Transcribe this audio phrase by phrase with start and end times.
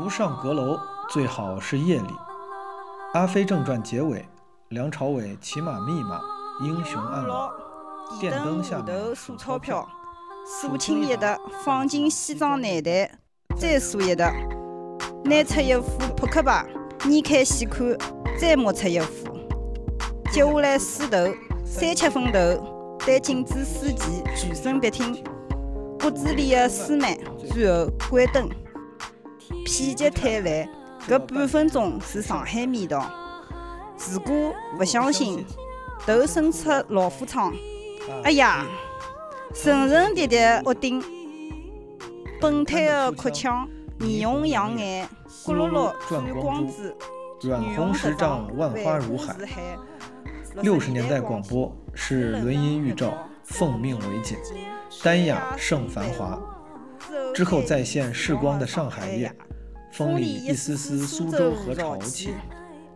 [0.00, 0.78] 独上阁楼
[1.08, 2.06] 最好是夜里，
[3.14, 4.24] 《阿飞正传》结尾，
[4.68, 6.20] 梁朝伟骑马密码，
[6.62, 7.50] 英雄暗网，
[8.20, 9.88] 电灯下头数钞票，
[10.46, 13.10] 数清一沓，放进西装内袋，
[13.56, 14.32] 再数一沓，
[15.24, 16.64] 拿出一副扑克牌，
[17.04, 17.98] 你看细看，
[18.40, 19.36] 再摸出一副，
[20.30, 21.16] 接下来梳头，
[21.64, 25.24] 三七分头，对镜子梳齐，全身笔挺，
[25.98, 27.18] 骨子里的舒曼，
[27.52, 28.48] 最后关灯。
[29.68, 30.66] 否极泰来，
[31.06, 33.06] 搿半分钟是上海味道。
[34.10, 35.44] 如果勿相信，
[36.06, 37.52] 头伸出老虎窗，
[38.24, 38.66] 哎呀，
[39.54, 41.04] 层层叠叠屋顶，
[42.40, 43.68] 本态的哭腔，
[44.00, 45.06] 霓虹养眼，
[45.44, 46.72] 咕噜噜转光珠，
[47.46, 49.36] 软红十丈，万花如海。
[50.62, 53.12] 六十年代广播是轮音预兆，
[53.44, 54.38] 奉命为紧，
[55.04, 56.40] 丹雅胜繁华。
[57.34, 59.30] 之后再现时光的上海夜。
[59.98, 62.32] 风里一丝丝苏州河潮气，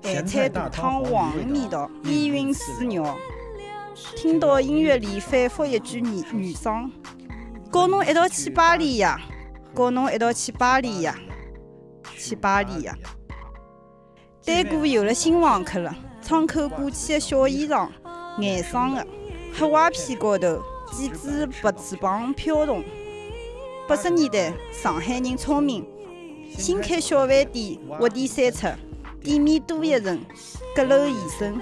[0.03, 3.19] 咸菜大汤黄味道，烟云似鸟。
[4.15, 6.89] 听到音乐里反复一句女女声
[7.73, 9.21] ：“告侬一道去巴黎呀，
[9.75, 11.19] 告侬一道去巴黎呀，
[12.17, 12.97] 去巴黎呀。”
[14.47, 17.89] 单过有了新房客了，窗口挂起的小衣裳，
[18.39, 19.05] 眼霜的，
[19.53, 22.85] 黑瓦片高头几只白翅膀飘动。
[23.89, 25.85] 八十年代，上海人聪明。
[26.59, 28.67] 新开小饭店，窝点三出，
[29.21, 30.21] 店面多一层，
[30.75, 31.61] 阁楼延伸。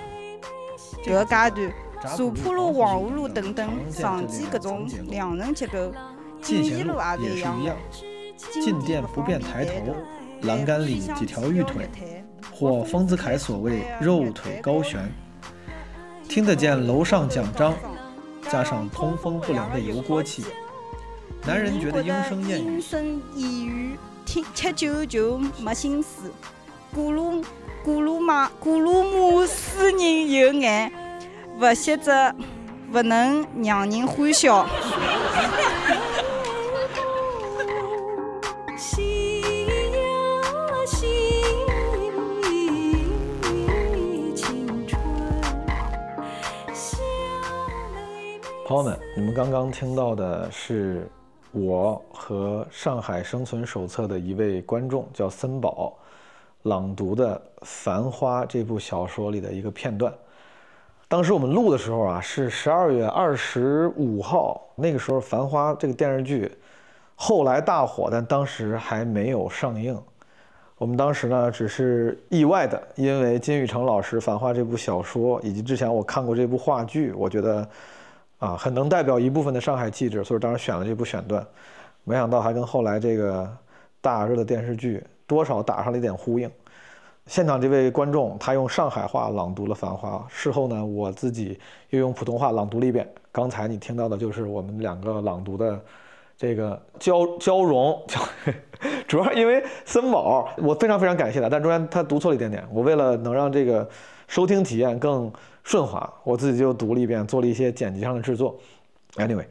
[1.04, 5.92] 搿个阶段，茶铺路、黄河路等等，常见各种两层结构。
[6.42, 7.76] 进贤路也是一样，
[8.62, 9.94] 进店不便抬头，
[10.42, 11.88] 栏杆里几条玉腿，
[12.52, 15.10] 或丰子恺所谓肉腿高悬。
[16.28, 17.74] 听得见楼上讲章，
[18.50, 20.44] 加上通风不良的油锅气，
[21.46, 23.96] 男人觉得莺声燕语。
[24.54, 26.32] 吃酒就没心思，
[26.94, 27.42] 古鲁
[27.82, 30.92] 古鲁马咕噜马使人有爱，
[31.58, 32.32] 不写着
[32.92, 34.64] 不能让人欢笑。
[48.64, 51.10] 朋友们，你们刚刚听到的是。
[51.52, 55.92] 我和《上海生存手册》的一位观众叫森宝，
[56.62, 60.14] 朗读的《繁花》这部小说里的一个片段。
[61.08, 66.56] 当时我们录的时候啊，是十二月二十五号，那个时候《繁花》这个电视剧
[67.16, 70.00] 后来大火，但当时还没有上映。
[70.78, 77.68] 我们当时呢，只是意外的，因为金宇澄老师《繁花》这部小说，以及之前我看过这部话剧，我觉得。
[78.40, 81.46] 啊，很能代表一部分的上海气质，所以当时选了这部选段，
[82.04, 83.46] 没想到还跟后来这个
[84.00, 86.50] 大热的电视剧多少打上了一点呼应。
[87.26, 93.06] 现场这位观众他用上海话朗读了《繁花》，事后呢，我自己又用普通话朗读了一遍。
[93.30, 95.78] 刚才你听到的就是我们两个朗读的
[96.34, 98.02] 这个交交融，
[99.06, 103.86] 主要因为森宝，我非常非常感谢他，但中间他读错了一点点，我为了能让这个
[104.28, 105.30] 收听体验更。
[105.62, 108.58] 顺滑，我自己就读了一遍，做了一些剪辑上的制作。
[109.16, 109.44] Anyway，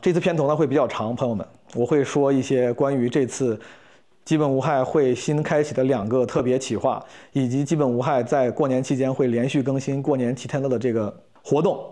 [0.00, 3.58] 这次片头呢会比较长，朋友们，我会说一些关于这次
[4.24, 11.84] 基本无害会新开启的两个特别企划，以及基本无害在过年期间会连续更新过年七天乐的这个活动，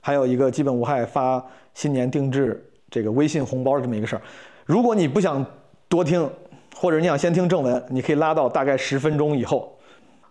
[0.00, 4.22] 还有一个基本无害发新年定制这个微信红包的这么一个事儿。
[4.66, 5.44] 如果你不想
[5.88, 6.28] 多听，
[6.74, 9.73] 或者你想先听正文，你可以拉到大概十分钟以后。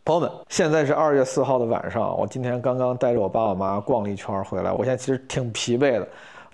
[0.06, 2.18] 朋友们，现在是二月四号的晚上。
[2.20, 6.06] 我今天刚刚带着我爸我妈逛了一圈回来，我现在其实挺疲惫的。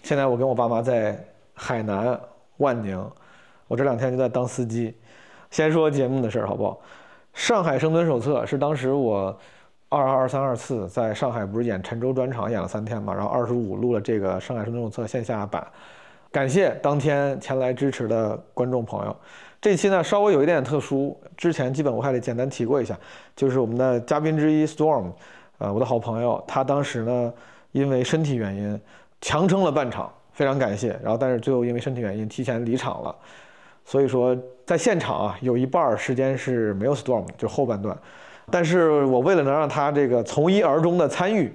[0.04, 1.20] 现在我跟我爸妈在
[1.56, 2.20] 海南
[2.58, 3.04] 万宁，
[3.68, 4.96] 我这两天就在当司机。
[5.50, 6.74] 先说节目的事儿好不好？
[7.34, 9.36] 《上海生存手册》是当时我
[9.90, 15.66] 二二二三二四在上海不是演陈州专场演了三天嘛，然后二十五录了这个《上海生存手册》线下版。
[16.32, 19.16] 感谢当天前来支持的观众朋友。
[19.62, 22.98] 这期呢稍微有一点特殊，之前基本我还得简单提过一下，
[23.36, 25.12] 就是我们的嘉宾之一 Storm，
[25.58, 27.34] 呃，我的好朋友，他当时呢
[27.74, 28.80] 因为身体原因
[29.20, 30.98] 强撑了半场，非常感谢。
[31.04, 33.14] 然后但是最后因为身体原因提前离场了，
[33.84, 34.34] 所以说
[34.66, 37.98] 在现场啊有一半时间是没有 Storm，就后半段。
[38.50, 41.54] 但是我为了能让他这个从一而终的参与，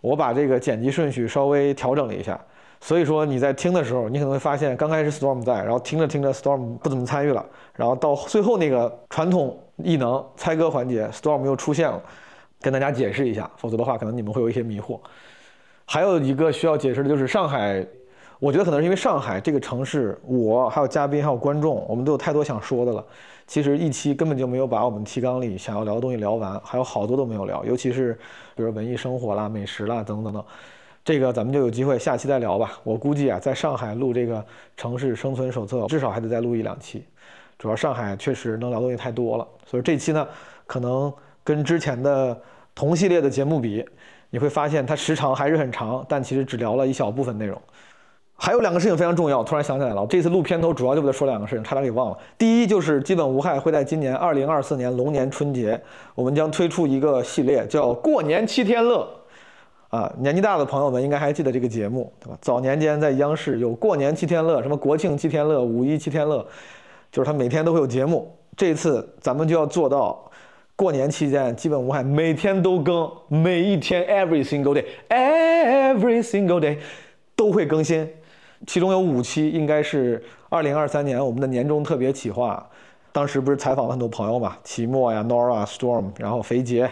[0.00, 2.40] 我把这个剪辑顺序稍微调整了一下。
[2.84, 7.46] 所以说你在听的时候，你可能会发现刚开始 Storm 在，然后听着听着 Storm 不怎么参与了，
[7.76, 12.02] 然后到最后那个传统异能猜歌环节，Storm 又出现了，
[12.60, 14.98] 跟大家解释一下，否则的话可能你们会有一些迷惑。
[15.86, 17.86] 还有一个需要解释的就是上海
[18.40, 23.04] 我觉得可能是因为上海这个城市，我还有嘉宾还有观众，我们都有太多想说的了。
[23.46, 28.18] 其实一期根本就没有把我们提纲里想要聊的东西聊完，还有好多都没有聊，尤其是
[28.56, 30.44] 比如文艺生活啦、美食啦等等等。
[31.04, 32.78] 这个咱们就有机会下期再聊吧。
[32.84, 34.44] 我估计啊，在上海录这个
[34.76, 37.04] 城市生存手册，至少还得再录一两期。
[37.58, 40.26] 主要上海确实能聊东西太多了，所以这期呢，
[40.66, 41.12] 可能
[41.44, 42.36] 跟之前的
[42.74, 43.84] 同系列的节目比，
[44.30, 47.60] 你会发现它时长还是很长，但其实只聊了一小部分内容。
[48.34, 50.04] 还有两个事情非常重要，突然想起来了。
[50.08, 52.18] 这次录片头主要就为了说两个事情，差点给忘了。
[52.36, 55.80] 第一就是基本无害会在今年二零二四年龙年春节，
[56.16, 59.08] 我们将推出一个系列，叫“过年七天乐”。
[59.92, 62.38] 啊，年纪大的朋友们应该还记得这个节目，对吧？
[62.40, 66.42] 早年间在央视有“过年七天乐”，什么国庆七天乐、五一七天乐，
[67.10, 68.34] 就是他每天都会有节目。
[68.56, 70.30] 这次咱们就要做到，
[70.76, 76.78] 过年期间基本无害，每天都更，每一天 every single day，every single day
[77.36, 78.08] 都会更新。
[78.66, 82.66] 其中有五期，应该是二零二三年我们的年终特别企划。
[83.12, 86.90] 当时不是采访了很多朋友嘛，齐墨呀、Nora、Storm，然后肥杰、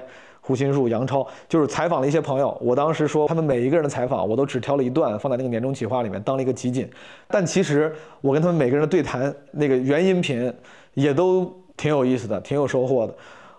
[0.50, 2.58] 胡心树、杨超，就是采访了一些朋友。
[2.60, 6.90] 我当时说他们每一个人的采访，我都只挑了一段放在那个年终企划里面当了一个集锦。
[7.28, 10.52] 但其实我跟他们每个人的对谈那个原音频
[10.94, 11.44] 也都
[11.76, 13.14] 挺有意思的，挺有收获的。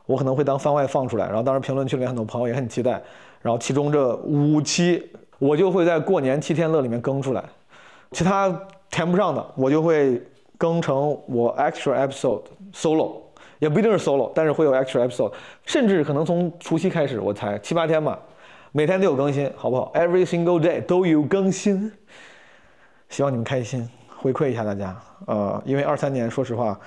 [0.06, 3.02] 我可能会当番外放出来，然后当时评论区里面很多朋友也很期待。
[3.42, 5.02] 然后其中这五期
[5.40, 7.42] 我就会在过年七天乐里面更出来。
[8.12, 8.54] 其他
[8.90, 10.22] 填不上的，我就会
[10.58, 12.42] 更成我 extra episode
[12.74, 13.14] solo，
[13.62, 15.32] 也不一定是 solo，但是会有 extra episode，
[15.68, 18.18] 甚至可能从除夕开始，我才七八天吧，
[18.72, 21.92] 每天都有更新，好不好？Every single day 都有更新，
[23.10, 23.88] 希望你们开心，
[24.18, 25.00] 回馈一下大家。
[25.28, 26.80] 呃，因为二三年说实话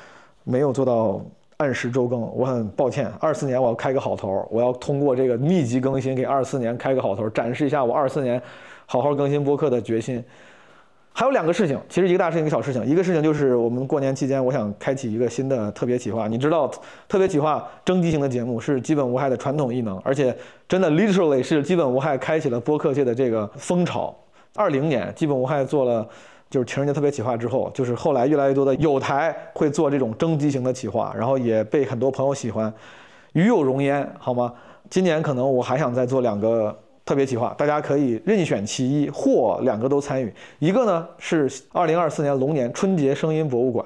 [0.43, 1.25] 没有做到
[1.59, 3.09] 按时周更，我很抱歉。
[3.21, 8.43] 二四年我要开个好头，我要通过这个密集更新给二四年开个好头，展示一下我二四年
[8.85, 10.25] 好好更新播客的决心。
[11.17, 12.85] 还有两个事情，其实一个大事情，一个小事情。
[12.85, 16.27] 一个事情就是我们过年期间，我想开启一个新的特别企划。
[16.27, 16.69] 你知道，
[17.07, 24.13] 特别企划征集型的节目是基本无害的传统异能，而且真的 literally 是基本无害开启了播客界的这个风潮。
[24.57, 26.05] 二零年，基本无害做了
[26.51, 32.75] 就是情人节特别企划之后，就是后来越来越多的有台会做这种征集型的企划，然后也被很多朋友喜欢，
[33.35, 34.53] 与有荣焉，好吗？
[34.91, 36.77] 今年可能我还想再做两个。
[37.05, 40.33] 特别企划，大家可以任选其一或两个都参与。
[40.59, 43.85] 一个呢是二零二四年龙年春节声音博物馆。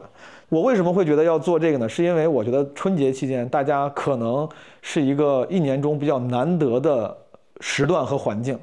[0.49, 1.89] 我为什么会觉得要做这个呢？
[1.89, 4.49] 是因为我觉得春节期间大家可能
[4.81, 7.15] 是一个一年中比较难得的
[7.61, 8.59] 时段和环境，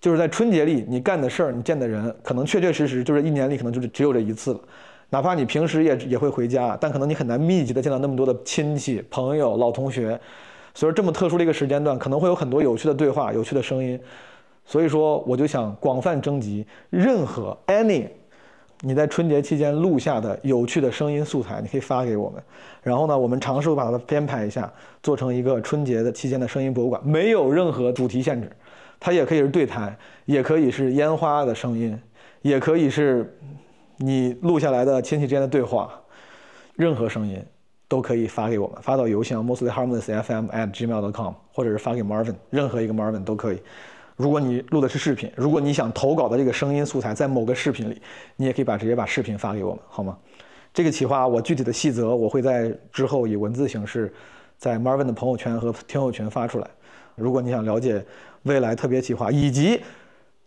[0.00, 4.60] 就是在春节里你干的事儿、你见的人，可能确确实实就是一年里可能就是只有这一次了。
[5.10, 10.18] 哪怕你平时也也会回家，但可能你很难密集的见到那么多的亲戚、朋友、老同学。
[10.76, 13.98] 所以这么特殊的一个时间段，可能会有很多有趣的对话、有趣的声音。
[14.66, 18.06] 所以说，我就想广泛征集任何 any
[18.82, 22.42] 你在春节期间录下的有趣的声音素材，你可以发给我们。
[22.82, 24.70] 然后呢，我们尝试把它编排一下，
[25.02, 28.50] 做成一个春节的期间的声音博物馆，没有任何主题限制。
[29.00, 29.96] 它也可以是对谈，
[30.26, 31.98] 也可以是烟花的声音，
[32.42, 33.34] 也可以是
[33.96, 35.90] 你录下来的亲戚之间的对话，
[36.74, 37.42] 任何声音。
[37.88, 43.62] 都可以发给我们，发到邮箱 mostlyharmlessfm@gmail.com，或者是发给 Marvin，任何一个 Marvin 都可以。
[44.16, 48.02] 如果你录的是视频，如果你想投稿的这个声音素材在某个视频里，
[48.36, 50.18] 你也可以把直接把视频发给我们，好吗？
[50.74, 54.12] 这个企划我具体的细则我会在之后以文字形式
[54.58, 56.66] 在 Marvin 的朋友圈和听友群发出来。
[57.14, 58.04] 如果你想了解
[58.42, 59.80] 未来特别企划以及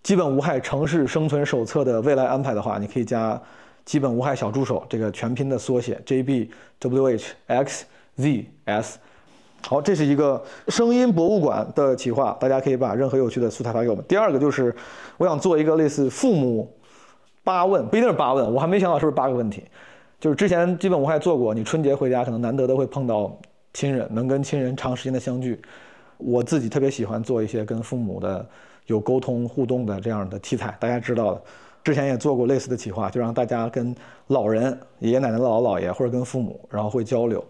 [0.04, 3.42] 基本无害城市生存手册的未来安排的话，你可以加。
[3.90, 7.86] 基本无害小助手，这个全拼的缩写 J B W H X
[8.18, 9.00] Z S。
[9.64, 14.06] 好，这是一个声音博物馆的企划，大家可以把任何有趣的素材发给我们。
[14.08, 14.72] 第二个就是，
[15.18, 16.72] 我想做一个类似父母
[17.44, 19.64] 八问，不一定是八问，我还没想到是不是八个问题。
[20.20, 23.36] 就是之前基本无害做过，你春节回家可能难得的会碰到
[23.74, 25.60] 亲人，能跟亲人长时间的相聚。
[26.18, 28.48] 我自己特别喜欢做一些跟父母的
[28.86, 31.42] 有沟通互动的这样的题材，大家知道的。
[31.84, 33.96] 之前也做过类似的企划，就让大家跟
[34.28, 37.44] 老人、爷爷奶奶、姥姥姥爷，或者跟父母，然后会交流。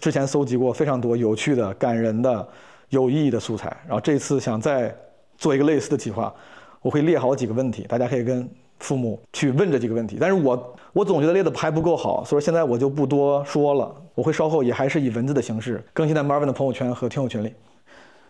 [0.00, 2.48] 之前搜集过非常多有趣的、感人的、
[2.88, 4.94] 有意义的素材，然后这次想再
[5.36, 6.34] 做一个类似的企划，
[6.80, 8.48] 我会列好几个问题，大家可以跟
[8.78, 10.16] 父母去问这几个问题。
[10.18, 17.52] 但是我我总觉得列的还不够好，所以现在我就不多说了，我会稍后也还是以文字的形式更新在 Marvin 的朋友圈和听友群里。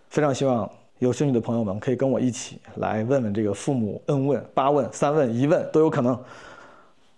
[0.08, 0.68] 非常希望。
[1.00, 6.16] 有兴趣的朋友们可以跟我一起来问问这个父母恩问八问三问一问都有可能。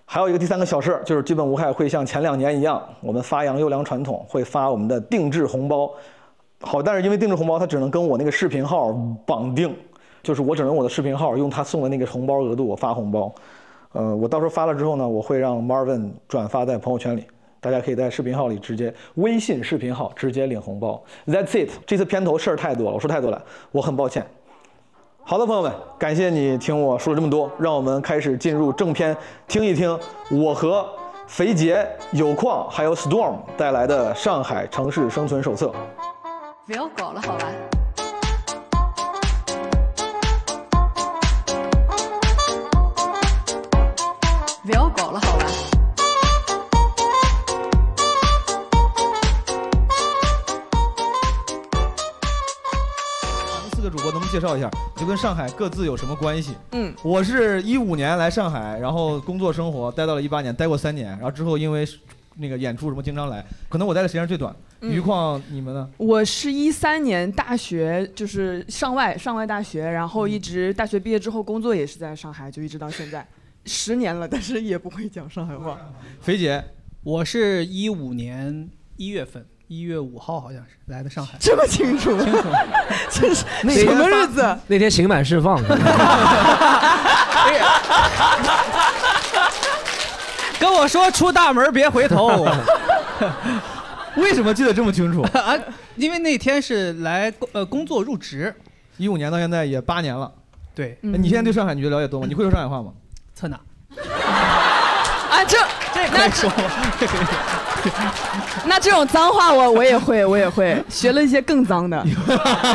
[0.06, 5.90] 还有一个第三个小事儿，就是基本无害会像前两年一样，我们发扬优良传统，会发我们的定制红包。
[6.60, 8.92] 好，但是因为定制红包它只能跟我那个视频号
[9.26, 9.74] 绑定，
[10.22, 13.34] 就是我只能我的视频号用他送的那个红包额度我发红包。
[13.94, 17.24] 呃，我到时候发了之后呢，我会让 Marvin 转发在朋友圈里，
[17.62, 21.00] 大家可以在视频号里直接微信视频号直接领红包。
[21.28, 23.40] That's it，这次片头事儿太多了，我说太多了，
[23.71, 24.26] 我很抱歉。
[25.23, 29.16] 好的，朋友们，感谢你听我说了这么多，让我们开始进入正片，
[29.47, 29.97] 听一听
[30.28, 30.85] 我和
[31.28, 35.66] 肥杰、有矿还有 Storm 带来的《上海城市生存手册》。
[36.66, 37.47] 不要搞了，好吧。
[44.64, 45.21] 不要搞了，
[54.32, 56.54] 介绍一下，就跟上海各自有什么关系？
[56.70, 61.86] 嗯，我是一五年来上海，然后工作生活待到了一八年，待过三年，然后之后因为
[62.36, 64.50] 那个演出什么经常来，可能我待的时间最短。
[64.80, 65.86] 嗯余况你们呢？
[65.98, 73.24] 我是一三年大学，就是上外上外大学，然后一直大学毕业之后工作也是在上海，就一直到现在，
[73.66, 75.78] 十年了，但是也不会讲上海话。
[76.22, 76.64] 肥姐，
[77.04, 82.14] 我是一五年一月份，一月五号好像是来的上海，这么清楚？
[82.22, 82.48] 清楚。
[83.10, 84.58] 这是那什么日子？
[84.66, 85.58] 那天刑满释放，
[90.60, 92.46] 跟我说出大门别回头
[94.16, 95.22] 为什么记得这么清楚？
[95.38, 95.56] 啊！
[95.96, 98.54] 因为那天是来工呃工作入职，
[98.98, 100.30] 一五年到现在也八年了。
[100.74, 102.26] 对，你现在对上海你觉得了解多吗？
[102.28, 102.92] 你会说上海话吗？
[103.34, 103.58] 侧哪？
[105.30, 105.56] 啊，这
[105.94, 106.56] 这可那以说吗？
[108.66, 112.04] 那这种脏话我我也会， 我也会，学了一些更脏的。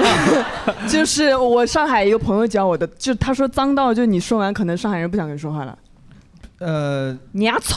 [0.87, 5.77] 就是我上海一个朋友教我的，就他说脏到就你说完，可能上海人不想跟你说话了。
[6.59, 7.75] 呃，你丫操！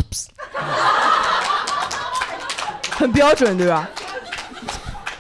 [2.91, 3.89] 很标准对吧？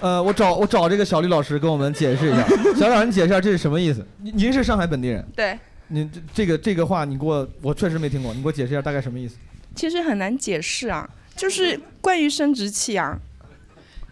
[0.00, 2.42] 呃，我找我找这个小李老师跟我们解释一下。
[2.74, 4.06] 小李老师，你解释一下这是什么意思？
[4.22, 9.36] 您您是上海本地人，对，您这这个这个话你给我我确实没听过，你给我解释一下大概什么意思？
[9.74, 11.08] 其实很难解释啊，
[11.40, 13.16] 就是关于生殖器啊。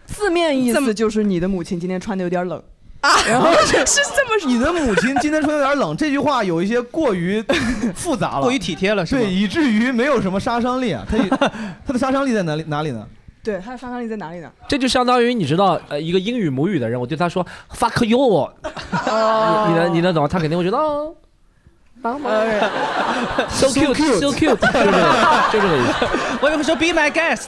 [0.07, 2.61] 字面意思就是你的母亲今天穿的有点冷。
[3.01, 7.41] 啊，然后 是这么说你的母亲今天穿的有点冷，这句话有一些过于
[7.95, 9.21] 复杂了，过于体贴了，是吧？
[9.21, 11.05] 对，以至于没有什么杀伤力啊。
[11.09, 11.23] 它有
[11.85, 13.07] 它的杀伤力在哪里哪里呢？
[13.41, 14.51] 对，它的杀伤力在哪里呢？
[14.67, 18.49] 这就相当于你知道，呃，一个英语母语的人，我对他说 fuck you，
[19.69, 20.27] 你能你能懂？
[20.27, 21.15] 他肯定会觉得哦。
[22.01, 22.31] 当当
[23.49, 24.91] so cute so cute，就这个
[25.51, 25.93] 就这个意思。
[26.41, 27.47] 我以为说 be my guest，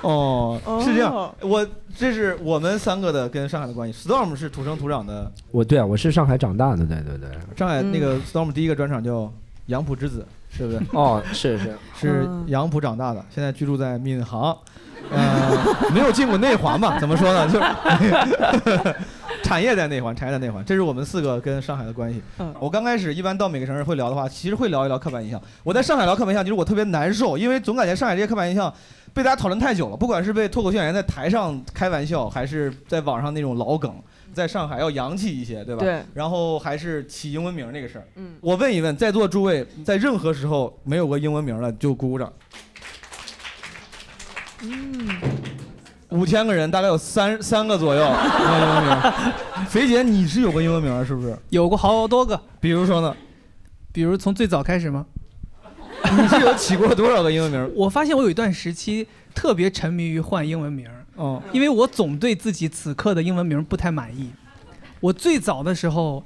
[0.00, 1.34] 哦，是这样哦。
[1.40, 1.66] 我
[1.96, 4.08] 这是我们三个的跟上海的关系。
[4.08, 7.30] Storm 是土生土长的我对啊，我是上海长大的，对对对。
[7.56, 9.12] 上海那个 Storm 第一个专场叫
[9.66, 10.80] 《杨浦之子》，是不是？
[10.92, 14.56] 哦，是是，是杨浦长大的，现在居住在闵行，
[15.12, 16.98] 呃，没有进过内环嘛？
[17.00, 17.48] 怎么说呢？
[17.48, 18.94] 就是
[19.42, 22.22] 产业在内环，产业在内环，这是我们四个跟上海的关系。
[22.38, 25.40] 嗯我刚开始一般到每个城市会聊的话，其实会聊一聊刻板印象。
[25.64, 28.72] 我在上海聊刻板印象，其实我特别难受，因为总感觉上海这些刻板印象
[29.12, 33.92] 被大家讨论太久了，不管是被脱口秀演员在台上开玩笑，还是在网上那种老梗，
[34.32, 35.80] 在上海要洋气一些，对吧？
[35.82, 36.00] 对。
[36.14, 38.06] 然后还是起英文名那个事儿。
[38.14, 42.32] 嗯，我问一问，在座诸位，在任何时候没有过英文名的就鼓鼓掌。
[44.62, 45.08] 嗯，
[46.10, 49.12] 五千个人，大概有三三个左右没有英文名。
[49.68, 51.36] 肥姐，你是有过英文名是不是？
[51.50, 53.14] 有过好多个，比如说呢？
[53.92, 55.04] 比如从最早开始吗？
[56.04, 57.70] 你是有起过多少个英文名？
[57.76, 64.30] 我发现我有一段时期特别沉迷于换英文名儿，哦，因为我总对自己此刻的英文名不太满意。
[65.00, 66.24] 我最早的时候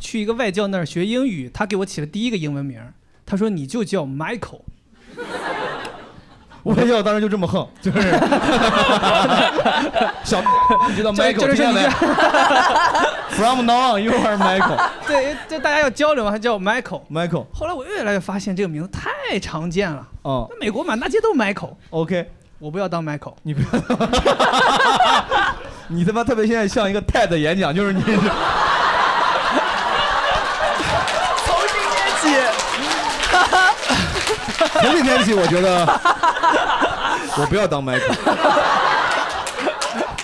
[0.00, 2.92] 去一个外教那儿学英语，他给我起了第一个英文名儿，
[3.24, 4.60] 他说你就叫 Michael。
[6.68, 7.98] 我要当时就这么横，就是
[10.22, 10.42] 小，
[10.88, 11.88] 你知道就 Michael 就是听见没？
[13.38, 14.76] From now on, you are Michael.
[15.06, 17.00] 对，就大家要交流嘛，还叫 Michael。
[17.10, 23.34] Michael，后来我越来越发现这个名字太常见了，哦那美国满大街都 Michael，，OK，我不要当 Michael。
[23.42, 23.68] 你不要，
[25.88, 28.06] 你他妈特别现在像一个 TED 演讲，就是你是。
[31.46, 32.28] 从今天起，
[34.80, 35.86] 从那天起，我觉得
[37.40, 38.14] 我不要当 Michael。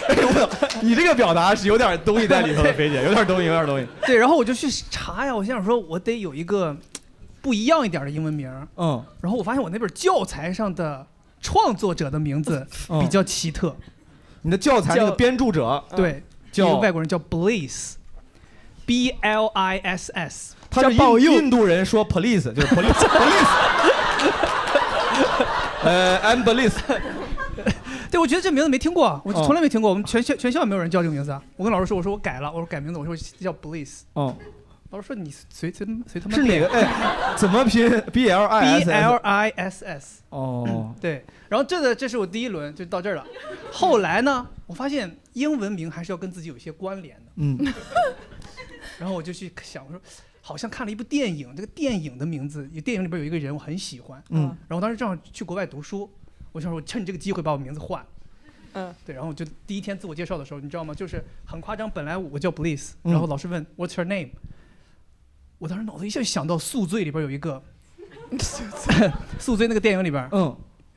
[0.06, 0.48] 哎呦我
[0.82, 3.86] 你这个表达是有点东西在里头的， 菲姐，有点东西，有点东西。
[4.06, 6.76] 对，然后我就去查呀，我想说，我得有一个
[7.40, 8.50] 不一样一点的英文名。
[8.76, 11.06] 嗯，然后我发现我那本教材上的
[11.40, 13.74] 创作者的名字嗯比较奇特，
[14.42, 16.22] 你的教材那个编著者对，
[16.52, 23.93] 叫一个外国人叫 Bliss，B L I S S，他是印印度人说 police 就是 police police。
[25.84, 26.78] 呃，I'm Bliss。
[28.10, 31.42] 对，我觉得这名字没听过，我哦从来没听过，我们全校全校也没有人叫这个名字啊。
[31.56, 34.02] 我跟老师说，我说我改了，我说改名字，我说叫 Bliss。
[34.14, 34.36] 哦，
[34.90, 36.68] 老师说你随随随他妈是哪个？
[36.68, 39.20] 哎，怎么拼？B L I B S L S。
[39.22, 40.22] I S S。
[40.30, 43.26] 哦，对，然后这个这是我第一轮就到这儿了。
[43.72, 47.32] 后来呢，我发现英文名还是要跟自己有一些关联的。
[47.36, 47.58] 嗯，
[48.98, 50.00] 然后我就去想，我说
[50.46, 54.22] 好像看了一部电影，这个电影的名字，电影里边有一个人我很喜欢。
[54.28, 56.10] 嗯然后当时正好去国外读书，
[56.52, 58.04] 我想说我趁这个机会把我名字换。
[58.74, 60.92] 嗯，对，然后我就第一天自我介绍的时候，你知道吗？
[60.94, 64.32] 就是很夸张，本来我叫 Bliss，嗯然后老师问 What's your name，
[65.56, 67.62] 我当时脑子一下想到《宿醉》里边有一个，
[69.38, 70.54] 《宿醉》那个电影里边，嗯，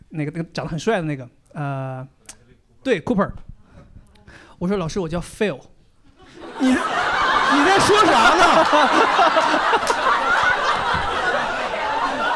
[0.09, 2.05] 那个那个长得很帅的那个，呃，
[2.83, 3.31] 对，Cooper。
[4.59, 5.61] 我说老师，我叫 Phil。
[6.59, 6.73] 你
[7.53, 8.43] 你在说啥呢？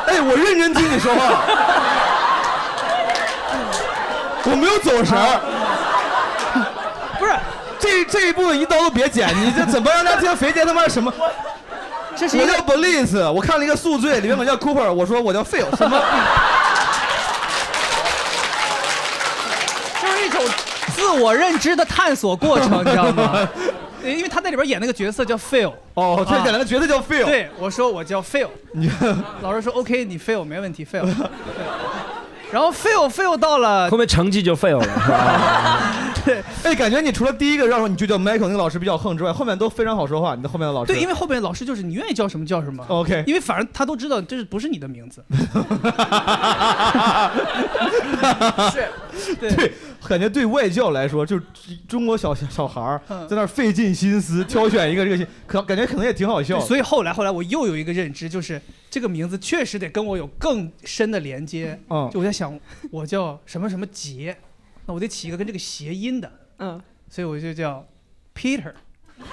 [0.07, 1.19] 哎，我认真听你说话，
[4.43, 5.39] 我没有走神儿。
[7.19, 7.33] 不是，
[7.79, 11.13] 这这一部分一刀都别剪，你这怎么让大家听肥姐他妈什么？
[12.15, 16.01] 这是我叫 Bliss，我看了一个宿醉，里面我叫 Cooper，我说我叫 Phil，什么？
[20.01, 20.43] 就是一种
[20.93, 23.47] 自我认知的探索过程，你知道吗？
[24.01, 25.74] 对因为他在里边演那个角色叫 Phil。
[25.93, 27.25] 哦，他演了个角色叫 Phil。
[27.25, 28.48] 对，我说我叫 Phil。
[29.41, 31.08] 老师说 OK，你 Phil 没问题，Phil。
[32.51, 36.12] 对然后 fail fail 到了后面成绩就 fail 了。
[36.24, 40.36] 对，哎，感觉你除了第一个让说你就叫 Michael 那个老师比较横之外，后面都非常好说话。
[40.36, 42.86] 你的后面的老师，对，因为后面老师就是你愿意叫什么叫什么。
[42.89, 45.24] OK 因为反正他都知道这是不是你的名字。
[48.72, 48.88] 是，
[49.41, 49.72] 对，
[50.08, 51.43] 感觉对外教来说，就是
[51.88, 56.65] 中国小小孩儿嗯在那儿费尽心思挑选一个这个，可感觉可能也挺好笑的。
[56.65, 61.79] 所以后来后来我又有一个认知，就是这个名字确实得跟我有更深的连接。
[61.89, 62.60] 嗯就我在想，
[62.91, 64.38] 我叫什么什么杰，
[64.86, 66.29] 那我得起一个跟这个谐音的。
[66.60, 66.79] 嗯，
[67.10, 67.83] 所以我就叫
[68.36, 68.74] Peter。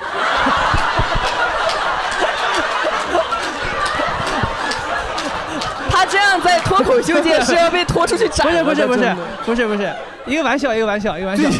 [5.90, 9.92] 他这样在脱口秀界是要被拖出去斩不是不是不是不是不是，
[10.26, 11.52] 一个玩笑一个玩笑一个玩笑一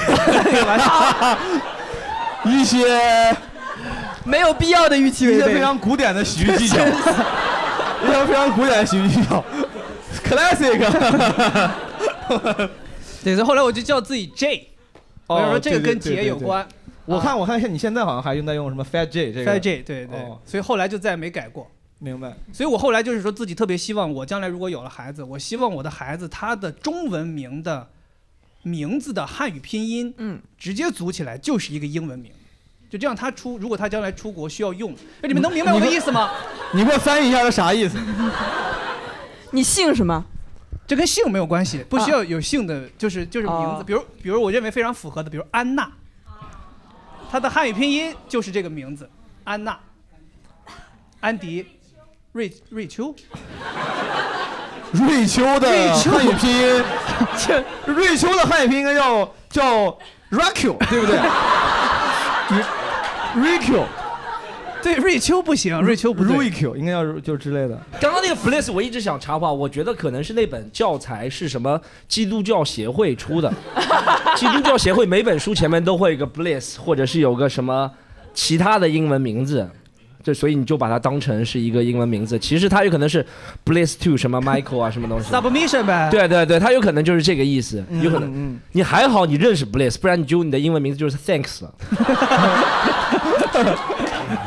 [0.55, 1.39] 个玩笑。
[2.49, 3.37] 一些
[4.25, 6.77] 没有必要的预期违背一些非常古典的喜剧技巧，
[8.05, 9.45] 一条非常古典的喜剧技巧
[10.25, 10.79] ，classic。
[13.25, 14.69] 对，所以后来我就叫自己 J，
[15.27, 16.67] 我就说这个跟杰有关。
[17.05, 21.67] 我看我看你现在好像还用在用什么 Fat J 这个 Fat J，对对哦，所以后来就再也没改过。
[21.99, 22.37] 明白。
[22.53, 27.89] 所以我后来就是说自己特别希望，我将来如果有了孩子，我希望我的孩子他的中文名的
[28.63, 32.31] 名字的汉语拼音，嗯，直接组起来就是一个英文名，
[32.91, 36.31] 就这样他出，如果他将来出国需要用，那你们能明白我的意思吗？
[36.73, 37.99] 你给我翻译一下他啥意思？
[39.51, 40.25] 你姓什么？
[40.87, 43.85] 这跟姓没有关系，不需要有姓的，就是就是名字，哦。
[43.87, 45.91] 比如比如我认为非常符合的，比如安娜，
[47.31, 49.09] 她的汉语拼音就是这个名字，
[49.45, 49.79] 安娜，
[51.21, 51.67] 安迪，
[52.33, 53.15] 瑞瑞秋，
[54.93, 56.83] 瑞秋的汉语拼音，
[57.37, 57.63] 这。
[57.87, 59.99] 瑞秋的汉语拼音应该叫叫
[60.31, 61.19] Raku，对不对
[63.39, 63.85] ？Raku，
[64.83, 66.37] 对，瑞秋不行，瑞秋不对。
[66.37, 67.81] Raku 应该要就之类的。
[68.01, 73.53] 刚刚那个 bliss 我一直想插话，我觉得可能是那本教材是什么基督教协会出的，
[74.37, 77.91] 基督教协会每本书前面都会有一个 bliss，或者是有个什么
[78.33, 79.69] 其他的英文名字。
[80.23, 83.25] 就所以你就把它当成是一个英文名字，其实它有可能是
[83.65, 85.33] bliss to 什么 Michael 啊什么东西。
[85.33, 86.09] Submission 呗。
[86.11, 88.31] 对对对，它有可能就是这个意思，有可能。
[88.35, 91.73] 嗯你还好你认识 bliss，不然你就你的英文名字就是 thanks 了。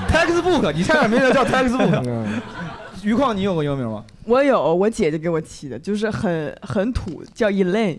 [0.10, 2.04] Textbook，你差点没人叫 Textbook。
[2.06, 2.42] 嗯
[3.04, 4.04] 余况，你有个英文名吗？
[4.26, 7.98] 我有，我姐姐给我起的，就是很很土，叫 Elaine。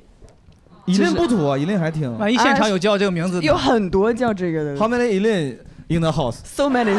[0.85, 2.17] 一令不土啊，一令还挺。
[2.19, 5.57] 万一现场有叫这个名字，有很多叫这个的 How many Elaine
[5.89, 6.95] in the house？，so many，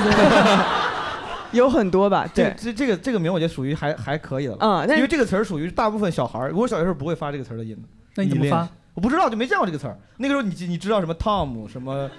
[1.52, 2.28] 有很多吧？
[2.34, 4.58] 这对，这这个这个名我觉得属于还还可以了。
[4.60, 7.82] 嗯，但因为这个词儿属于大部分小孩儿，我小学时候不会发这个词儿的音的。
[8.16, 8.68] 那你怎么发？
[8.96, 9.98] 我不知道，就没见过这个词儿。
[10.18, 12.10] 那个时候你你知道什么 Tom 什么，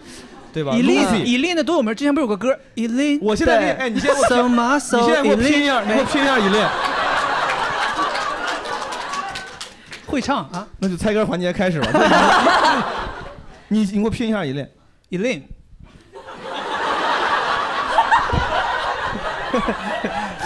[0.52, 3.20] 对吧以令 Lucy 以令的多有名，之前不是有个歌以令？
[3.22, 6.66] 我现在练，哎，你现在给我拼，你现在给我拼一下，你给我拼一下以令。
[10.06, 10.66] 会唱啊？
[10.78, 11.88] 那就猜歌环节开始吧。
[13.68, 15.42] 你你给我拼一下以令。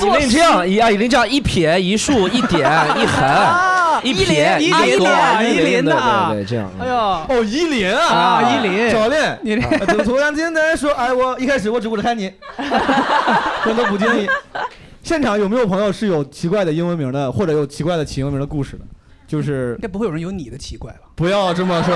[0.00, 0.28] 以令。
[0.30, 2.60] 这样，一啊一令这样一撇一竖一点
[2.96, 5.04] 一横一撇一勾
[5.42, 6.70] 一连的啊，对对对，这样。
[6.78, 11.38] 哎呦，哦，依林啊，啊依林教练，依林啊怎么突然间的说哎我？
[11.38, 12.32] 一开始我只顾着看你，
[13.64, 14.28] 真的不经意。
[15.02, 18.84] 现场有没有朋友是有奇怪的英文名的，或者有奇怪的起英文名的故事的？
[19.26, 21.00] 就是应该不会有人有你的奇怪吧？
[21.14, 21.94] 不要这么说，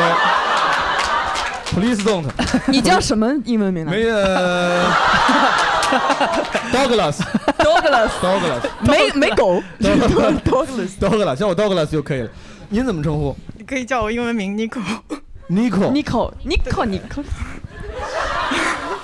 [1.72, 2.24] Please don't。
[2.66, 3.90] 你叫什么英文名呢？
[3.92, 4.84] 没呃，
[6.72, 7.18] Douglas
[7.58, 12.30] Douglas Douglas 没没狗 Douglas Douglas 叫我 Douglas 就可以了。
[12.68, 14.80] 您怎么称呼你可以叫我英文名 Nico。
[15.50, 17.24] ？Nico Nico Nico Nico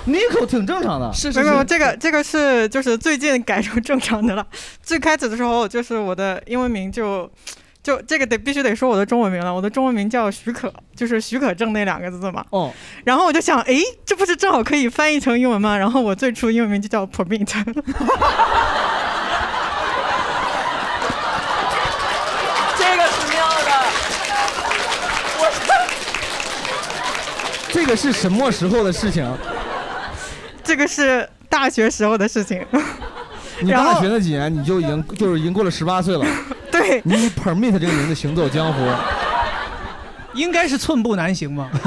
[0.07, 4.43] Nico 挺正常的，是没有没有，这个这个是就是最近改成正常的了。
[4.81, 7.29] 最开始的时候，就是我的英文名就
[7.81, 9.53] 就这个得必须得说我的中文名了。
[9.53, 12.45] 我的中文名叫许可，就是许可证那两个字嘛。
[12.49, 12.71] 哦。
[13.05, 15.77] 然后我就想，诶，这不是正好可以翻译成英文吗？
[15.77, 17.45] 然后我最初英文名就叫 Permit。
[22.77, 23.71] 这个是妙的。
[27.71, 29.25] 这个是什么时候的事情？
[30.63, 32.65] 这个是大学时候的事情。
[33.61, 36.25] 你大学那几年你就已经就是已经过了十八岁了，
[36.71, 38.79] 对你以 Permit 这个名字行走江湖，
[40.33, 41.69] 应该是寸步难行吧？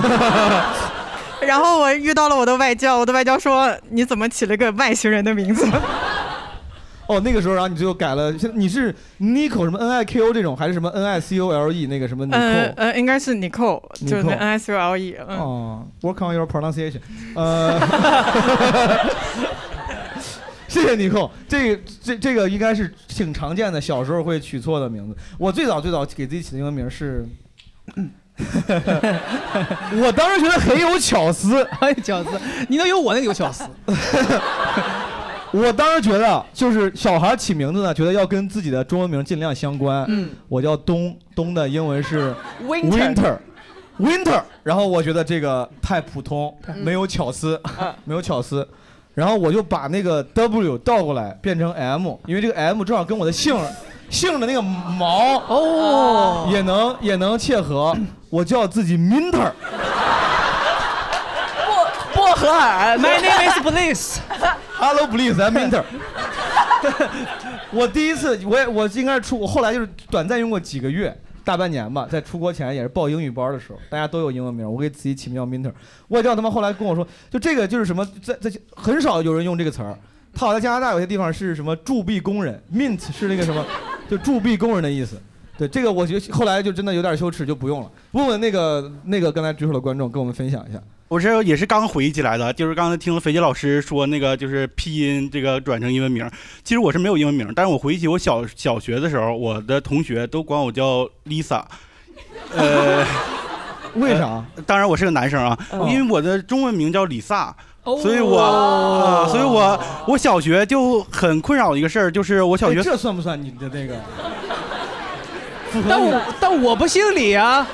[1.40, 5.66] 然后我遇到了我的外教，我的外教说：“你怎么起了个外星人的名字
[7.08, 12.68] 哦，那个时候，然后你就改了，现你是 Nico 什么 N I K O 这种，还是什么 N I C O L E 那个什么？”呃
[12.68, 12.72] Nico？
[12.76, 15.16] 呃，应该是 Nicole，就是那 Nicole N I C O L E。
[15.28, 17.00] 嗯，哦，Work on your pronunciation。
[17.34, 17.80] 呃，
[20.72, 25.14] 谢谢 Nico，这个这这个应该是挺常见的，小时候会取错的名字。
[25.36, 27.28] 我最早最早给自己起的英文名是，
[30.02, 32.30] 我当时觉得很有巧思，很有巧思，
[32.70, 33.64] 你能有我那个有巧思。
[35.52, 40.06] 我当时觉得，就是小孩起名字呢，觉得要跟自己的中文名尽量相关。
[40.08, 43.38] 嗯，我叫冬，冬的英文是 Winter winter
[43.98, 47.60] winter，然后我觉得这个太普通，嗯没有巧思，
[48.06, 48.66] 没有巧思。
[49.14, 53.54] 然后我就把那个 W 倒过来变成 M，因为这个 M 正好跟我的姓
[54.08, 57.94] 姓的那个毛哦也能也能切合。
[58.30, 59.52] 我叫自己 Minter，
[62.14, 64.18] 薄荷尔 My name is Bliss。
[64.78, 65.84] Hello Bliss I'm Minter。
[67.70, 75.72] 我第一次，我也我应该是出，我后来就是短暂用过几个月，大半年吧，在出国前也是报英语班的时候，大家都有英文名，我给自己起名叫 Minter。
[76.08, 79.98] 外教他妈后来跟我说，就这个就是什么，在在很少有人用这个词儿。
[80.34, 83.62] 他好像加拿大有些地方是什么铸币工人，mint 是那个什么，
[84.08, 85.20] 就铸币工人的意思。
[85.58, 87.90] 对这个，我觉得后来就真的有点羞耻，就不用了。
[88.12, 90.82] 问问那个那个刚才举手的观众，跟我们分享一下。
[91.12, 96.26] 我是也是刚回忆起来的，就是刚才听了肥杰老师说那个就是拼音这个转成英文名，
[96.64, 101.64] 其实我是没有英文名，但是我回忆起我小小学的时候，我的同学都管我叫 Lisa，
[102.56, 103.04] 呃，
[103.96, 104.42] 为啥？
[104.64, 107.54] 当然我是个男生啊，哦因为我的中文名叫李萨。
[107.84, 113.96] 哦所以我，呃，所以我我小学就很困扰的一个事儿，就是我小学哎这算不算你的那个？
[115.88, 117.66] 但我但我不姓李啊。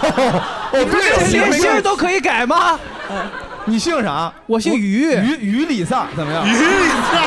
[0.00, 2.78] 哦，你不是连姓都可以改吗？
[3.66, 4.32] 你姓啥？
[4.46, 5.12] 我姓于。
[5.12, 6.46] 于于李萨怎么样？
[6.46, 7.20] 于李萨，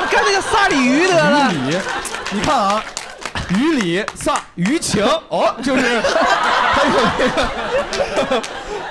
[0.10, 1.52] 干那个萨里鱼得了。
[1.52, 1.78] 于李，
[2.32, 2.82] 你看啊，
[3.50, 6.00] 于李萨于情哦，就是
[6.72, 7.28] 还有那
[8.24, 8.42] 个，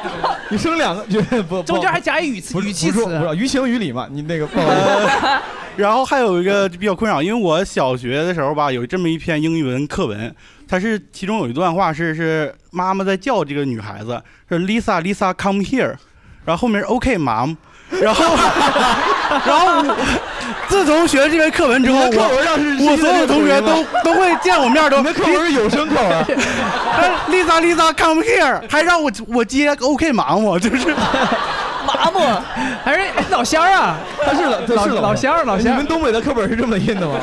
[0.49, 4.07] 你生两个就不中间还加一语词语气词不是不是于情于理嘛？
[4.09, 5.27] 你那个不好意思。
[5.77, 10.35] 然后还有一个比较困扰，因为我小学的时候吧，有这么一篇英语文课文，
[10.67, 15.95] 它是其中有一段话是是妈妈在叫这个女孩子，是 Lisa Lisa come here，
[16.43, 17.55] 然后后面是 OK mom，
[18.01, 18.25] 然后
[19.45, 19.95] 然后我
[20.67, 24.97] 自从学了这篇课文之后，课文上是我我所有同学都都会见我面都。
[24.97, 26.25] 你的课文是有声课文。
[27.29, 30.95] Lisa Lisa come here，还让我我接 OK 忙我就是。
[31.85, 32.19] 麻木，
[32.83, 33.95] 还是老乡儿啊？
[34.23, 37.15] 他是老老是老乡儿老乡儿你们东北的课本是这么印的吗？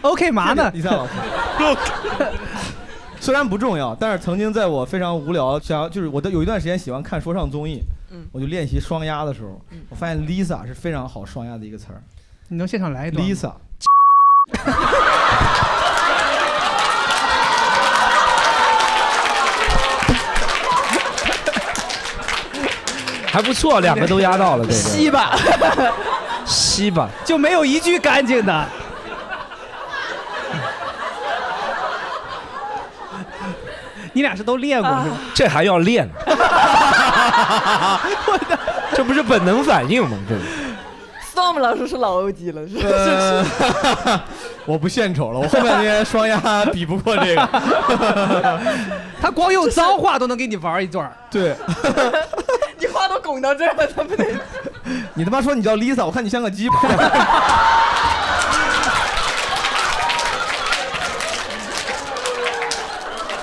[0.00, 0.70] OK 嘛呢？
[0.72, 1.10] 李萨老师。
[3.20, 12.02] 虽然不重要，但是曾经在我非常无聊，想要就是我的有一段时间喜欢看说唱综艺，嗯我就练习双押的时候，我发现 Lisa 是非常好双押的一个词儿。
[12.48, 13.52] 你能现场来一段吗 Lisa，
[23.26, 24.90] 还不错，两个都压到了，对不对？
[24.90, 25.36] 西吧，
[26.46, 28.68] 西吧，就没有一句干净的。
[34.14, 35.16] 你俩是都练过是吧？
[35.34, 36.08] 这还要练？
[38.94, 40.16] 这不是本能反应吗？
[40.28, 40.42] 这是。
[41.34, 44.20] Storm 老师是老 OG 了，是呃是
[44.66, 47.48] 我不献丑了，我后面那些双鸭比不过这个。
[49.22, 51.10] 他光用脏话都能给你玩一段。
[51.30, 51.54] 对，
[52.78, 54.24] 你话都拱到这儿了，他不得？
[55.14, 56.68] 你他妈说你叫 Lisa，我看你像个鸡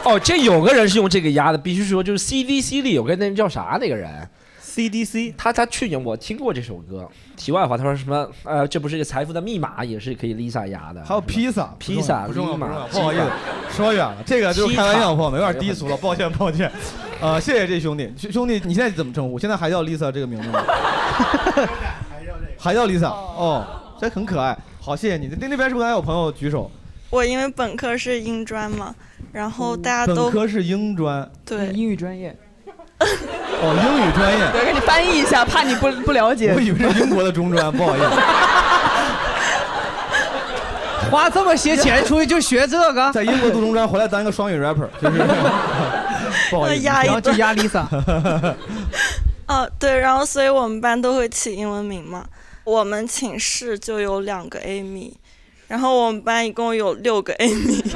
[0.06, 4.28] 哦，这有个人是用这个压的，必须说就是 CDC 里有个那人叫啥那个人
[4.64, 7.10] CDC，他他去年我听过这首歌。
[7.36, 8.28] 题外话，他说什么？
[8.44, 11.04] 呃，这不是个财富的密码，也是可以 Lisa 压的。
[11.04, 13.24] 还有披萨，披萨，不重要，不重要，不好意思，
[13.76, 16.72] 说远了，这个就是开玩笑，朋友们有点低俗了， 抱歉，抱歉。
[17.20, 19.40] 呃，谢谢这兄弟，兄弟，你现在怎么称呼？
[19.40, 20.62] 现在还叫 Lisa 这个名字吗？
[22.58, 23.66] 还叫 Lisa 哦，
[24.00, 24.58] 这很可爱。
[24.80, 25.28] 好，谢谢你。
[25.40, 26.70] 那那边是不是还有朋友举手？
[27.16, 28.94] 我因为本科是英专嘛，
[29.32, 32.38] 然后大家都本科是英专，对英语专业。
[33.00, 34.52] 哦，英语专业。
[34.52, 36.54] 对，给你翻译一下，怕你不不了解。
[36.54, 38.06] 我以为是英国的中专，不好意思。
[41.10, 45.20] 花这么些钱出去就学这个，在英国读中专，回来当一个双语 rapper，就是
[46.52, 47.86] 不好意思，压一然后就压 Lisa。
[49.48, 52.26] 哦，对，然后所以我们班都会起英文名嘛。
[52.66, 55.14] 我们寝室就有两个 Amy，
[55.68, 57.84] 然后我们班一共有六个 Amy。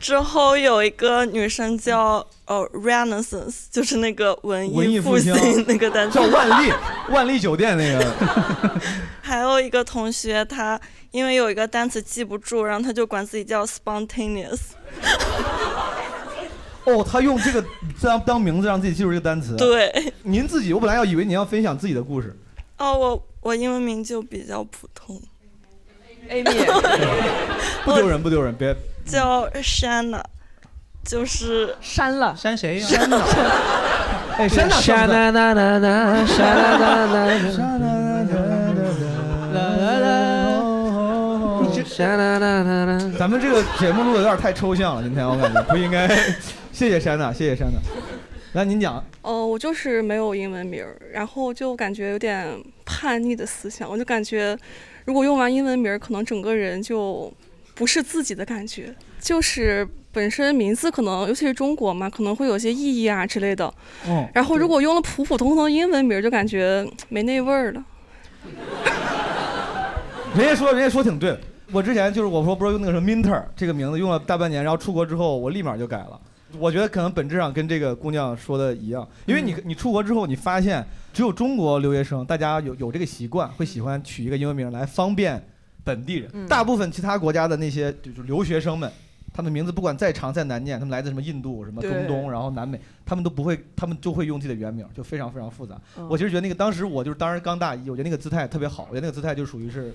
[0.00, 5.34] 之后有一个女生叫呃 Renaissance，就是那个文文艺复兴
[5.68, 6.72] 那个单词，叫万丽，
[7.10, 8.10] 万丽酒店那个。
[9.20, 14.58] 还有一个同学，他因为有一个单词记不住，然后他就管自己叫 spontaneous。
[16.84, 17.62] 哦，他用这个
[18.00, 19.54] 当当名字让自己记住这个单词。
[19.56, 22.34] 对，您自己，我本来要以为您要分享自己的故事。
[22.78, 25.20] 哦，我我英文名就比较普通。
[26.30, 26.64] Amy，
[27.84, 28.74] 不丢人，不丢人，别。
[29.04, 30.24] 叫删了，
[31.04, 32.86] 就是删了，删谁呀？
[32.86, 33.18] 删了。
[34.38, 34.76] 哎，删了。
[34.76, 37.76] 删啦啦啦啦，沙啦啦啦沙
[42.16, 43.12] 啦啦啦啦。
[43.18, 46.08] 咱们这个节目录的有点太抽象了，今天我感觉不应该。
[46.72, 47.78] 谢谢珊娜，谢谢珊娜。
[48.52, 49.04] 来，您讲。
[49.22, 52.46] 哦，我就是没有英文名儿，然后就感觉有点
[52.86, 54.56] 叛逆的思想，我就感觉
[55.10, 57.32] 如果用完英文名儿，可能整个人就
[57.74, 58.94] 不是自己的感觉。
[59.18, 63.66] 就是本身名字可能，尤其是中国嘛，可能会有些意义啊之类的。
[64.06, 64.28] 哦。
[64.32, 67.84] 然后如果用了普普通通的英文名儿，就感觉没那味儿了。
[70.38, 71.40] 人家说，人家说挺对的。
[71.72, 76.20] 我之前就是我说不是用那个什么 Minter 这个名字用了大半年，然后出国之后我立马就改了。
[76.58, 85.42] 我觉得可能本质上跟这个姑娘说的一样，因为你你出国之后，你发现只有中国留学生，大家有有这个习惯，会喜欢取一个英文名来方便
[85.84, 86.30] 本地人。
[86.32, 88.90] 嗯大部分其他国家的那些就是留学生们，
[89.32, 95.80] 他们名字不管再长再难念，他们来自什么印度、什么中东，然后南美，他们都不会，他们就会用自己的原名，就非常非常复杂。
[95.96, 99.94] 嗯我其实觉得那个当时我就是当时刚大一，我觉得那个姿态特别好，我觉得那个姿态就属于是，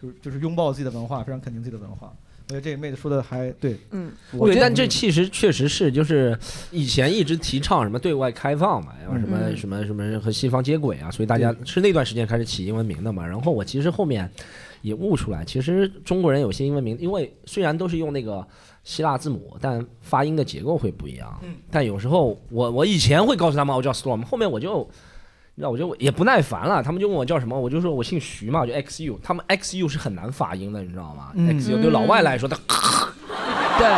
[0.00, 2.12] 就是就是拥抱自己的文化，非常肯定自己的文化。
[2.48, 6.34] 我觉得这个妹子说的还对，嗯，对，我觉得但这其实确实是，就是
[6.70, 13.26] 以前一直提倡什么对外开放嘛，然后什么嗯什么什么和西方接轨啊，所以大家是那段时间开始起英文名的嘛。
[13.26, 14.30] 然后我其实后面
[14.80, 18.42] 也悟出来，其实中国人有些英文名，因为虽然都是用那个
[18.82, 21.38] 希腊字母，但发音的结构会不一样。
[21.70, 24.88] 但有时候我我以前会告诉他们我叫 Storm，后面我就。
[25.60, 29.18] 那我就也不耐烦了，他们就问我叫什么，我就说我姓徐嘛，我就 X U。
[29.22, 32.56] 他们 X U 是很难发音的，你知道吗、嗯 x U 对老外来说，他
[33.78, 33.88] 对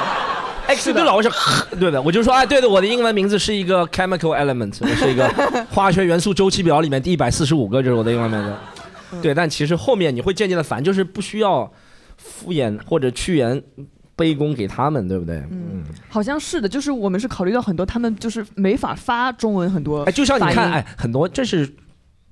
[0.76, 1.28] XU 对老外是
[1.76, 5.28] 对的，我就说哎，对的，我的英文名字是一个 chemical element，我是一个
[5.70, 8.54] 化学元素周期表里面第一百四十五个，就是我的英文名字。
[9.20, 11.68] 对，但其实后面你会渐渐的烦，就是不需要
[12.16, 13.60] 敷衍或者屈原
[14.20, 15.36] 卑躬给他们，对不对？
[15.50, 20.02] 嗯，好像是的，就是我们是考虑到很多，他们就是没法发中文很多。
[20.02, 21.66] 哎，就像你看，哎，很多这是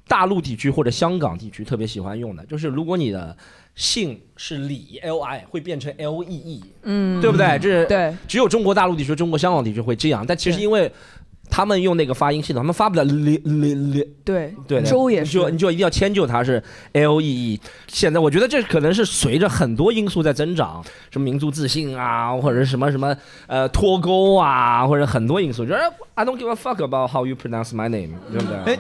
[0.07, 3.35] 大陆地区或者香港地区特别喜欢用的，就是如果你的
[3.75, 7.59] 姓是李 L I 会变成 L E E，嗯对不对？
[7.59, 10.93] 这是对，只有中国大陆地区、中国香港地区会这样，但其实因为
[11.51, 17.61] 他们用那个发音系统，他们发不了 li li li，对对的，周也是你就你就一定要迁就它是 L E E。
[17.87, 25.81] 现在我觉得这可能是随着很多因素在增长，什么民族自信啊，或者是什么什么呃脱钩啊，或者很多因素，就是
[26.15, 28.75] I don't give a fuck about how you pronounce my name，对不对？
[28.75, 28.79] 哎，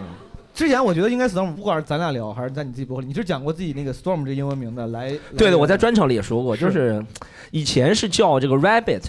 [0.55, 5.13] 之前我觉得应该 Storm，不管是咱俩聊还是在你自己播客里，你是讲过自己那个 Storm 这英文名的来。
[5.37, 7.05] 对的，我在专场里也说过，就是
[7.53, 9.03] 以前是叫这个 Rabbit，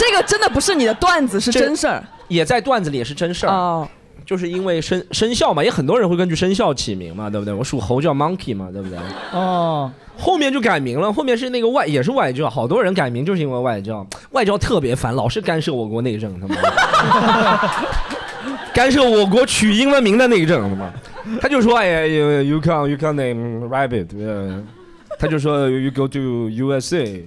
[0.00, 2.02] 这个真的不是你的段子，是真事儿。
[2.28, 3.52] 也在段子里也是真事儿。
[3.52, 3.86] 哦，
[4.24, 7.52] 就是因为生生肖嘛，也很多人会根据生肖起名嘛，对不对？
[7.52, 8.98] 我属猴叫 Monkey 嘛，对不对？
[9.32, 16.56] 哦，后面就改名了，后面是那个外也是外交，好多人改名就是因为外交，外交特别烦，老是干涉我国内政，他妈。
[18.72, 20.90] 干涉我国取英文名的内政，他妈，
[21.40, 24.62] 他就说哎呀，you you can you can name rabbit，呃
[25.18, 27.26] 他就说 you go to USA，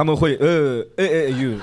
[0.00, 1.58] 他们会呃呃呃 you，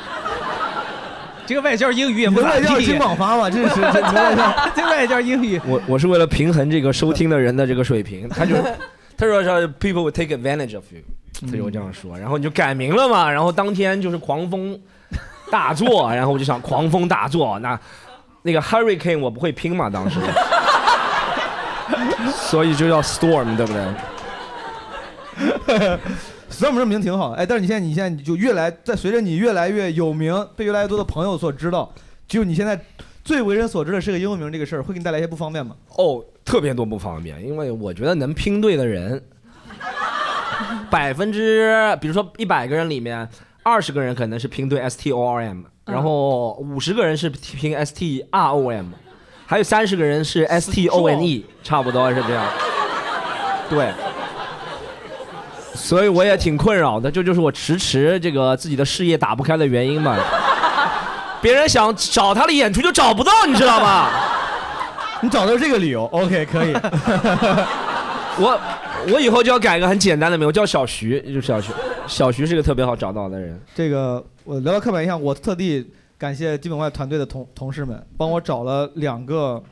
[1.47, 2.73] 这个外教英语也不你的外咋地。
[2.75, 4.53] 教金广发嘛，这是这外教。
[4.75, 8.53] 这外教英语，我我是为了平衡这个收听的人的这个水平， 他就
[9.17, 11.01] 他说说 people will take advantage of you，
[11.49, 14.79] 他就这样说，然后你就改名了嘛，然后当天就是狂风
[15.49, 17.79] 大作， 然后我就想狂风大作，那
[18.43, 20.19] 那个 hurricane 我不会拼嘛，当时，
[22.35, 23.73] 所以就叫 storm，对不
[25.73, 25.97] 对？
[26.57, 31.93] Storm 这名挺好，哎，但是你现在你现在你就越来在随着你越来越有名，被越来越多的朋友所知道，
[32.27, 32.79] 就你现在
[33.23, 35.75] 最为人所知的是个英文名这个事儿，会给你带来一些不方便吗？
[35.97, 39.21] 哦，特别多不方便，因为我觉得能拼对的人，
[40.89, 43.29] 百分之比如说一百个人里面，
[43.61, 48.87] 二十个人可能是拼对 S T O R M，然后五十个人是拼 S T R O M，
[49.45, 52.43] 还有三十个人是 S T O N E，差不多是这样。
[53.69, 53.93] 对，
[55.77, 60.17] 所以我也挺困扰的，这就是我迟迟这个自己的事业打不开的原因嘛。
[61.39, 64.09] 别人想找他的演出就找不到，你知道吗？
[65.21, 66.73] 你找到这个理由，OK，可以。
[68.39, 68.59] 我
[69.11, 71.71] 我以后就要改个很简单的名，我叫小徐，就是小徐。
[72.07, 73.59] 小徐是个特别好找到的人。
[73.75, 75.85] 这个我聊聊刻板印象，我特地
[76.17, 79.63] 感谢基本外团队的同同事们，帮我找了两个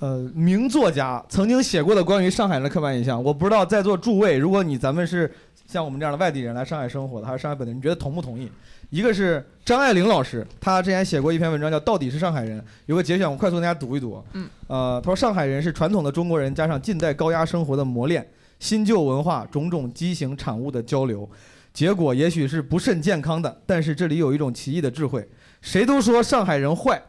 [0.00, 3.22] 呃名作家曾经写过的关于上海人的刻板印象。
[3.22, 5.30] 我不知道在座诸位，如果你咱们是
[5.66, 8.50] 像我们这样的外地人来上海生活的，还是上海本地人，你觉得同不同意？
[8.88, 14.20] 一个是张爱玲老师，她之前写过一篇文章叫《到底是上海人》，有个节选，我快速跟大家读一读。
[14.32, 18.26] 嗯，呃，她说上海人是传统的中国人加上近代高压生活的磨练，
[18.58, 21.28] 新旧文化种种畸形产物的交流，
[21.72, 23.60] 结果也许是不甚健康的。
[23.64, 25.28] 但是这里有一种奇异的智慧，
[25.60, 27.00] 谁都说上海人坏，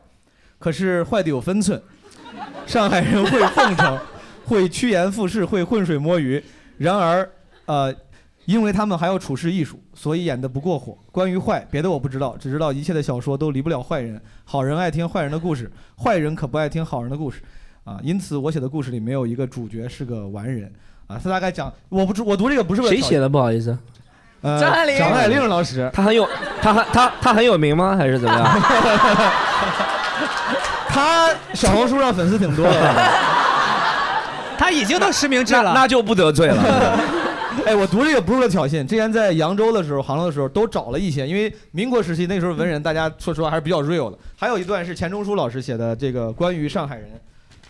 [0.60, 1.82] 可是坏的有分寸。
[2.68, 4.00] 上海人会奉承，
[4.46, 6.44] 会趋炎附势，会浑水摸鱼。
[6.78, 7.30] 然而，
[7.66, 7.94] 呃。
[8.46, 10.98] 因为他们还要处事艺术，所以演得不过火。
[11.12, 14.20] 关于坏，别的我不知道，只知道一切的小说都离不了坏人。
[14.44, 15.72] 好人爱听坏人的故事，
[16.04, 17.40] 坏人可不爱听好人的故事，
[17.84, 20.74] 啊，因此我写的故事里没有一个主角是个完人，
[21.06, 23.30] 啊，他大概讲，我不知我读这个不是为了谁写的？
[23.30, 23.78] 不好意思，
[24.42, 26.28] 呃，张爱玲张爱玲老师，他很有，
[26.60, 27.96] 他很他他很有名吗？
[27.96, 28.44] 还是怎么样？
[30.92, 32.96] 他小红书上粉丝挺多的，
[34.60, 37.00] 他已经都实名制了，那就不得罪了。
[37.66, 38.86] 哎，我读这个不是为了挑衅。
[38.86, 44.18] 之前在扬州的时候、杭州的时候，都找了一些，因为民国时期那时候文人，大家说实话还是比较 real 的。
[44.38, 47.10] 还有一段是钱钟书老师写的，这个关于上海人，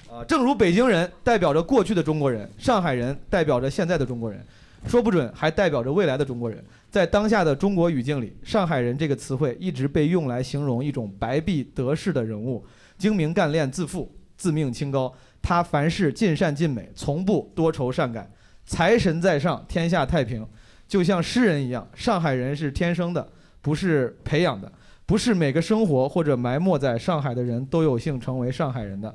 [0.09, 4.43] 啊，正如北京人代表着过去的中国人，上海人代表着现在的中国人，
[4.87, 6.63] 说不准还代表着未来的中国人。
[6.91, 12.63] 在当下的中国语境里，上海人这个词汇一直被用来形容一种白璧得势的人物，
[13.01, 15.11] 精明干练、自负、自命清高。
[15.41, 18.31] 他凡事尽善尽美，从不多愁善感。
[18.63, 20.45] 财神在上，天下太平，
[20.87, 21.85] 就像诗人一样。
[21.95, 23.27] 上海人是天生的，
[23.59, 24.71] 不是培养的，
[25.07, 29.13] 不是每个生活或者埋没在上海的人都有幸成为上海人的。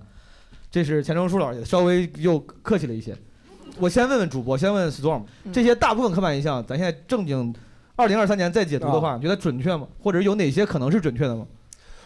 [0.68, 3.16] 这是钱钟书老师稍微又客气了一些。
[3.78, 5.22] 我先问问主播，先问 Storm，
[5.52, 7.54] 这些大部分刻板印象，咱现在正经，
[7.94, 9.86] 二零二三年再解读的话，你觉得准确吗？
[10.02, 11.46] 或者有哪些可能是准确的吗？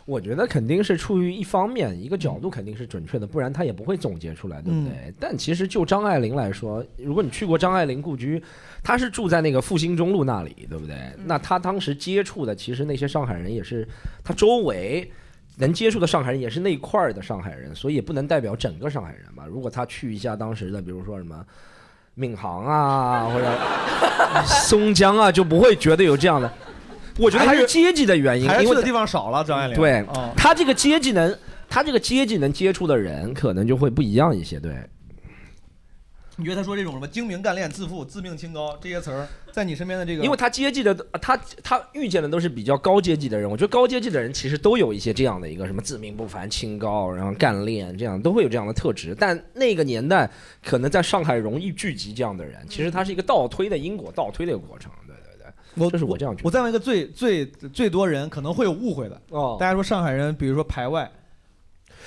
[0.06, 4.92] 我觉得肯定是出于一方面一个角度肯定是准确的，不然他也不会总结出来，对不对？
[5.06, 8.42] 嗯但其实就张爱玲来说，如果你去过张爱玲故居，
[8.82, 10.96] 她是住在那个复兴中路那里，对不对？
[11.24, 13.86] 那她当时接触的其实那些上海人也是
[14.24, 15.10] 她周围。
[15.56, 19.44] 能接触的上海人也是那一块儿的上海人，所以也不能代表整个上海人吧。
[19.46, 21.44] 如果他去一下当时的，比如说什么
[22.14, 23.46] 闵行啊，或者
[24.46, 26.50] 松江啊，就不会觉得有这样的。
[27.18, 29.76] 我觉得还是阶级的原因，因为的地方少了，张爱玲。
[29.76, 31.36] 对哦，他这个阶级能，
[31.68, 34.58] 他这个阶级能接触的人，可能就会不一样一些。
[34.58, 34.74] 对，
[36.36, 43.50] 你觉得他说这种什么精明干练、自负、自命清高这些词儿，在你身边的这个，因为他阶级的，他他遇见的都是比较高阶级的人。
[43.50, 49.14] 我觉得高阶级的人其实都有一些这样的一个什么自命不凡、清高，然后干练，这样都会有这样的特质。
[49.18, 50.30] 但那个年代，
[50.64, 54.90] 可能在上海容易聚集这样的人，其实它是一个倒推的因果，倒推的一个过程。
[55.88, 56.46] 这是我这样觉得。
[56.46, 61.08] 我再问一个最最最多人可能会有误会的哦，大家说上海人，比如说排外，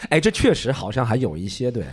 [0.10, 1.86] 哎，这确实好像还有一些对，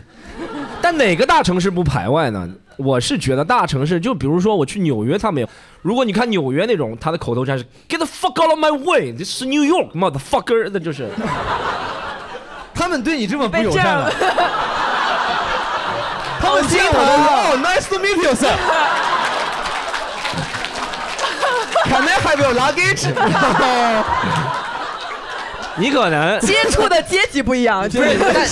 [0.82, 2.50] 但哪个大城市不排外呢？
[2.76, 5.48] 我是觉得大城市，就比如说我去纽约，他们有。
[5.82, 11.08] 如果你看纽约那种，他的口头禅是 “Get the fuck out of my way”，这是 New York motherfucker，那就是。
[12.72, 14.10] 他们对你这么不友善了，
[16.40, 18.56] 他哦们见我的哦，Nice to meet you, sir.
[21.90, 23.08] Can I have your luggage?
[25.74, 28.46] 你可能接触的阶级不一样，不是，但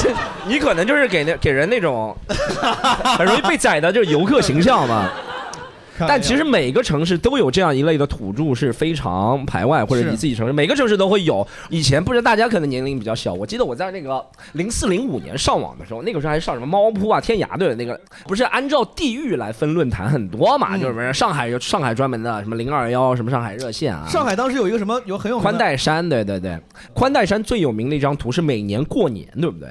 [0.44, 2.16] 你可能就是给那给人那种
[3.16, 5.08] 很容易被宰的，就是游客形象嘛。
[6.06, 11.46] 但其实每个城市都有这样一类的土著是非常排外，或者是你自己城市每个城市都会有。
[11.70, 26.58] 以前不知道大家可能年龄比较小，我记得我在那个零四零五年上网的时候，那个时候还上什么猫扑啊、天涯对那个，不是按照地域来分论坛很多嘛，就是什么上海有上海专门的什么零二幺什么上海热线啊，上海当时有一个什么有很有宽带山，对对对，
[26.92, 29.68] 宽带山最有名的一张图是每年过年，对不对？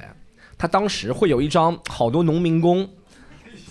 [0.58, 2.88] 他当时会有一张好多农民工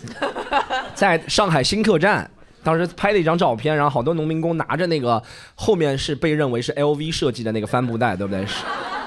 [0.95, 2.31] 在上海新客站。
[2.67, 5.23] 当时拍了一张照片，然后好多农民工拿着那个
[5.55, 8.45] 后面是被认为是 LV 设计的那个帆布袋，对不对？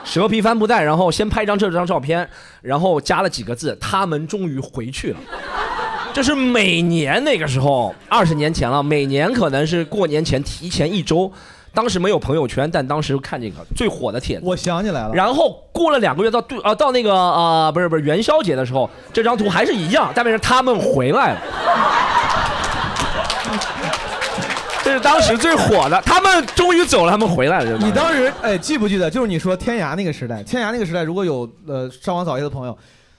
[0.05, 2.26] 蛇皮帆布袋，然后先拍张这张照片，
[2.62, 5.18] 然后加了几个字：“他们终于回去了。”
[6.16, 11.30] 这是每年那个时候，二十年前了，每年可能是过年前提前一周。
[11.72, 15.12] 当时没有朋友圈，但当时看这个最火的帖子，我想起来了。
[15.14, 21.39] 然后过了两个月到对啊到那个呃不是不是元宵节的时候，这张图还是一样，代表着他们回来了。
[24.89, 27.77] 这是当时最火的，他们终于走了，他们回来了。
[27.77, 29.07] 你当时哎记不记得？
[29.09, 32.75] 就是你说天涯那个时代，天涯那个时代，如果有呃上网早些的朋友，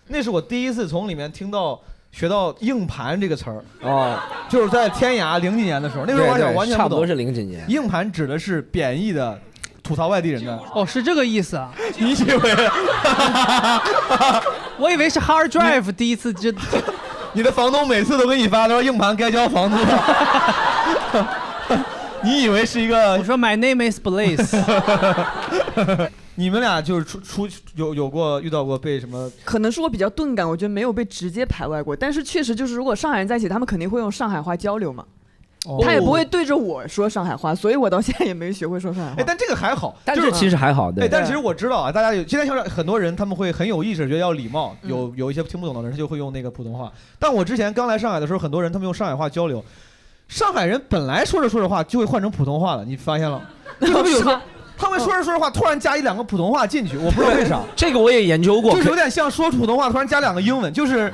[0.08, 4.18] 那是我第一次从里面听到学到硬盘这个词儿哦，
[4.48, 7.64] 就是在天涯零几年的时候，那个时候完全完全不懂，差不多是零几年。
[7.68, 9.38] 硬盘指的是贬义的。
[9.82, 11.72] 吐槽外地人的哦，是这个意思啊？
[11.98, 12.54] 你以为？
[14.78, 16.52] 我以为是 hard drive 第一次就，
[17.32, 19.76] 你的房东每次都给你发，他说硬盘该交房租。
[22.22, 23.12] 你以为是一个？
[23.18, 24.56] 我说 My name is Blaze。
[26.36, 29.30] 你们俩就是出出有有过遇到过被什么？
[29.44, 31.94] 可能是我比较钝感，我觉得没有被直接排外过。
[31.94, 35.04] 但是确实就是，如果上海人在一起，他们肯定会用上海话交流嘛。
[35.66, 39.16] 哦他也不会对着我说上海话，所以我到现在也没学会说上海话。
[39.20, 41.04] 哎，但这个还好， 但就是其实还好，对。
[41.04, 46.90] 哎，但其实我知道啊，大家有现在像很多人他们会很有意识，觉得要礼貌，有有一些听不懂的人他就会用那个普通话。
[47.18, 49.62] 但我之前刚来上海的时候，很多人他们用上海话交流，
[50.30, 53.42] 上海人本来说着说着话就会换成普通话了，你发现了？
[53.80, 54.22] 他 们有
[54.78, 57.60] 他会说着说着话，突然加一两个普通话进去，我不知道为啥。
[57.74, 61.12] 这个我也研究过，就是有点像说普通话突然加两个英文，就是。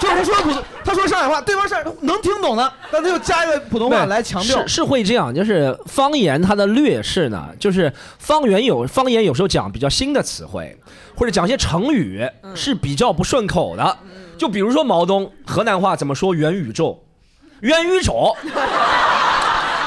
[0.00, 4.60] 就是他说普，他说上海话，对方是能听懂的，但他又加一个普通话来强调。
[4.62, 10.76] 是是会这样，就是方言它的劣势呢，就是方言有方言有时候讲比较新的词汇，
[11.14, 13.96] 或者讲一些成语是比较不顺口的。
[14.36, 16.98] 就比如说毛东，河南话怎么说元宇宙？
[17.60, 18.36] 元宇宙。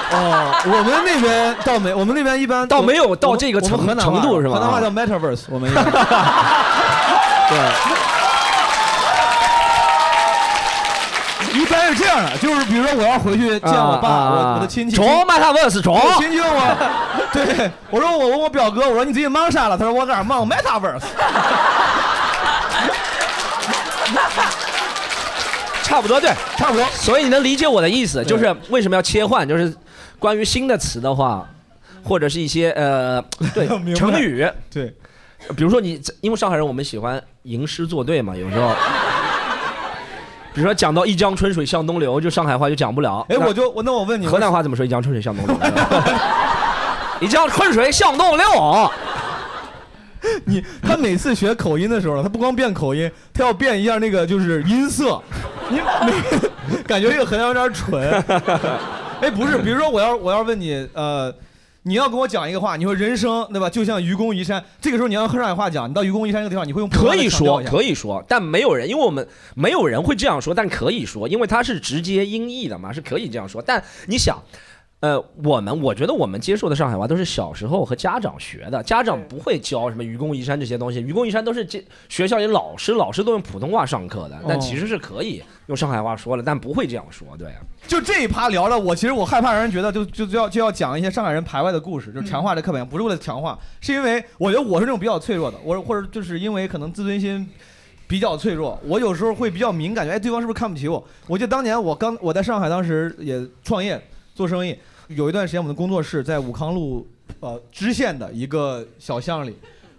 [0.09, 4.53] 哦，我们那边倒没，我们那边一般倒没有到这个程程度是吧？
[4.53, 5.83] 河南话叫 metaverse，我们一般。
[7.49, 7.57] 对。
[11.53, 16.75] 一般是这样的，就是比如说我要回去见我爸，啊我我的亲戚，中 metaverse 中我亲戚问我，
[17.33, 19.77] 对我说我问我表哥，我说你最近忙啥了？
[19.77, 21.01] 他说我在这忙 metaverse。
[25.87, 26.85] 差不多对，差不多。
[26.91, 29.47] 所以你能理解我的意思，就是为什么要切换？
[29.47, 29.73] 就是
[30.19, 31.47] 关于新的词的话，
[32.03, 33.23] 或者是一些呃，
[33.55, 33.65] 对
[33.95, 34.93] 成语，对，
[35.55, 38.75] 比如说你，因为上海人我们喜欢吟诗作对嘛，有时候。
[40.53, 43.23] 比如说讲到一江春水向东流，就上海话就讲不了。
[43.29, 44.83] 哎，我就我那我问你，河南话怎么说？
[44.83, 45.55] 一江春水向东流。
[47.21, 48.45] 一江春水向东流。
[50.45, 55.21] 你他每次学口音的时候，他不光变口音，他要变一下那个就是音色。
[55.69, 58.01] 你每 感觉这个河南有点蠢。
[59.21, 61.33] 哎，不是，比如说我要我要问你，呃。
[61.83, 63.69] 你要跟我讲一个话，你说人生对吧？
[63.69, 73.61] 就像愚公移山，这个时候你要用上海话讲，你到愚公移山这个地方，你会用可以说可以说，但没有人，因为我们没有人会这样说，但可以说，因为它是直接音译的嘛，是可以这样说。
[73.61, 74.37] 但你想，
[74.99, 87.53] 呃，我们我觉得我们接受的上海话都是小时候和家长学的，家长不会教什么愚公移山这些东西，愚公移山都是这学校里老师老师都用普通话上课的，但其实是可以用上海话说了，但不会这样说，对。
[87.85, 97.47] 就这一趴聊了，我其实我害怕让人觉得就就就要就要讲一些上海人排外的故事，就是强化这刻板印象，不是为了强化，是因为我觉得我是那种比较脆弱的，我或者就是因为可能自尊心
[98.07, 101.05] 比较脆弱，我有时候会比较敏感，觉哎对方是不是看不起我？
[101.27, 104.01] 我记得当年我刚我在上海当时也创业
[104.37, 104.77] 做生意，
[105.07, 107.07] 有一段时间我们的工作室在武康路
[107.39, 109.55] 呃支线的一个小巷里，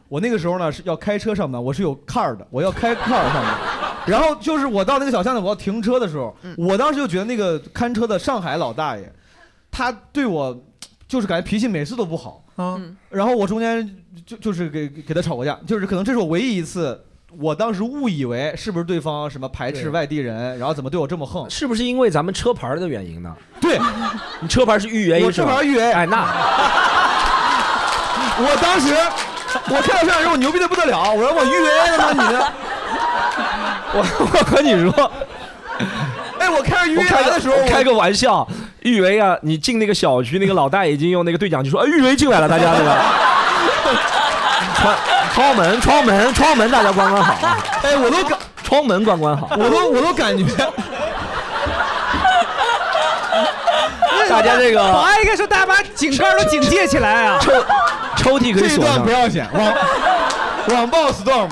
[0.09, 3.59] 我那个时候呢是要开车上班，我是有 car 的，我要开 car 上班。
[4.07, 9.12] 然后就是我到那个小巷子，我要停车的时候，我当时就觉得那个看车的上海老大爷，
[9.72, 10.57] 他对我
[11.09, 12.45] 就是感觉脾气每次都不好。
[12.59, 17.05] 嗯，然后我中间就就是给给他吵过架，就是可能这是我唯一一次，
[17.37, 21.49] 我当时误以为是不是对方什么排斥外地人，然后怎么对我这么横？
[21.51, 23.35] 是不是因为咱们车牌的原因呢？
[23.61, 23.79] 对，
[24.41, 26.16] 你车牌是豫 A，我车牌豫 A，哎那，
[28.41, 28.95] 我当时
[29.68, 32.47] 我看到这样人，我牛逼的不得了，我说我豫 A 了吗你呢？
[33.93, 35.12] 我我和你说，
[36.39, 38.49] 哎，哎，我开个维来的时候，我开个玩笑，
[38.81, 42.91] 豫 A 啊，你进那个小区，那个老大已经用那个对讲机说，哎，豫 A 进来了，大家那个
[45.39, 50.45] 窗窗门窗门窗门，大家关关好啊，哎，我都感窗门关关好，我都我都感觉，
[54.28, 57.39] 大家这个保安应该说大家把井盖都警戒起来啊！
[57.41, 57.53] 抽
[58.16, 59.11] 抽屉可以锁上不。
[59.11, 59.72] 要剪，网
[60.74, 61.49] 网暴 storm，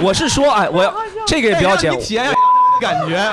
[0.00, 0.94] 我是说，哎，我要
[1.26, 2.34] 这个也不要紧你，体验一下
[2.80, 3.18] 感觉。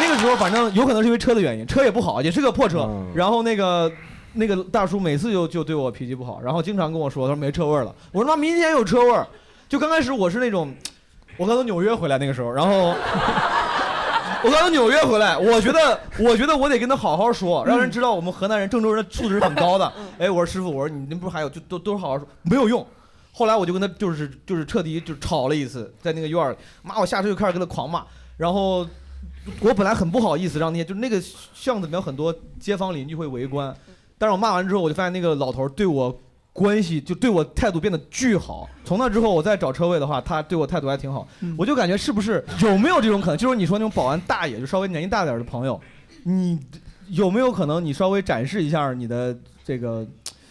[0.00, 2.78] 那个时候反正有可能是因为车的原因，车也不好，也是个破车。
[2.78, 3.90] 嗯然后那个
[4.34, 7.94] 那个大叔每次就就对我脾气不好，然后经常跟我说，他说没车位了。
[8.12, 9.26] 我说妈明天有车味儿。
[9.68, 10.74] 就刚开始我是那种，
[11.36, 12.94] 我刚从纽约回来那个时候，然后。
[14.44, 19.90] 我刚从纽约回来，我觉得，我觉得我得跟他好好说，让人知道我们河南人、郑州人的素质是很高的。
[20.18, 22.86] 哎，我说师傅，我说你那不是还有，就都都是好好说，没有用。
[23.32, 28.04] 后来我就跟他就是就是彻底就吵了一次，在那个院儿里，妈，我下车就开始跟他狂骂，
[28.36, 28.86] 然后
[29.60, 31.18] 我本来很不好意思让那些就那个
[31.54, 33.74] 巷子里面有很多街坊邻居会围观，
[34.18, 36.20] 但是我骂完之后，我就发现那个老头儿对我
[36.52, 38.68] 关系就对我态度变得巨好。
[38.84, 41.26] 从那之后，我再找车位的话，他对我态度还挺好。
[41.58, 43.36] 我就感觉是不是有没有这种可能？
[43.36, 45.80] 就是你说那种保安大爷，就稍微年纪大点儿的朋友，
[46.22, 46.58] 你
[47.08, 50.06] 有没有可能你稍微展示一下你的这个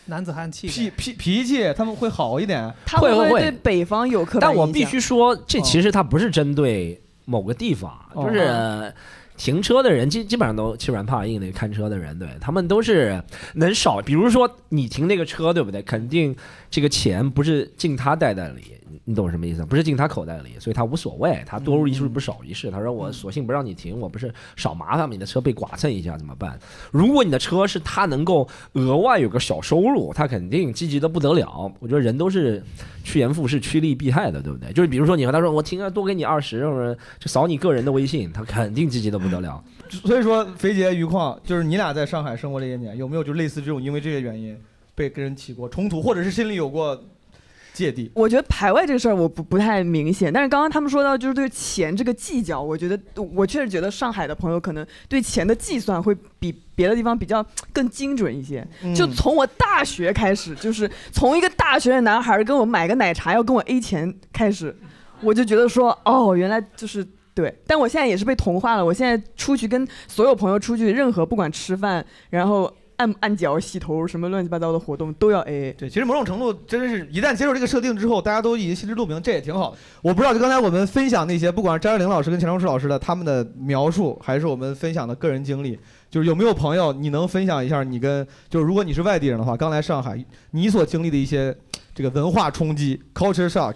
[0.05, 2.71] 男子汉气概脾脾脾气，他们会好一点？
[2.85, 4.49] 他会不会会北方有刻板？
[4.49, 8.93] 但我必须说，这其实他不是针对某个地方，哦就是呃
[9.35, 13.21] 停车的人基基本上都欺软怕硬的，看车的人，对他们都是
[13.55, 14.01] 能少。
[14.01, 15.81] 比如说你停那个车，对不对？
[15.81, 16.35] 肯定
[16.69, 18.61] 这个钱不是进他袋袋里，
[18.93, 19.65] 你你懂什么意思？
[19.65, 22.69] 不是进他口袋里，所以他无所谓，他多入一事不如少一事。
[22.69, 25.13] 他说我索性不让你停，我不是少麻烦吗？
[25.13, 26.59] 你的车被剐蹭一下怎么办？
[26.91, 31.71] 如果你的车是他能够额外有个小收入，他肯定积极的不得了。
[31.79, 32.63] 我觉得人都是
[33.03, 34.71] 趋炎附势、趋利避害的，对不对？
[34.73, 39.63] 就是比如说你和他说我停了多给你二十，或者就扫你个人的微信，他肯定积极的不得了。
[39.89, 44.57] 所以说，肥杰、余矿，就是你俩在上海生活这些年，有没有就类似这种因为这些原因
[44.95, 46.99] 被跟人起过冲突，或者是心里有过
[47.73, 48.11] 芥蒂？
[48.13, 52.99] 我觉得排外这个事儿我不不太明显，但是刚刚他们说到就是对钱这个计较，我觉得
[53.33, 58.65] 我确实觉得上海的朋友可能对钱的计算会比别的地方比较更精准一些。
[58.83, 64.75] 嗯就从我大学开始，就是从一个大学的男孩儿跟我买个奶茶要跟我 A 钱开始，
[65.21, 67.05] 我就觉得说哦，原来就是。
[67.35, 68.85] 对，但我现在也是被同化了。
[68.85, 72.71] 我现在出去跟所有朋友出去，任何不管吃饭，然后
[73.03, 75.75] 按按脚、洗头什么乱七八糟的活动都要 AA。
[75.75, 79.77] 对，其实某种程度真是一旦接受这个设定之后，大家都已经心知肚明，这也挺好的。
[80.01, 85.77] 我不知道，就刚才我们分享那些，不管是张爱玲老师跟钱钟书老师的他们的描述，还是我们分享的个人经历，
[86.09, 91.53] 就是有没有朋友你能分享一下你跟，就是如果你是外地人的话，刚来上海，你所经历的一些
[91.93, 93.75] 这个文化冲击 （culture shock）。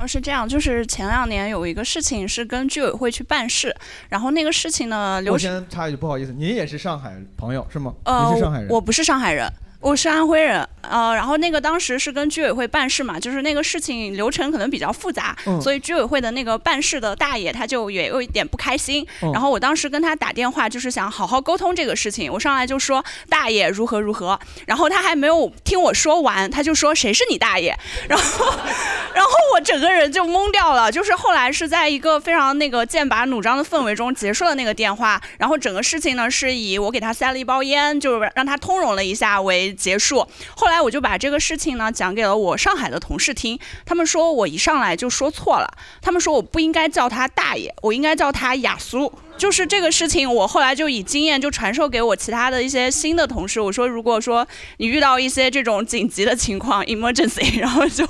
[0.00, 3.74] 呃，是这样，就是前两年有一个事情是跟居委会去办事，
[4.08, 7.92] 然后那个事情呢，刘我程先插一句，不好意思，您也是上海朋友是吗？
[8.04, 8.68] 呃您是上海人？
[8.70, 9.52] 我不是上海人。
[9.80, 19.06] 我是安徽人，呃，然后那个当时是跟居委会办事嘛，就是那个事情流程可能比较复杂，嗯所以居委会的那个办事的大爷他就也有一点不开心。
[19.22, 22.30] 嗯然后我当时跟他打电话，就是想好好沟通这个事情。
[22.30, 27.74] 我上来就说大爷如何如何，然后他还没有听我说完，他就说谁是你大爷？
[28.06, 28.44] 然后，
[29.14, 30.92] 然后我整个人就懵掉了。
[30.92, 40.26] 就是后来是在一个非常那个剑拔弩张的氛围中结束了那个电话，然后整个事情呢是以我给他塞了一包烟，就是让他通融了一下为结束。
[40.56, 45.68] 后来我就把这个事情呢讲给了我上海的同事听，他们说我一上来就说错了，
[46.00, 49.12] 他们说我不应该叫他大爷，我应该叫他雅苏。
[49.36, 53.58] 就是这个事情，我后来就以经验就传授给我其他的一些新的同事。
[53.58, 54.46] 我说，如果说
[54.76, 58.04] 你遇到一些这种紧急的情况 （emergency）， 然后就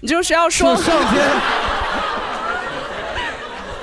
[0.00, 1.30] 你就需要说是上天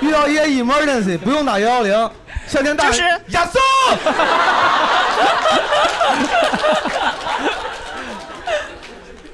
[0.00, 2.10] 遇到一些 emergency 不用打幺幺零，
[2.46, 3.58] 向天大就是亚瑟。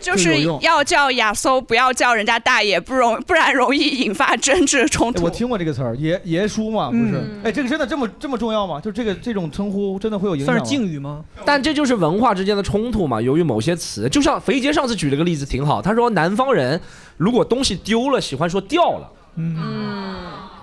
[0.07, 5.23] 就是要叫亚搜，不要叫人家大爷，不容不然容易引发争执冲突。
[5.23, 7.21] 哎我听过这个词儿，爷爷叔嘛，不是？
[7.43, 8.81] 哎，这个真的这么这么重要吗？
[8.81, 10.63] 就这个这种称呼真的会有影响吗？
[10.71, 11.25] 语吗？
[11.45, 13.21] 但这就是文化之间的冲突嘛。
[13.21, 16.81] 由于某些词，就像肥杰上次举了个例子挺好，他说南方人
[17.17, 19.57] 如果东西丢了，喜欢说掉了，嗯，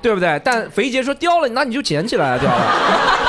[0.02, 0.40] 对不对？
[0.46, 3.20] 但肥杰说掉了，那你就捡起来啊，掉了。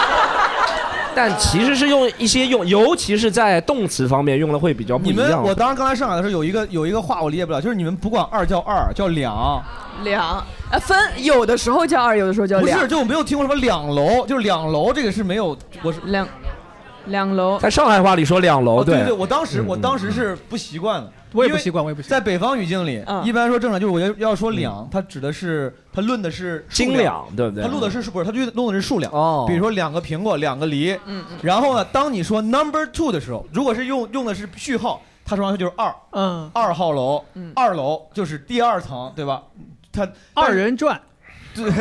[1.15, 5.43] 但其实是用一些用，尤其是在动词方面用的会比较不你们，样。
[5.43, 9.63] 我当时刚来上海的时候，有一个有一个话我理解不了，就是你们不管二叫二，叫两，
[10.03, 10.45] 两。
[10.71, 12.79] 呃分有的时候叫二，有的时候叫两。
[12.79, 16.27] 不是，就我没有听过什么两楼，就是两楼这个是没有，我是两
[17.07, 19.05] 两楼，在上海话里说两楼，哦对对。
[19.05, 19.67] 对，我当时嗯。
[19.67, 28.25] 我当时是不习惯的，我也不习惯，我也不习惯在北方语境里，嗯一般说正常就是我要要说两，它指的是它论的是数斤两对不对它论的是不是？
[28.25, 29.13] 它就论的是数量。
[29.13, 30.97] 哦比如说两个苹果，两个梨。
[31.07, 35.95] 嗯然后呢，当你说 number two 的时候，如果是用用的是序号，它说上去就是二。
[36.13, 37.25] 嗯，二号楼，
[37.55, 39.43] 二楼就是第二层，对吧？
[39.93, 41.01] 它二人转。
[41.55, 41.73] 对，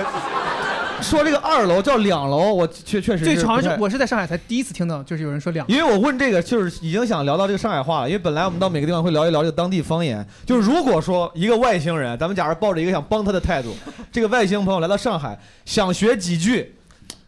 [1.01, 5.67] 说这个二楼叫两楼，我确确实这好像是我是在上海才第一次听到，就是有人说两。
[5.67, 8.07] 因为我问这个，就是已经想聊到这个上海话了。
[8.09, 10.25] 因为本来我们到每个地方会聊一聊这个当地方言。
[10.45, 13.75] 就是如果说一个外星人，咱们假如抱着一个想帮他的态度，
[14.11, 16.75] 这个外星朋友来到上海，想学几句，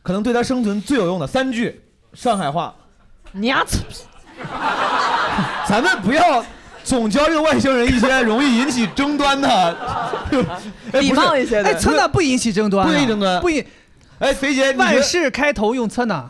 [0.04, 1.82] 可能对他生存最有用的三句
[2.14, 2.74] 上海话，
[3.34, 3.80] 娘子，
[5.68, 6.43] 咱们不要
[6.86, 9.49] 总教这个外星人一些容易引起争端的，
[10.93, 11.69] 哎礼貌一些的。
[11.69, 12.89] 哎，侧哪不引起争端啊？
[12.89, 13.65] 不引起争端不引。
[14.19, 16.29] 哎，肥姐，万事开头用侧哪？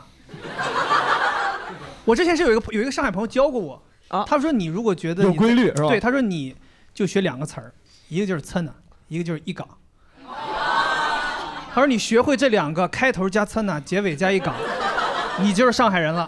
[2.05, 6.55] 我之前是有一个有一个上海朋友教过我，他说你如果觉得有规律是吧对，他说你
[6.93, 7.73] 就学两个词儿，
[8.07, 8.71] 一个就是侧哪，
[9.09, 9.67] 一个就是一岗。
[11.73, 14.55] 他说你学会这两个，开头加侧哪，结尾加一岗，
[15.41, 16.25] 你就是上海人了。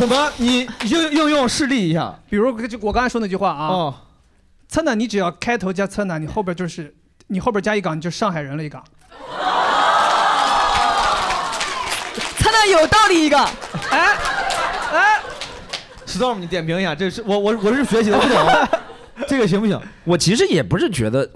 [0.00, 0.32] 怎么？
[0.38, 2.14] 你应应用示例一下。
[2.30, 3.94] 比如就我刚才说那句话啊，哦，
[4.66, 6.94] 策呢你只要开头加策呢，你后边就是
[7.26, 8.82] 你后边加一岗，你就上海人了一岗。
[12.38, 13.38] 策呢有道理一个。
[13.90, 14.16] 哎
[14.90, 15.20] 哎
[16.06, 18.79] Storm，你点评一下，这是我我我是学习的不懂，
[19.28, 19.78] 这个行不行？
[20.04, 21.28] 我其实也不是觉得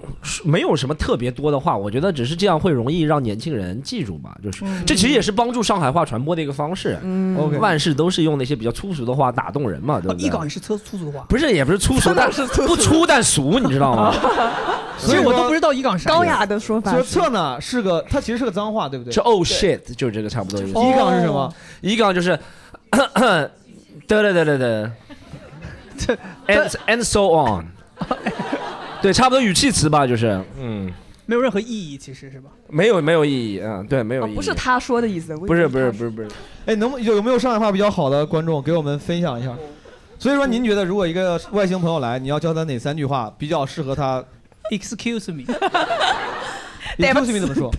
[0.44, 4.36] 没有什么特别多的话，我觉得只是这样会容易让年轻人记住吧。
[4.42, 6.98] 就是嗯这其实也是帮助上海话传播的一个方式。
[7.02, 10.26] 嗯 OK 万事都是用那些比较粗俗的话打动人嘛，对不对？
[10.26, 11.24] 一港也是粗粗俗的话。
[11.28, 14.14] 不是，也不是粗俗， 但是粗不粗但俗，你知道吗？
[14.98, 16.08] 所以我都不知道一港是。
[16.08, 19.12] 高雅的说法就是侧呢是个，它其实是个脏话，对不对？
[19.12, 20.70] 是 oh shit，就是这个差不多意思。
[20.70, 21.52] 一港是什么？
[21.80, 22.38] 一港就是，
[24.06, 24.92] 得得得得得
[26.46, 27.66] and and so on，
[29.02, 30.92] 对，差不多语气词吧，就是，嗯，
[31.26, 32.50] 没有任何意义，其实是吧？
[32.68, 34.34] 没有没有意义，嗯，对，没有意义。
[34.34, 36.28] 不是他说的意思，不是不是不是不是，
[36.66, 39.54] 哎，能有有没有上海话比较好的观众给我们分享一下？
[40.18, 44.24] 所以说，您觉得如果一个外星朋友来，你要教他哪三句话比较适合他？
[44.70, 47.70] Excuse me，？Excuse me 怎么说？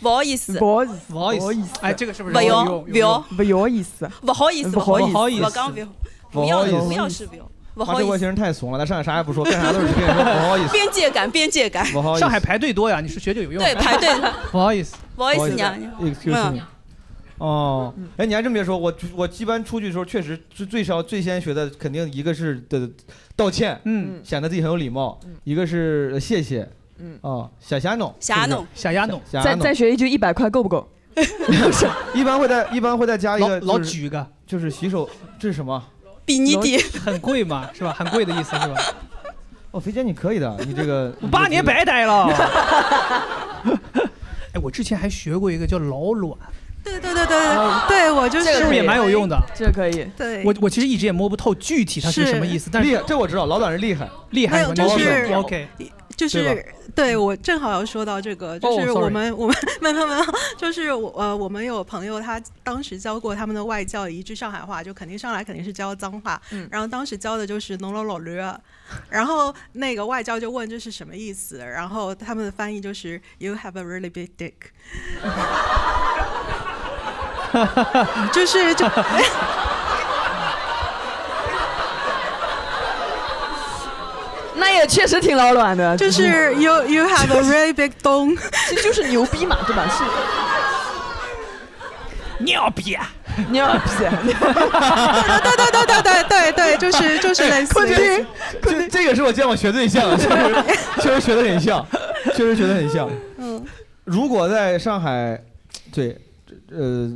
[0.00, 5.86] 不好意思，不好意思，不好意思，哎，这个是不是不要有不要不好意思，不好意思，不好意思不我刚不要，
[6.30, 10.72] 不要不要是不要，不好意思，外星人太怂了，在上海啥也不说，干啥都是跟你说不好意思。
[10.72, 12.20] 边界感，边界感，不好意思。
[12.20, 13.62] 上海排队多呀，你是学就有用。
[13.62, 14.08] 对排队。
[14.50, 16.60] 不好意思，不好意思，娘娘，Excuse me。
[17.38, 22.90] 哦，哎，你还真别说，我我一般出去的时候，确实是最少最先学的，肯定一个是的
[23.36, 26.68] 道歉，嗯，显得自己很有礼貌；一个是谢谢，
[26.98, 30.88] 嗯，啊，小虾弄，瞎弄，瞎丫弄，再再学一句一百块够不够？
[32.12, 35.08] 一般会再一般会再加一个老举一个，就是洗手，
[35.38, 35.80] 这是什么？
[36.28, 37.96] 比你低， 很贵嘛，是吧？
[37.98, 38.74] 很贵的意思是吧？
[39.70, 42.28] 哦，肥姐你可以的，你这个八年白待了。
[44.52, 46.36] 哎，我之前还学过一个叫老卵，
[46.84, 47.38] 对对对对
[47.88, 49.38] 对，我就是是不是也蛮有用的？
[49.54, 50.06] 这可以。
[50.16, 55.68] 对，我我其实一直也摸不透具体它是什么意思，但是厉害，这我知道，老卵是厉害，厉害没有就是 OK，
[56.18, 56.66] 就是对
[56.96, 60.24] 对我正好要说到这个，就哦是我们、我们没有没有没有，
[60.58, 66.68] 就是我呃我们有朋友他当时教过他们的外教一句上海话，就肯定上来肯定是教脏话，嗯。
[66.72, 68.36] 然后当时教的就是农老老驴，
[69.08, 74.54] 然后那个外教就问这是什么意思，然后他们的翻译就是 You have a really big dick，
[78.32, 78.84] 就是就。
[84.58, 88.36] 那也确实挺老卵的，就是 you you have a really big dong，
[88.68, 89.86] 其实就是牛逼嘛，对吧？
[89.88, 90.04] 是
[92.44, 93.10] 尿逼啊！
[93.50, 93.90] 牛逼！
[93.98, 94.32] 对
[95.56, 98.26] 对对对对对对，就是 就是类似快于点，
[98.62, 100.54] 这这个是我见过学最像的，确实
[101.00, 101.84] 确实学的很像，
[102.34, 103.10] 确实学的很像。
[103.38, 103.64] 嗯，
[104.04, 105.40] 如果在上海，
[105.92, 106.16] 对，
[106.70, 107.10] 呃，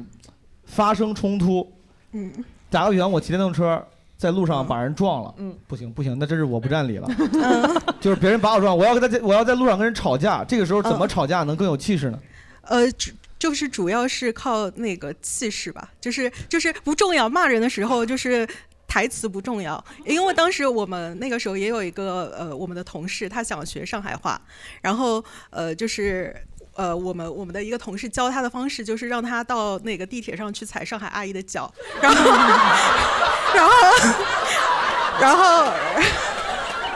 [0.67, 1.73] 发生冲突，
[2.13, 2.33] 嗯，
[2.71, 3.81] 打个比方，我骑电动车
[4.23, 7.09] 在路上把人撞了，嗯，不行不行，那这是我不占理了，
[8.01, 12.19] 就是别人把我撞，我要跟他在我要在路上跟人吵架，这个时候怎么吵架能更有气势呢？
[12.63, 18.49] 呃，主就是主要是靠那个气势吧，就是就是不重要，骂人的时候就是。
[18.89, 24.39] 台词不重要，因为当时我们那个时候也有一个呃，我们的同事他想学上海话，
[24.83, 26.37] 然后呃就是
[26.75, 32.31] 呃我们我们的一个同事教他的方式就是让他到那个地铁上去踩上海阿姨的脚，然后
[33.55, 33.75] 然后
[35.21, 35.73] 然后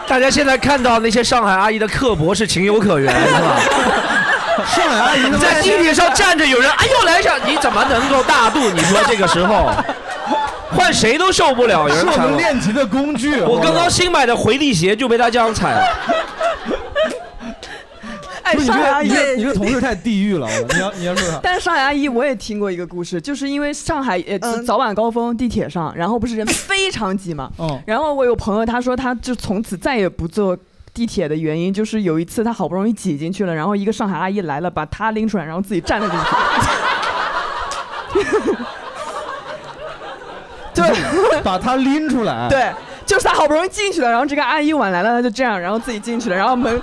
[0.06, 3.60] 大家现在看到那些上海阿姨的刻薄是情有可原， 是吧？
[4.74, 8.70] 上海阿姨在地铁上站着，有人哎呦来一下，你怎么能够大度？
[8.70, 9.70] 你说这个时候，
[10.74, 11.88] 换谁都受不了。
[11.88, 13.40] 有人是我们练级的工具。
[13.42, 15.82] 我刚刚新买的回力鞋就被他这样踩了。
[18.46, 21.40] 哎，不是你上海阿姨你，这个同事太地狱了，你要你要说啥？
[21.42, 30.56] 但是上海阿姨我也听过一个故事，就是因为上海呃嗯早晚高峰地铁上，然后不是人 非常挤嘛，嗯然后我有朋友他说他就从此再也不坐。
[30.94, 36.24] 地铁的原因就是有一次他好不容易挤进去了，然后一个上海阿姨来了，把他拎出来，然后自己站了进去。
[40.74, 42.48] 对，把他拎出来。
[42.48, 42.72] 对，
[43.04, 46.80] 就是他好不容易进去了，然后这个阿姨晚来了，他就这样，然后自己进去了，然后门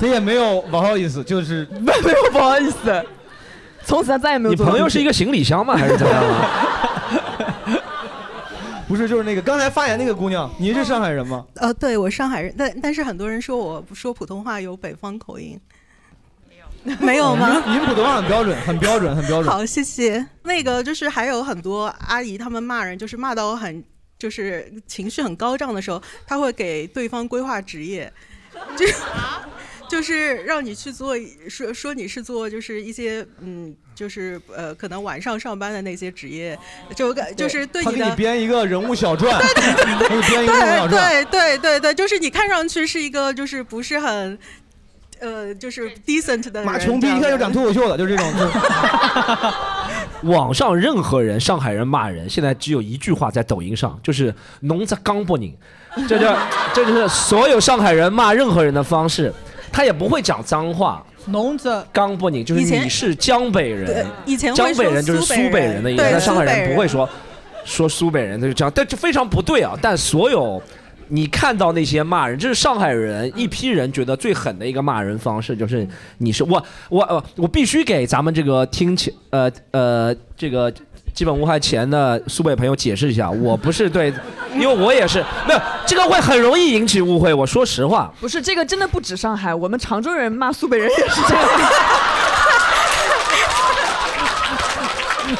[0.00, 3.04] 他也没有不好意思，就是 没有不好意思，
[3.84, 4.56] 从此他再也没有你。
[4.56, 5.76] 朋友是一个行李箱吗？
[5.76, 7.80] 还是怎么样啊？
[8.88, 11.46] 不是就是那个刚才发言那个姑娘，您是上海人吗？
[11.54, 15.56] 呃，对我上海人，但但是很多人说我说普通话有北方口音，
[16.42, 17.62] 没有没有吗？
[17.66, 19.52] 您您普通话很标准，很标准，很标准。
[19.52, 20.26] 好，谢谢。
[20.42, 23.84] 那个就是还有很多阿姨，她们骂人，就是骂到我很
[24.18, 28.12] 就是情绪很高涨的时候，她会给对方规划职业，
[28.76, 28.84] 就
[29.90, 31.16] 就是让你去做，
[31.48, 36.56] 说说你是做就是一些嗯，就是呃可能晚上上班的那些职业，
[36.94, 38.14] 就感就是对他给你你的。
[38.16, 41.24] 编一个人物小传，他给你编一个人物小对传。
[41.24, 44.38] 对对对对，就是你看上去是一个就是不是很，
[45.18, 46.64] 呃，就是 decent 的人。
[46.64, 48.32] 马穷逼一看就讲脱口秀了，就是这种。
[48.38, 48.52] 就是
[50.22, 55.56] 网上任何人，上海人骂人，现在只有一句话在抖音上，就是“农在刚不宁”，
[56.06, 56.26] 这就
[56.74, 59.32] 这就是所有上海人骂任何人的方式。
[59.72, 67.08] 他也不会讲脏话，农子刚不宁就是你是江北对人，以前江北人就是苏苏北人的意思，对但上海人人不会说
[67.64, 69.78] 说苏北人，他就这样，但这非常不对啊。
[69.80, 70.62] 但所有
[71.08, 75.86] 你看到那些骂人，这是上海人一批人觉得最狠的一个骂人方式，就是
[76.18, 80.72] 你是我我呃我必须给咱们这个听起呃呃这个。
[81.14, 84.12] 基本无害前的苏北朋友解释一下， 我不是对，
[84.54, 87.32] 因为我也是没有这个会很容易引起误会。
[87.34, 91.44] 我说实话，不是这个真的不止上海，我们常州人骂苏北人也是这样。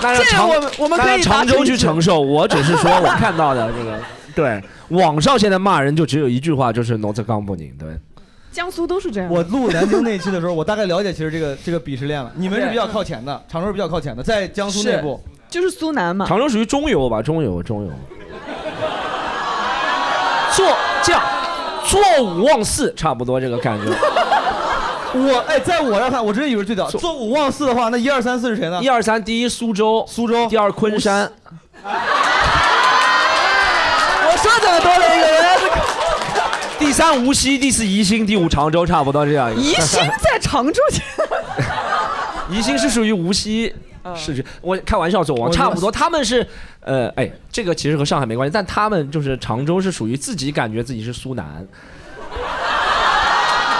[0.02, 3.98] 那让这个常我们我们那可以常州去承受，我只是说我看到的这个，
[4.34, 7.88] 对，网上现在骂人就只有一句话，就是“农子刚不宁”，对。
[8.52, 9.30] 江苏都是这样。
[9.30, 12.30] 我录南京那一期的时候，我大概了解其实这个这个鄙视链了。
[12.34, 15.20] 你们是比较靠前的，常州是比较靠前的，在江苏内部。
[15.50, 16.24] 就是苏南嘛。
[16.26, 17.90] 常州属于中游吧，中游，中游。
[20.54, 21.22] 坐这样，
[21.86, 23.86] 坐五望四，差不多这个感觉。
[25.12, 26.88] 我哎，在我这儿看，我直接以为最早。
[26.88, 28.80] 坐五望四的话，那一二三四是谁呢？
[28.80, 31.30] 一二三，第一苏州，苏州，第二昆山。
[34.22, 35.44] 我说怎么多了一个人？
[36.78, 39.60] 第三无锡，第四宜兴，第五常州，差不多这样一个。
[39.60, 41.02] 宜兴在常州前。
[42.50, 43.74] 宜兴是属于无锡
[44.14, 46.46] 市区，我开玩笑说，我我差不多，他们是，
[46.80, 51.66] 呃，哎，这个其实和上海没关系，但他们就是常州是属于自己感觉自己是苏南，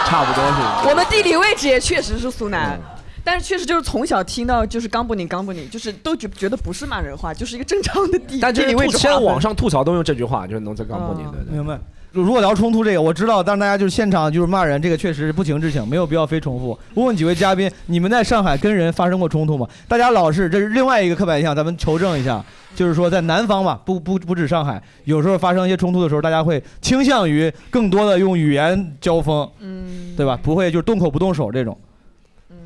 [0.07, 0.89] 差不多是。
[0.89, 2.81] 我们地理位置也确实是苏南。
[3.23, 11.53] 但是确实就是从小听到就是刚不宁刚不宁，就是都觉觉得不是骂人话，就是一个正常的地但就是地理位置现在网上吐槽都用这句话，就是“农村刚不宁”，对对。
[11.53, 11.79] 明白。
[12.13, 16.77] 如如果聊冲突这个，我知道，但是大家就是现场就是骂人，这个确实是不情之请，没有必要非重复。
[16.95, 19.69] 问问几位嘉宾，你们在上海跟人发生过冲突吗？
[19.87, 22.45] 大家老是这是另外一个刻板印象，咱们求证一下，
[22.75, 30.39] 就是说在南方嘛，不不不止上海，有时候发生一些冲突的时候，大家会倾向于更多的用语言交锋，嗯，对吧？
[30.43, 31.79] 不会就是动口不动手这种。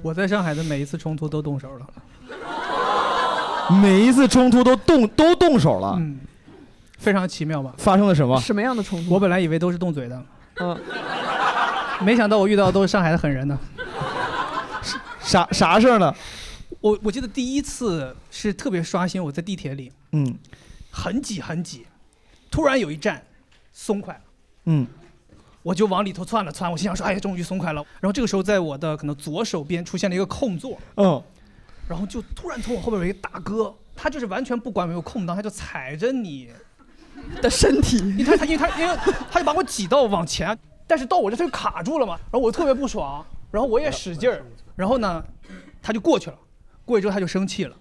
[0.00, 1.86] 我在上海的每一次冲突都动手了。
[3.80, 6.18] 每一次冲突都动都动手了，嗯，
[7.04, 7.74] 非常奇妙吧？
[7.76, 8.40] 发生了什么？
[8.40, 9.12] 什么样的冲突？
[9.12, 10.24] 我本来以为都是动嘴的，
[10.60, 10.80] 嗯，
[12.00, 13.58] 没想到我遇到的都是上海的狠人呢。
[15.20, 16.14] 啥啥事儿呢？
[16.80, 20.34] 我我记得第一次是特别刷新，我在地铁里，嗯
[20.90, 21.86] 很挤很挤，
[22.50, 23.22] 突然有一站
[23.72, 24.20] 松快了。
[24.64, 24.86] 嗯，
[25.62, 27.84] 我就往里头窜了窜，我心想说，哎呀，终于松快了。
[28.00, 31.22] 然后这个时候，在我的可能左手边出现了一个空座，嗯，
[31.88, 36.50] 然后就突然从我后边有一个大哥，他就是完全不管有没有空档，他就踩着你
[37.40, 38.96] 的身体， 因为他他因为他因为
[39.30, 40.56] 他就把我挤到往前，
[40.86, 44.42] 但是到我这他就卡住了嘛，然后我特别不爽，然后我也使劲儿，
[44.76, 45.24] 然后呢，
[45.82, 46.36] 他就过去了，
[46.84, 47.74] 过去之后他就生气了，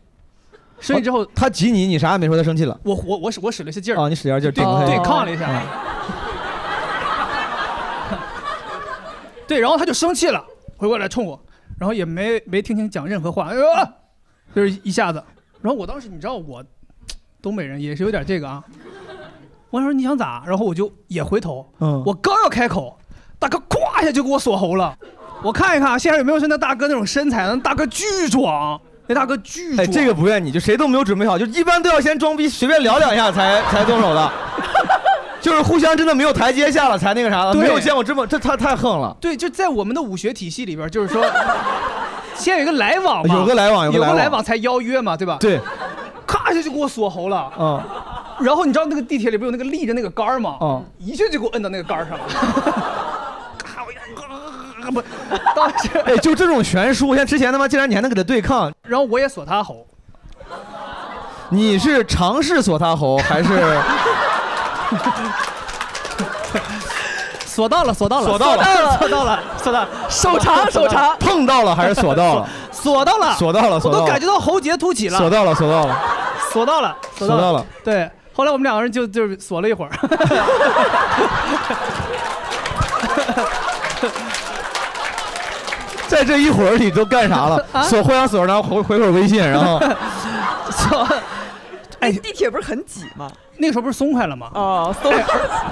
[0.80, 2.80] 生气之后、哦他挤你，你啥也没说，他生气了。
[2.84, 5.50] 我我我使我使了一些劲儿，哦，你使点劲儿对对抗了一下。
[9.48, 10.44] 对，然后他就生气了，
[10.78, 11.40] 回过来冲我，
[11.78, 13.94] 然后也没没听清讲任何话，哎呦，啊
[14.56, 15.24] 就是一下子，
[15.62, 16.64] 然后我当时你知道我
[17.42, 18.64] 东北人也是有点这个啊，
[19.74, 20.44] 我说你想咋？
[20.46, 22.96] 然后我就也回头，嗯我刚要开口，
[23.40, 24.96] 大哥咵一下就给我锁喉了，
[25.42, 34.32] 我看一看啊，现场有没有像那大哥那种身材，那大哥巨壮，那大哥巨哎，壮这个不怨你，就谁都没有准备好，就一般都要先装逼，随便聊两下才才动手的，
[35.42, 39.18] 就是互相真的没有台阶下了才那个啥的，对没有见过这么这他太横了。
[39.20, 41.26] 对，就在我们的武学体系里边，就是说，
[42.38, 45.38] 先有一个来往嘛，有个来往有有个来往来往才邀约嘛，对吧？
[45.40, 45.60] 对，
[46.28, 47.52] 咔一下就给我锁喉了。
[47.60, 47.82] 嗯，
[48.42, 50.58] 然后你知道那个地铁里不有那个立着那个杆儿吗？
[50.62, 52.24] 嗯，一下就给我摁到那个杆儿上了。
[54.92, 55.02] 不，
[55.56, 59.86] 当时哎，就这种悬殊，像之前他妈竟然你还能给他对抗，然后我也锁他喉，
[61.50, 63.50] 你是尝试锁他喉还是？
[67.46, 68.64] 锁到了，锁到了，锁到了。
[68.98, 72.50] 锁到了，锁到了，手长手长碰到了还是锁到了？
[72.72, 75.98] 锁到了，锁到了，锁到了，我都感觉到喉结凸起了，锁到了，锁到了，
[76.52, 77.66] 锁到了，锁到了。
[77.84, 79.92] 对，后来我们两个人就就是锁了一会儿。
[86.08, 87.66] 在这一会儿你都干啥了？
[87.72, 89.80] 啊锁互相锁，然后回回会儿微信，然后
[90.70, 91.08] 锁。
[92.00, 93.32] 哎，地铁不是很挤吗？
[93.58, 94.50] 那个时候不是松快了吗？
[94.54, 95.24] 哦，松哎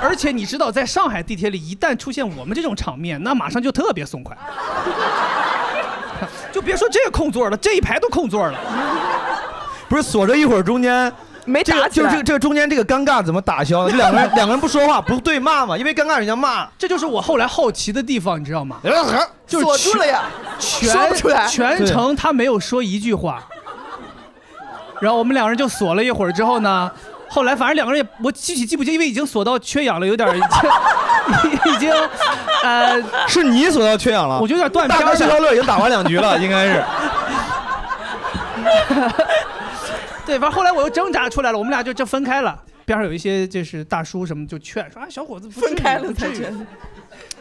[0.01, 4.37] 而而且你知道，在上海地铁里，一旦出现我们这种场面，那马上就特别松快。
[6.51, 8.57] 就别说这个空座了，这一排都空座了。
[9.89, 11.11] 不是锁着一会儿，中间
[11.45, 13.91] 没这个，打起来就是这个这个中间这个尴尬怎么打消呢？
[13.91, 16.67] 就两个人两个人不说话，不对骂嘛，因为尴尬人家骂。
[16.77, 18.77] 这就是我后来好奇的地方，你知道吗？
[19.47, 20.21] 就是锁住了呀
[20.59, 23.43] 全说不出来全程他没有说一句话。
[24.99, 26.89] 然后我们两个人就锁了一会儿之后呢，
[27.27, 31.91] 后来反正两个人也我具体记不清，因为已经锁到缺氧了，有点已经 已经
[32.63, 36.83] 呃，是你锁到缺氧了，我就有点断片大哥儿了谢超乐已经打完两局了，应该是。
[40.31, 42.57] 对，反正后来我又挣扎出来了，我们俩就就分开了。
[42.85, 46.55] 边上有一些就是大叔什么就劝说啊，小伙子不分开了才劝。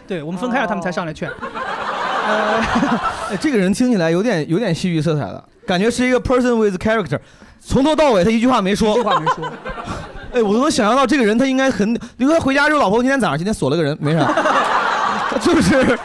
[0.09, 1.30] 对我们分开了，他们才上来劝。
[2.26, 7.16] 呃，这个人听起来有点有点戏剧色彩的，感觉是一个 person with character，
[7.61, 8.91] 从头到尾他一句话没说。
[8.91, 9.53] 一句话没说。
[10.32, 14.26] 哎，我都能想象到这个人他应该很，因为他回家之后，老婆今天早上今天锁了个人，没啥，
[15.41, 15.99] 就是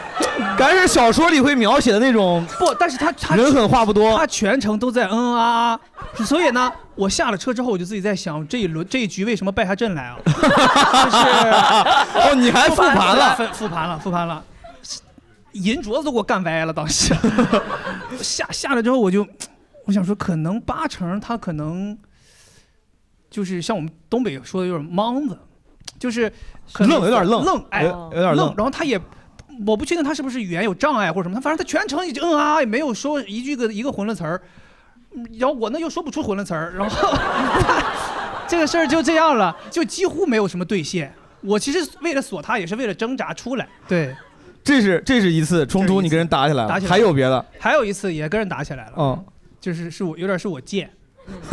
[0.57, 2.45] 感觉是小说里会描写的那种。
[2.59, 5.79] 不，但是他他人狠话不多，他全程都在嗯嗯啊啊，
[6.25, 10.17] 所以呢，我下了车之后，我就自己在想，这一轮这一局为什么败下阵来啊？
[10.25, 10.37] 就是
[12.19, 14.43] 哦，你还复盘了复复盘了，复盘了，
[15.53, 17.15] 银镯子都给我干歪了，当时
[18.21, 19.25] 下下来之后，我就
[19.85, 21.97] 我想说，可能八成他可能
[23.29, 25.37] 就是像我们东北说的，有点莽子，
[25.99, 26.31] 就是
[26.71, 29.01] 可能愣有点愣愣，哎，有有点愣然后他也。
[29.65, 34.41] 我不确定他是不是语言有障碍或者什么，他反正他全程一直嗯啊，也没有说一句个一个混了词儿，
[35.15, 37.17] 嗯然后我呢又说不出混了词儿，然后
[38.47, 41.13] 这个事儿就这样了，就几乎没有什么兑现。
[41.41, 43.67] 我其实为了锁他，也是为了挣扎出来。
[43.87, 44.15] 对，
[44.63, 47.45] 这是这是一次冲突，你跟人打起来了，打起来还有别的？
[47.59, 49.25] 还有一次也跟人打起来了，嗯，
[49.61, 50.89] 就是是我有点是我贱，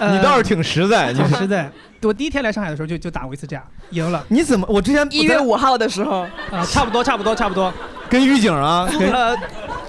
[0.00, 1.70] 你倒是挺实在，你挺实在。
[2.02, 4.24] 我第一天来上海的时候就就打过一次架，赢了。
[4.28, 4.66] 你怎么？
[4.70, 6.20] 我之前一月五号的时候，
[6.52, 7.72] 啊， 差不多，差不多，差不多。
[8.08, 9.36] 跟狱警啊，跟呃，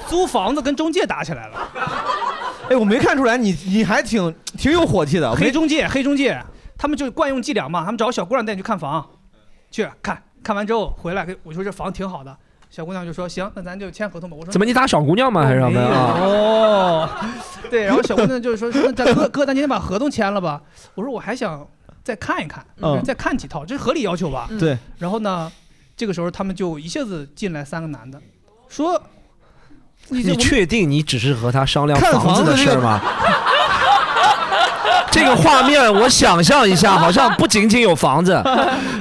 [0.08, 1.58] 租房子跟中介打起来了。
[2.70, 5.32] 哎，我没看出来你你还挺挺有火气的。
[5.36, 6.42] 黑中介，黑中介，
[6.78, 9.06] 他们就惯用伎俩嘛，他们找个小姑娘带你去看房，
[9.70, 12.36] 去看看完之后回来，跟我说这房挺好的，
[12.78, 14.38] 小姑娘就说行，那咱就签合同吧。
[14.40, 15.42] 我说怎么你打小姑娘吗？
[15.42, 15.90] 还是什么呀？
[15.90, 17.10] 哦，
[17.72, 20.62] 对，然后小姑娘就是说说那咱哥哥，咱今天把合同签了吧。
[20.94, 21.68] 我说我还想
[22.04, 24.48] 再看一看，嗯再看几套，这是合理要求吧？
[24.60, 24.78] 对。
[25.00, 25.52] 然后呢，
[25.96, 28.22] 这个时候他们就一下子进来三个男的，
[28.70, 29.02] 说
[30.10, 33.02] 你你确定你只是和他商量看房子的事吗？
[35.10, 38.40] 这个画面我想象一下，好像不仅仅有房子，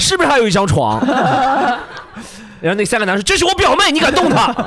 [0.00, 0.98] 是不是还有一张床？
[2.60, 4.54] 然后那三个男说：“这是我表妹，你敢动她？”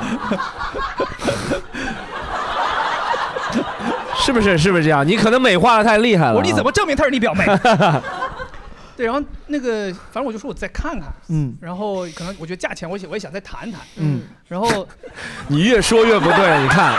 [4.16, 4.56] 是不是？
[4.58, 5.06] 是不是这样？
[5.06, 6.34] 你可能美化的太厉害了啊。
[6.34, 7.44] 我说你怎么证明她是你表妹？
[8.96, 14.86] 对，然后那个反正我就说我再看看，嗯，然后可能我觉得价钱我也我也想再谈谈，嗯，然后
[15.48, 16.94] 你越说越不对，你看。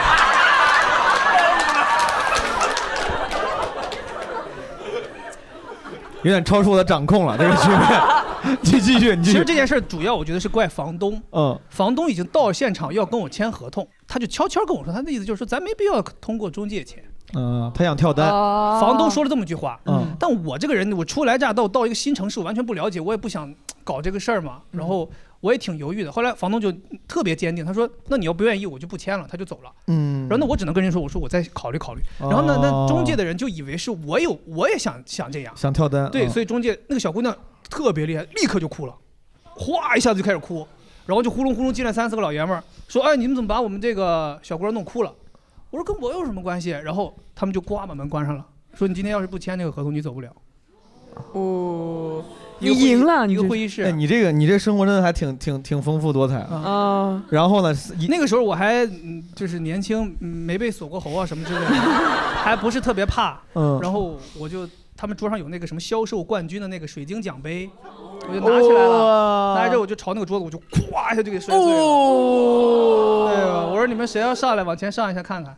[6.23, 7.79] 有点超出我的掌控了，这个局面。
[8.61, 9.33] 你继续，你继续。
[9.33, 17.03] 其实这件事儿主要我觉得是怪房东，嗯，房东已经到了现场要跟我签合同，他就悄悄跟我说，他的意思就是说咱没必要通过中介签。
[17.33, 18.29] 嗯，他想跳单。
[18.81, 20.05] 房东说了这么句话，嗯。
[20.19, 25.09] 但我这个人，我初来乍到，到一个新城市，我完全不了解，我也不想搞这个事儿嘛，然后
[25.41, 26.11] 我也挺犹豫的。
[26.11, 26.71] 后来房东就
[27.07, 29.71] 特别坚定，他说：“那你要不愿意，我就不签了。”他就走了。
[29.87, 36.09] 嗯然后那我只能跟人说：“我说我再考虑考虑。”哦然后呢，那中介的人就以为是我有，我也想想这样，想跳单。
[36.09, 37.35] 对，嗯所以中介那个小姑娘
[37.69, 38.95] 特别厉害，立刻就哭了，
[39.55, 40.65] 哗一下子就开始哭，
[41.05, 45.13] 然后就呼隆呼隆进来三四个老爷们儿，说：“哎，你们怎么把我们这个小姑娘弄哭了？”
[45.71, 46.69] 我说跟我有什么关系？
[46.69, 50.29] 然后他们就呱把门关上了，说你今天要是不签那个合同，你走不了。
[51.33, 52.23] 哦，
[52.61, 53.83] 你赢了，一个会议室。
[53.83, 56.55] 哎，你这个你这生活真的还挺挺挺丰富多彩啊。
[56.55, 57.23] 啊。
[57.29, 57.75] 然后呢，
[58.07, 61.65] 那个时候我还嗯就是年轻，嗯没被锁过喉啊什么之类的，
[62.43, 63.39] 还不是特别怕。
[63.55, 67.69] 嗯然后我就他们桌上有那个什么销售冠军的那个水晶奖杯，
[68.29, 71.81] 我就拿起来了，拿着之后我就朝那个桌子我就咵一下就给摔碎了。
[71.81, 73.65] 哦对吧？
[73.71, 75.55] 我说你们谁要上来往前上一下看看。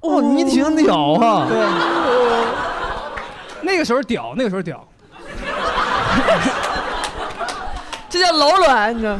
[0.00, 1.46] 哦，你挺屌啊！
[1.48, 1.58] 对，
[3.62, 4.84] 那个时候屌，那个时候屌。
[8.08, 9.18] 这叫老卵，你知道？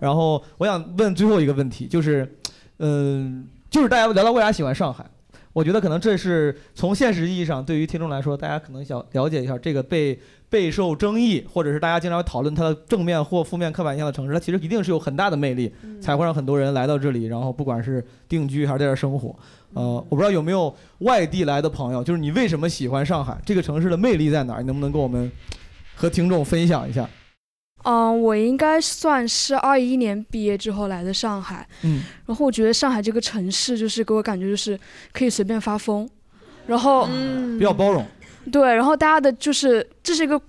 [0.00, 2.36] 然后我想问最后一个问题，就是，
[2.78, 5.04] 嗯、就是大家聊到为啥喜欢上海，
[5.52, 10.18] 我觉得可能这是从现实意义上，对于听众来说，大家可能想了解一下这个被
[10.50, 19.34] 备受争议，或者是大家经常会讨论它的正面或负面刻板印象的城市，它其实一定是有很大的魅力，才会让很多人来到这里，然后不管是定居还是在这儿生活。
[19.72, 23.36] 呃，我不知道有没有外地来的朋友，就是你为什么喜欢上海？
[23.44, 24.60] 这个城市的魅力在哪儿？
[24.60, 25.30] 你能不能跟我们
[25.94, 27.08] 和听众分享一下？
[27.84, 34.78] 嗯，我应该算是二一年毕业之后来的上海，嗯，然后我觉得上海这个城市就是给我感觉就是
[35.12, 36.08] 可以随便发疯，
[36.66, 37.06] 然后
[37.58, 38.06] 比较包容。
[38.50, 40.40] 对，然后大家的就是这是一个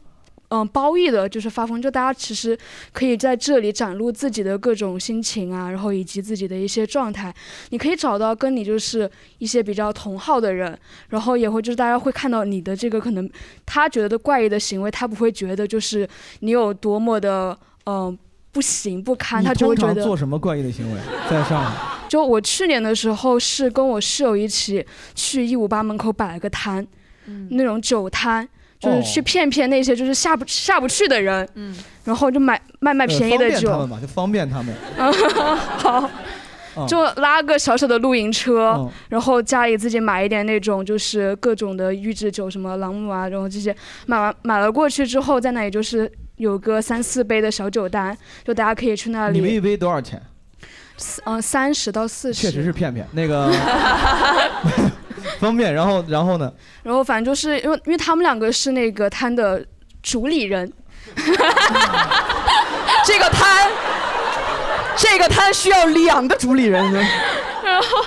[0.50, 2.58] 嗯褒义的，就是发疯，就大家其实
[2.94, 7.34] 可以在这里展露自己的各种心情啊，然后以及自己的一些状态，
[7.70, 10.78] 你可以找到跟你就是一些比较同好的人，
[11.10, 13.30] 然后也会就是大家会看到你的这个可能
[13.66, 16.08] 他觉得怪异的行为，他不会觉得就是
[16.40, 18.18] 你有多么的嗯、
[18.52, 21.00] 不行不堪，他就会通常觉得做什么怪异的行为？
[21.30, 21.96] 在上海？
[22.08, 26.86] 就我去年的时候是跟我室友一起去一五八门口摆了个摊，
[27.50, 28.48] 那种酒摊，
[28.86, 33.70] 就是去哦骗骗那些就是下不下不去的人，嗯然后就买卖卖便宜呃的酒
[34.08, 35.58] 方便他们，嘛，就方便他们。
[35.80, 36.10] 好。
[36.78, 43.74] 嗯就拉个小小的露营车，嗯然后家里自己买一点那种就是各种的预制酒，什么朗姆啊，然后这些
[44.08, 48.14] 买完买了过去之后，在那里就是有个三四杯的小酒单，
[48.44, 50.22] 就大家可以去那里，你们一杯多少钱？
[51.24, 53.50] 嗯，三十到四十，确实是骗骗那个
[55.40, 55.74] 方便。
[55.74, 56.52] 然后然后呢？
[56.84, 59.64] 然后反正就是因为因为他们两个是那个摊的
[60.02, 60.72] 主理人，
[63.06, 63.70] 这个摊，
[64.96, 66.84] 这个摊需要两个主理人。
[67.64, 68.06] 然后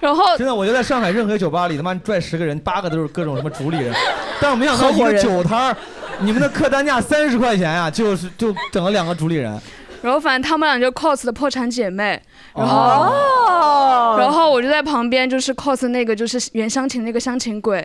[0.00, 3.92] 然后真的，我觉得在上海任何酒吧里，他妈拽十个人，八个都是各种什么主理人。
[4.40, 5.76] 但我没想到一个酒摊儿，
[6.20, 9.60] 你们的客单价三十块钱呀、就是就整了两个主理人。
[10.04, 12.20] 然后反正他们俩就 cos 的破产姐妹，
[12.54, 17.78] 然后、哦然后我就在旁边就是 cos 那个就是袁湘琴那个湘琴鬼，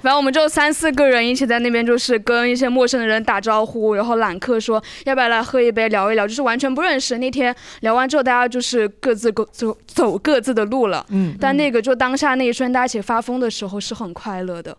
[0.00, 7.18] 反正我们就三四个人一起在那边就是跟一些陌生的人打招呼，然后揽客说要不要来喝一杯聊一聊，就是完全不认识。
[7.18, 11.04] 那天聊完之后，大家就是各自各走走各自的路了。
[11.10, 14.74] 嗯但那个就当下那一瞬，大家一起发疯的时候是很快乐的。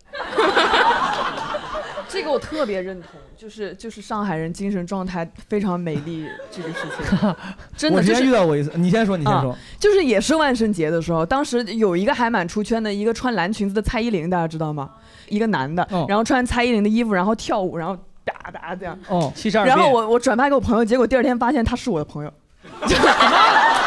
[2.09, 3.11] 这个我特别认同，
[3.41, 7.35] 就是就是上海人精神状态非常美丽这个事情，
[7.75, 9.57] 真的我之就是前遇到过一次，你先说，你先说啊。
[9.79, 14.91] 就是也是万圣节的时候，当时有一个还蛮出圈的，一个穿蓝裙子的蔡依林，大家知道吗？
[15.27, 18.95] 一个男的，然后穿蔡依林的衣服，然后跳舞，然后哒哒这样。
[19.07, 22.31] 哦，七十二然后我我转发给我朋友，结果第二天发现他是我的朋友。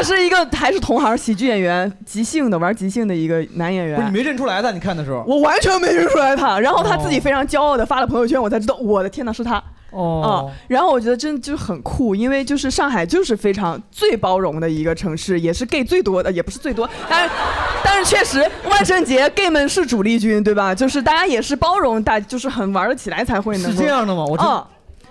[0.00, 3.96] 他是一个还是同行喜剧演员，即兴的玩即兴的一个男演员。
[3.96, 5.22] 不是你没认出来他，你看的时候。
[5.26, 9.62] 我完全没认出来他，然后他自己哦非常骄傲的发了朋友圈，我才知道，我的天呐，是他。
[9.90, 10.32] 哦啊，
[10.68, 17.34] 然后我觉得真的就是很酷，因为就是上海就是非常最包容的一个城市，也是 gay 最多的，也不是最多，但是
[17.84, 20.72] 但是确实万圣节 gay 们是主力军，对吧？
[20.74, 24.66] 就是大家也是包容，大就是很玩得起来才会呢是这样的吗我真啊，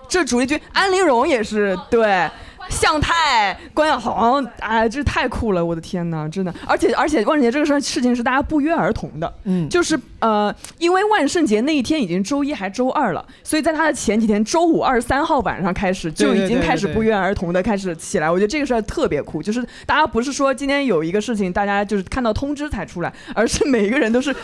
[0.08, 2.28] 这主力军，安陵容也是对。
[2.70, 5.66] 向太、关晓彤，哎，这太酷了！
[5.66, 18.30] 我的天哪，真的，而且而且万圣节这个事儿事情是大家不约而同的，嗯就是呃，因为万圣节那一天已经周一还周二了，所以在他的前几天，周五二十三号晚上开始就已经开始不约而同的开始起来。
[18.30, 24.36] 我觉得这个事儿特别酷，就是大家不是说今天有一个事情，大家就是看到通知才出来，而是每一个人都是，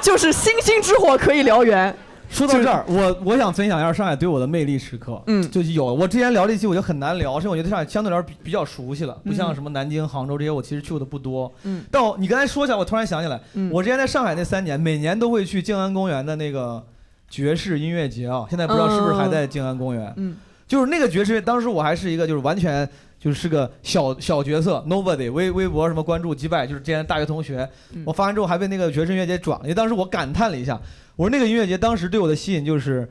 [0.00, 1.94] 就是星星之火可以燎原。
[2.34, 5.22] 说到这儿，我我想分享一下上海对我的魅力时刻。
[5.28, 11.50] 嗯，就是有我之前聊这期，我就很难聊，是因为我觉得上海相对来说比比较熟悉了，不像嗯什么南京、杭州这些，我其实去过的不多。
[11.62, 16.84] 嗯，但我你刚才说起来，我突然想起来，嗯我之前在上海那三年，每年都会去静安公园的那个
[17.30, 20.12] 爵士音乐节啊，现在不知道是不是还在静安公园。
[20.16, 22.88] 嗯，就是那个爵士乐，当时我还是一个就是完全
[23.20, 27.68] 就是个小小角色，nobody，微微博什么关注几百，就是之前大学同学。
[27.92, 30.78] 嗯我发完之后还被那个爵士音乐节转了，因为当时我感叹了一下，
[31.16, 33.08] 我说那个音乐节当时对我的吸引就是。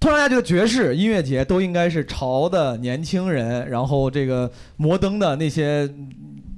[0.00, 5.90] 突然大家觉得爵士音乐节都应该是潮的年轻人，然后这个摩登的那些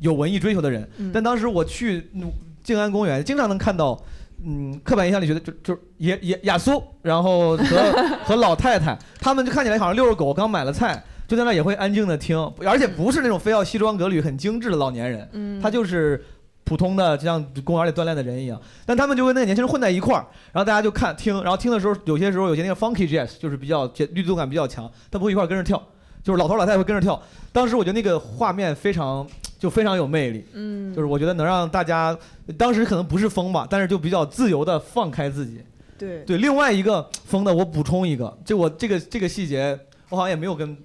[0.01, 0.89] 有文艺追求的人。
[0.99, 2.29] 嗯但当时我去嗯
[2.65, 3.97] 静安公园，经常能看到，
[4.45, 7.93] 嗯，刻板印象里觉得就就是野野亚苏，然后和
[8.27, 11.01] 和老太太，他们就看起来好像遛着狗，刚买了菜。
[11.29, 16.25] 就在那也会安静的听，而且不是那种非要西装革履、很精致的老年人，嗯他就是
[16.67, 18.61] 普通的，就像公园里锻炼的人一样。
[18.85, 25.81] 但他们就跟那个年轻人混在一块儿，然后大家就看听，然后听的时候，有些时候有些那个 funky jazz 就是比较节律动感比较强，他不会一块儿跟着跳，
[26.23, 27.23] 就是老头老太太会跟着跳。
[27.53, 29.27] 当时我觉得那个画面非常
[29.59, 32.15] 就非常有魅力，嗯就是我觉得能让大家
[32.59, 35.63] 当时可能不是疯吧，但是就比较自由的放开自己。
[35.97, 39.79] 对对，另外一个疯的，我补充一个，就我这个这个细节，
[40.11, 40.77] 我好像也没有跟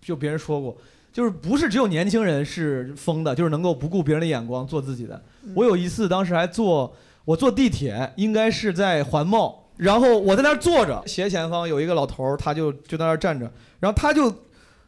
[0.00, 0.76] 就别人说过，
[1.12, 5.20] 就是不是只有年轻人是疯的，就是能够不顾别人的眼光做自己的。
[5.54, 6.92] 我有一次当时还坐
[7.24, 14.30] 我坐地铁，应该是在环贸，然后我在那儿坐着，斜前方有一个老头儿，他就就在那儿站着，然后他就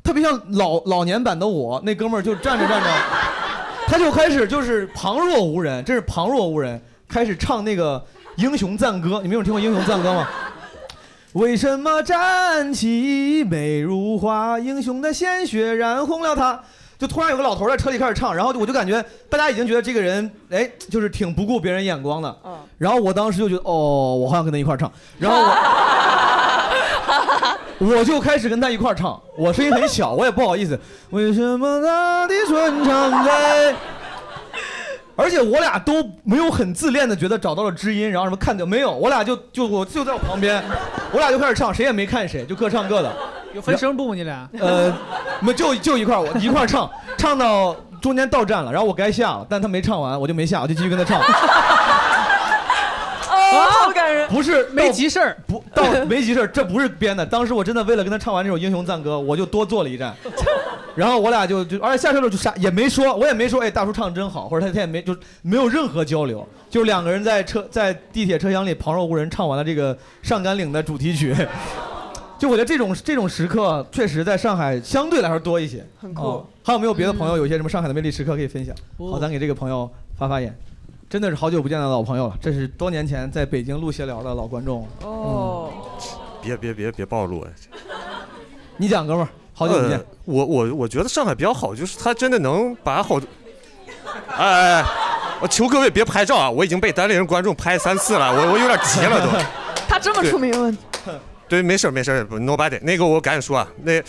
[0.03, 2.89] 特别像老 老年版的我，那哥们儿就站着站着，
[3.87, 8.03] 他就开始就是旁若无人，真是旁若无人，开始唱那个
[8.37, 9.21] 英雄赞歌。
[9.21, 10.27] 你们有听过英雄赞歌吗？
[11.35, 14.57] 为什么战旗美如画？
[14.57, 16.61] 英雄的鲜血染红了他。
[16.97, 22.35] 就突然有个老头在车里开始唱，然后我就感觉大家已经觉得这个人，哎，就是挺不顾别人眼光的。
[22.79, 24.91] 然后我当时就觉得，哦，我好想跟他一块儿唱。
[25.19, 25.43] 然后
[27.79, 30.79] 我 我就开始跟他一块儿唱，我声音很小，我也不好意思。
[31.11, 33.75] 为什么他的唇常在？
[35.17, 38.91] 而且我俩都没有很自恋的觉得找到了知音，然后什么看见没有？
[38.91, 40.63] 我俩就就我就在我旁边，
[41.13, 43.13] 我俩就开始唱，谁也没看谁，就各唱各的。
[43.55, 44.15] 有分声部吗？
[44.17, 44.49] 你俩？
[44.59, 44.93] 呃，
[45.41, 51.23] 没就就一块儿，我一块儿唱，唱到中间到站了，然后我该下了，但他没唱完，我就没下，我就继续跟他唱。
[53.55, 54.29] 哦，好感人。
[54.29, 57.25] 不是没急事儿，不到没急事儿，这不是编的。
[57.25, 60.15] 当时我真的为了跟他唱完这首英雄赞歌，我就多坐了一站，
[60.95, 71.35] 然后我俩就就，而且下车了就啥也没说，我也没说，哎，大叔唱的真好，或者他他也没就没有任何交流，就两个人在车在地铁车厢里旁若无人唱完了这个上甘岭的主题曲。
[72.37, 78.75] 就我觉得这种这种时刻，确实在上海相对来说多一些，很酷哦还有没有别的朋友有一些什么上海的魅力时刻可以分享？
[78.99, 79.89] 好，咱给这个朋友
[80.19, 80.55] 发发言。
[81.15, 84.85] 真的是好久不见的老朋友了，这是多年前在北京录闲聊的老观众。
[85.03, 85.73] 哦，
[86.43, 87.47] 别别别别暴露！
[88.77, 89.97] 你讲，哥们儿，好久不见。
[89.97, 93.29] 呃我我我觉得上海比较好，就是他真的能把好多，
[94.27, 94.85] 哎哎哎，
[95.41, 96.51] 我求各位别拍照啊！
[96.51, 99.31] 我已经被单立人观众拍三次了，我我有点急了都。
[99.87, 100.77] 他这么出名了，
[101.47, 102.81] 对，没事儿没事儿不，nobody。
[102.83, 104.03] 那个我赶紧说啊，那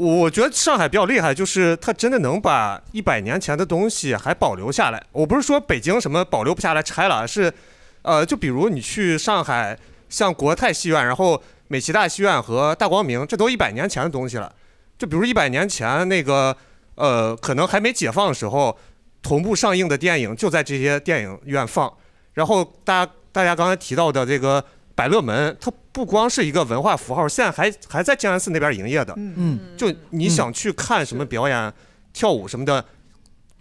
[0.00, 5.02] 我觉得上海比较厉害，就是它真的能把一百年前的东西还保留下来。
[5.12, 7.52] 我不是说北京什么保留不下来拆了，是，
[8.00, 9.78] 呃，就比如你去上海，
[10.08, 14.50] 像国泰戏院，然后美琪大戏院和大光明，这都一百年前的东西了。
[14.96, 16.56] 就比如一百年前那个，
[16.94, 18.78] 呃，可能还没解放的时候，
[19.22, 21.92] 同步上映的电影就在这些电影院放。
[22.32, 24.64] 然后大家大家刚才提到的这个
[25.00, 29.14] 百乐门，它不光是一个文化符号，现在还还在静安寺那边营业的。
[29.16, 31.72] 嗯，就你想去看什么表演、
[32.12, 32.84] 跳舞什么的，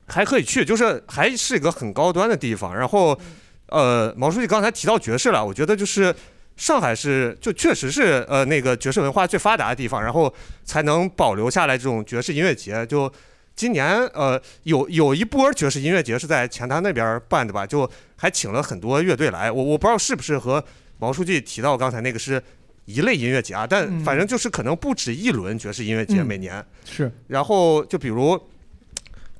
[0.05, 2.75] 还可以去，就是还是一个很高端的地方。
[2.75, 3.17] 然后，
[3.67, 6.13] 呃，毛书记刚才提到爵士了，我觉得就是
[6.57, 10.33] 上海是就确实是呃那个爵士文化最发达的地方，然后
[10.65, 12.85] 才能保留下来这种爵士音乐节。
[12.85, 13.09] 就
[13.55, 19.49] 今年呃有有一波爵士音乐节是在前滩那边办的吧，就还请了很多乐队来。
[19.49, 20.61] 我我不知道是不是和
[20.99, 22.41] 毛书记提到刚才那个是
[22.85, 26.63] 一类音乐节啊，但反正就是可能不止一轮爵士音乐节嗯每年。
[26.85, 28.39] 是，然后就比如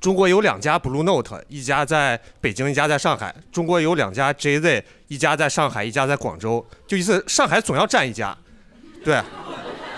[0.00, 3.34] 中国有两家 Blue Note，一家在北京，一家在上海。
[3.52, 6.66] 中国有两家 JZ，一家在上海，一家在广州。
[6.86, 8.36] 就意思上海总要占一家，
[9.04, 9.20] 对，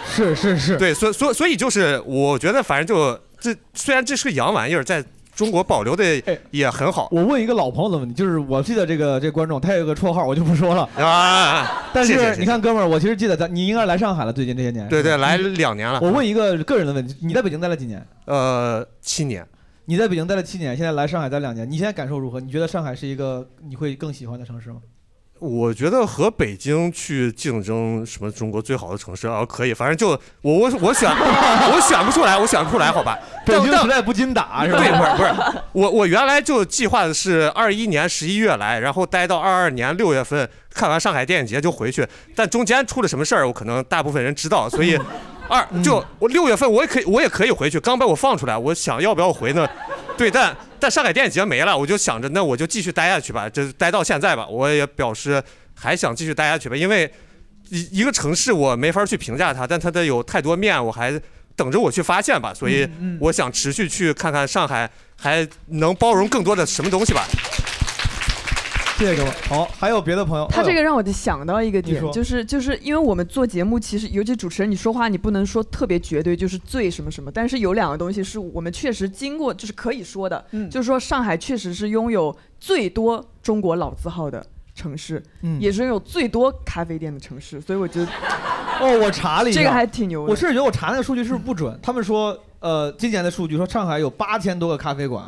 [0.05, 5.05] 是是是，对，所所所以就是我觉得反正就这虽然这是个洋玩意儿，在
[5.35, 6.05] 中国保留的
[6.51, 7.09] 也很好。
[7.11, 11.89] 我问一个老朋友的问题，就是我记得这个这个观众他有个绰号，我就不说了啊。
[11.93, 14.87] 但谢谢谢谢是你看，哥们儿，我其实记得咱，你应该来上海了，最近这些年。
[14.89, 15.99] 对对，来两年了。
[16.01, 18.07] 我问一个个人的问题，你在北京待了几年？
[18.27, 19.47] 呃，七年。
[19.85, 22.39] 你在北京待了七年，现在来上海待两年，你现在感受如何？
[22.39, 24.77] 你觉得上海是一个你会更喜欢的城市吗？
[25.43, 30.11] 我觉得和北京去竞争什么中国最好的城市啊，可以，反正就
[30.41, 33.19] 我我我选 我选不出来，我选不出来，好吧？
[33.45, 34.79] 北京但实在不禁打是吧？
[34.79, 42.07] 对，不是不是，我我原来就计划的是二一年十一月来，然后待到二二年六月份看完上海电影节就回去，
[42.37, 44.97] 但中间出了什么事儿，我可能大部分人知道，所以
[45.53, 49.69] 二就我六月份我也可以我也可以回去，刚把我放出来，我想要不要回呢？
[50.17, 55.43] 对，但但上海电影节没了，我就想着那我就继续待下去吧，这待到现在吧，我也表示
[55.75, 57.13] 还想继续待下去吧，因为
[57.69, 61.21] 一一个城市我没法去评价它，但它的有太多面，我还
[61.55, 62.55] 等着我去发现吧。
[62.55, 67.27] 所以嗯我想持续去看看上海还能包容更多的什么东西吧。
[69.03, 69.31] 谢谢各位。
[69.49, 70.47] 好，还有别的朋友？
[70.49, 80.71] 他这个让我就想到一个点就是就是因为我们做节目，其实尤其主持人，你说话你不能说特别绝对，就是最什么什么，但是有两个东西是我们确实经过，就是可以说的，嗯。
[80.71, 85.61] 就是说上海确实是拥有最多中国老字号的城市，嗯。
[85.61, 88.07] 也是拥有最多咖啡店的城市，所以我觉得
[88.81, 90.31] 哦，我查了一下，这个还挺牛的。
[90.31, 91.77] 我是觉得我查那个数据是不是不准？
[91.83, 95.25] 他们说，呃，今年的数据说上海有八千多个咖啡馆，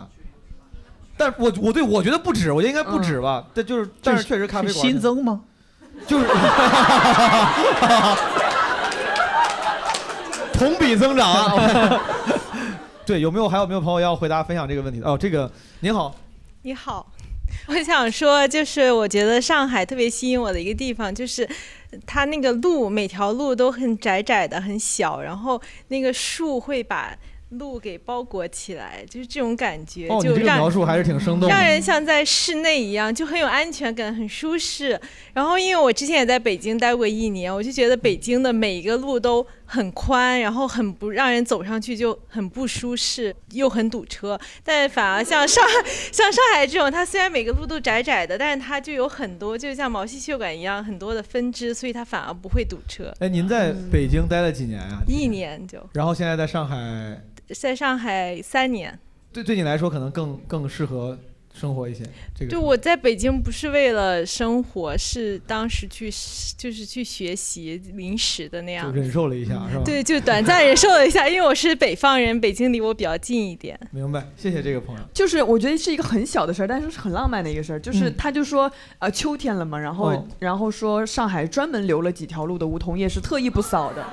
[1.16, 3.44] 但我我对我觉得不止，我觉得应该不止吧。
[3.54, 5.42] 但就是，但是确实咖啡馆新增吗？
[6.06, 6.26] 就是
[10.52, 12.00] 同比增长啊。
[13.06, 15.06] 对，有没有还有没有朋友要回答分享这个问题的？
[15.06, 15.50] 哦，这个
[15.80, 16.14] 您好，
[16.62, 17.06] 你好，
[17.68, 21.46] 我想说，就是我觉得上海特别吸引我的一个地方，就是
[22.06, 27.14] 它那个路每条路都很窄窄的、很小，然后那个树会把
[27.58, 35.00] 路给包裹起来，就是这种感觉，哦，你这个就让描述还是挺生动的，让人像在室内一样，就很有安全感，很舒适。
[35.32, 44.38] 然后，因为我之前也在北京待过一年，我就觉得北京的每一个路都很宽，然后很不让人走上去就很不舒适，又很堵车。
[44.62, 53.12] 但反而像上海，像上海这种，它虽然每个路都窄窄的，但是它就有很多，就像毛细血管一样很多的分支，所以它反而不会堵车。
[53.20, 55.02] 哎，您在北京待了几年啊？
[55.06, 58.98] 一年就然后现在在上海，在上海三年。
[59.32, 61.18] 对对你来说可能更更适合
[61.54, 62.02] 生活一些。
[62.34, 66.10] 这个就我在北京不是为了生活，是当时去
[66.58, 69.00] 就是去学习临时的那样就。
[69.00, 69.82] 忍受了一下，是吧？
[69.84, 73.78] 对，就短暂忍受了一下，因为我是北方人，北京离我比较近一点。
[73.92, 75.02] 明白，谢谢这个朋友。
[75.14, 77.78] 就是我觉得是一个很小的事儿，但是是很浪漫的一个事儿。
[77.78, 84.04] 就是嗯他就说，呃，秋天了嘛，然后、哦然后说上海专门留了几条路的梧桐叶是特意不扫的，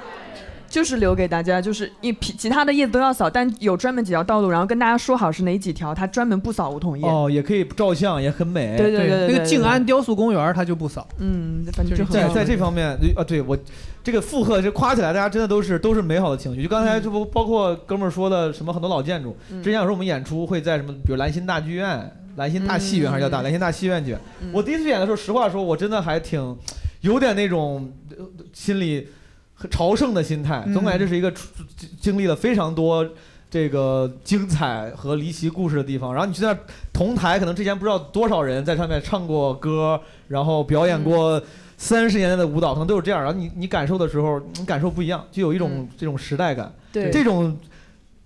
[0.71, 7.05] 就是留给大家，就是一其其他的叶子都要扫，但有专门几条道路，然后跟大家说好是哪几条，它专门不扫梧桐叶。
[7.05, 8.77] 哦，也可以照相，也很美。
[8.77, 11.05] 对对对对那个静安雕塑公园它就不扫。
[11.19, 13.57] 嗯，反正就很在在这方面，啊，对我
[14.01, 16.63] 这个附和，这夸起来，大家真的都是都是美好的情绪。
[16.63, 24.15] 就刚才这不包括哥们儿说的什么很多老建筑，嗯之前有时候我们演出会在什么，比如兰心大剧院、兰心大戏院还是叫大兰心大戏院去。
[24.53, 26.57] 我第一次演的时候，实话说，我真的还挺
[27.01, 29.20] 有点那种呃心里很
[29.69, 33.07] 朝圣的心态，嗯总感觉这是一个经经历了非常多。
[33.49, 36.57] 这个精彩和离奇故事的地方，然后你去那儿
[36.93, 41.41] 同台，可能之前不知道多少人在上面唱过歌，然后表演过
[41.75, 43.21] 三十年代的舞蹈，可能都是这样。
[43.21, 46.73] 然后你你感受的时候，你感受不一样，就有一种这种时代感。
[46.93, 47.53] 对这种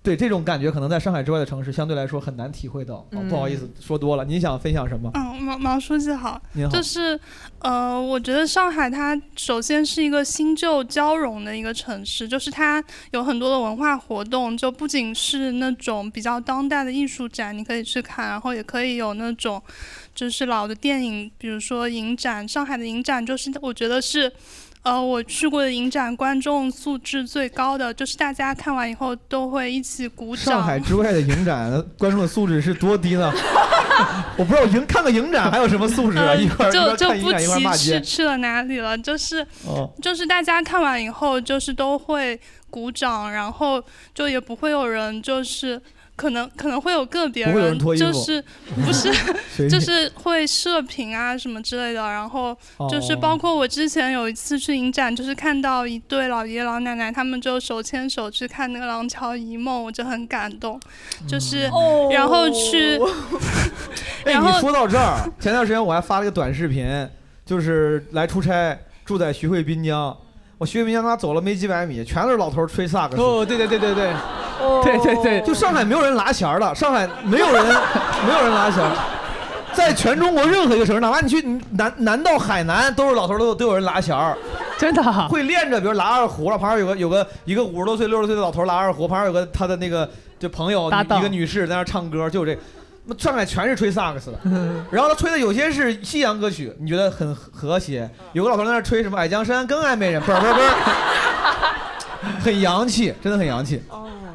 [0.06, 3.04] 对这种感觉，可能在上海之外的城市相对来说很难体会到。
[3.28, 5.10] 不好意思，说多了，您想分享什么？
[5.14, 7.18] 嗯，毛毛书记好，您好就是
[7.58, 12.80] 呃，我觉得上海它首先是一个新旧交融的一个城市，就是它
[13.10, 19.60] 有很多的文化活动，就不仅是那种比较当代的艺术展，你可以去看，然后也可以有那种
[20.14, 24.32] 就是老的电影，比如说影展，上海的影展就是我觉得是。
[24.86, 30.44] 呃，我去过的影展，观众素质最高的，就是大家看完以后都会一起鼓掌。
[30.44, 33.32] 上海之外的影展，观众的素质是多低呢？
[34.38, 36.34] 我不知道影看个影展还有什么素质啊？
[36.34, 37.32] 嗯一块儿就就不
[37.76, 38.00] 去。
[38.00, 42.38] 去了哪里了，就是、哦就是大家看完以后，就是都会
[42.70, 43.82] 鼓掌，然后
[44.14, 45.82] 就也不会有人就是。
[46.16, 48.42] 可能可能会有个别人就是
[48.74, 49.12] 不是
[49.68, 52.56] 就是会射频啊什么之类的，然后
[52.90, 60.80] 就是哦包括我之前有一次去影展，就是看到一对老爷爷老奶奶，他们就手牵手去看那个《廊桥遗梦》，我就很感动，
[61.28, 61.70] 就是、
[62.10, 62.98] 然后去，
[64.24, 67.08] 哎，然后你说到这儿，前段时间我还发了个短视频，
[67.44, 70.16] 就是来出差，住在徐汇滨江。
[70.58, 73.22] 我徐汇滨江他走了没几百米，全都是老头儿吹萨克斯。
[73.22, 74.10] 哦，对对对对对，
[74.60, 77.62] 哦对对对就上海没有人拿弦儿的，上海没有人
[78.26, 78.90] 没有人拿弦儿。
[79.74, 81.42] 在全中国任何一个城市，哪怕你去
[81.72, 84.34] 南南到海南，都是老头儿都都有人拉弦儿，
[84.78, 90.08] 真的啊会练着，比如拉二胡了，旁边有个有个一个五十多岁六十岁的老头儿拉二胡，旁边有个他的那个
[90.38, 92.54] 就朋友一个女士在那唱歌，就这。
[92.54, 92.58] 那
[93.18, 94.38] 上海全是吹萨克斯的，
[94.90, 98.10] 然后他吹的有些是西洋歌曲，你觉得很和谐。
[98.32, 103.80] 有个老头在那吹什么《矮江山更爱美人》，嘣儿嘣儿嘣儿， 很洋气，真的很洋气。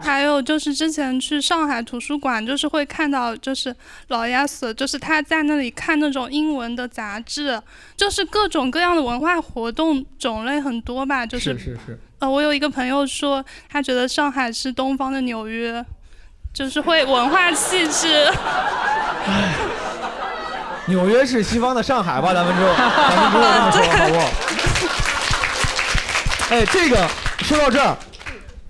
[0.04, 3.76] 还有就是之前去上海图书馆，就是会看到，就是
[4.08, 7.62] 老爷子，就是他在那里看那种英文的杂志，
[7.96, 11.24] 就是各种各样的文化活动种类很多吧。
[11.24, 15.86] 就是是是，呃，我有一个朋友说，他觉得上海是东方的纽约，
[16.54, 18.30] 就是会文化气质。
[20.88, 22.34] 纽约是西方的上海吧？
[22.34, 24.28] 咱们就 咱们之后这么说好不好？
[26.50, 27.08] 哎，这个
[27.44, 27.98] 说到这儿，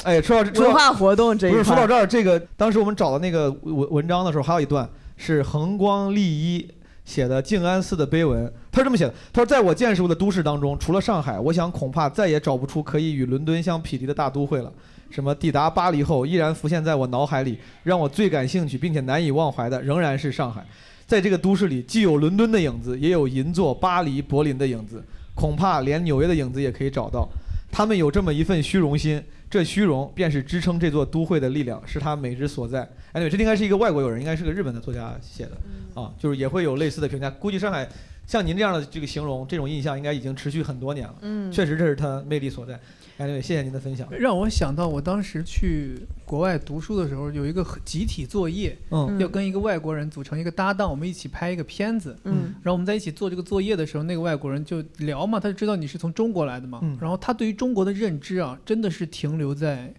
[0.03, 4.87] 哎，说到这说到文化活动这一块不是说到这儿，这个当时我们找的那个文文章的时候，还有一段
[5.17, 6.69] 是恒光利一
[7.03, 8.53] 写的静安寺的碑文。
[8.71, 14.71] 他是这么写的：他说，在我见识过的都市当中，除了上海，我想恐怕再也找不出可以与伦敦相匹敌的大都会了。
[15.11, 20.65] 什么抵达巴黎后，依然浮现在我脑海里，让我最感兴趣并且难以忘怀的，仍然是上海。
[21.05, 25.03] 在这个都市里，既有伦敦的影子，也有银座、巴黎、柏林的影子，
[25.35, 27.27] 恐怕连纽约的影子也可以找到。
[27.69, 32.81] 他们有这么一份虚荣心，这虚荣便是支撑这座都会的力量，是它美之所在。
[33.11, 35.51] 哎，对，这应该是一个外国友人，应该是个日本的作家写的
[35.93, 37.29] 啊，就是也会有类似的评价。
[37.29, 37.87] 估计上海
[38.27, 41.15] 像您这样的这个形容，这种印象应该已经持续很多年了。
[41.21, 42.79] 嗯确实这是它魅力所在。
[43.21, 44.07] 哎，对，谢谢您的分享。
[44.17, 45.95] 让我想到我当时去
[46.25, 59.93] 国外读书的时候，有一个集体作业，嗯要跟一个外国人组成一个搭档，我们一起拍一个片子，嗯然后我们在一起做这个作业的时候，那个外国人就聊嘛，他就知道你是从中国来的嘛，嗯然后他对于中国的认知啊，真的是停留在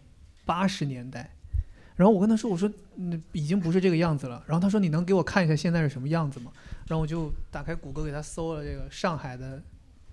[0.44, 1.31] 八十年代。
[1.94, 6.51] 然后我跟他说：“我说，嗯，已经不是这个样子了。”然后他说：“你能给我看一下现在是什么样子吗？”
[6.89, 9.62] 然后我就打开谷歌给他搜了这个上海的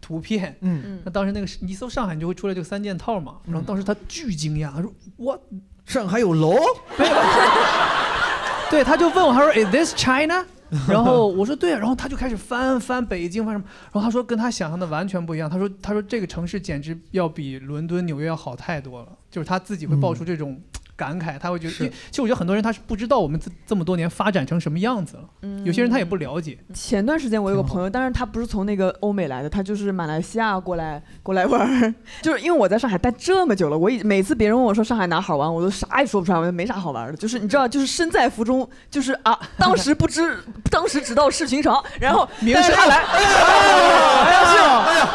[0.10, 0.58] 图片。
[0.62, 3.36] 嗯嗯那当时那个是你搜上海，你就会出来这个三件套嘛。
[3.46, 5.40] 然后当时他巨惊讶，他说：“我
[5.86, 6.56] 上海有楼？”
[8.72, 10.44] 对，他就问我，他说：“Is this China？”
[10.88, 15.48] 然后我说：“对。”然后他就开始翻翻北京翻什么，然后他说跟他想象的完全不一样。
[15.48, 20.60] 他说：“他说这个城市简直要比伦敦、纽约要好太多了。”就是他自己会爆出这种
[21.00, 25.24] 感慨，他会觉得，因为其实我觉得很多人他是不知道我们这这么多年发展成什么样子了。
[25.44, 26.58] 嗯有些人他也不了解。
[26.74, 31.94] 前段时间我有个朋友，但是他不是从那个欧美来的，他就是马来西亚过来过来玩儿。
[32.22, 37.16] 就是因为我在上海待这么久了，我以每次别人问我说上海哪好玩，我都啥也说不出来，我就没啥好玩的。
[37.16, 40.38] 就是你知道，就是身在福中，就是啊， 当时不知，
[40.70, 41.82] 当时只道是寻常。
[42.00, 45.10] 然后，名声但是他来，哎呀，哎呀。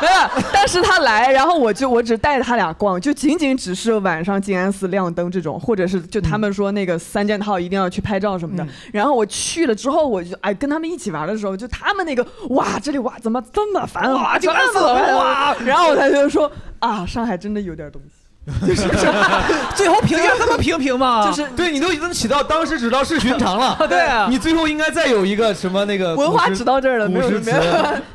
[0.00, 8.64] 没有，但是他来，然后我就我只带着他俩逛，就仅仅只是晚上静安寺亮灯这种，或者是就他们说那个三件套一定要去拍照什么的。
[8.64, 18.17] 嗯然后我去了之后，我就哎跟他们一起玩的时候，就他们那个哇这里哇怎么这么繁华， 哇静安寺这么繁华哇然后他就说啊上海真的有点东西。
[18.66, 18.88] 就是
[19.76, 21.26] 最后评价这么平平吗？
[21.30, 23.76] 就是对你都已经起到当时只道是寻常了。
[23.88, 27.62] 对啊你最后应该再有一个什么那个文化只到这儿了，没有没有，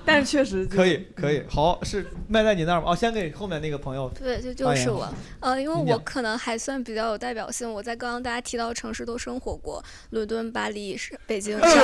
[0.06, 2.86] 但是确实可以可以，好是卖在你那儿吗？
[2.88, 4.12] 哦，先给后面那个朋友。
[4.20, 5.08] 对，就就是我，
[5.40, 11.78] 呃，因为我可能还算比较有代表性，我在刚刚大家提到的城市都生活过，伦敦、巴黎、是北京、上海。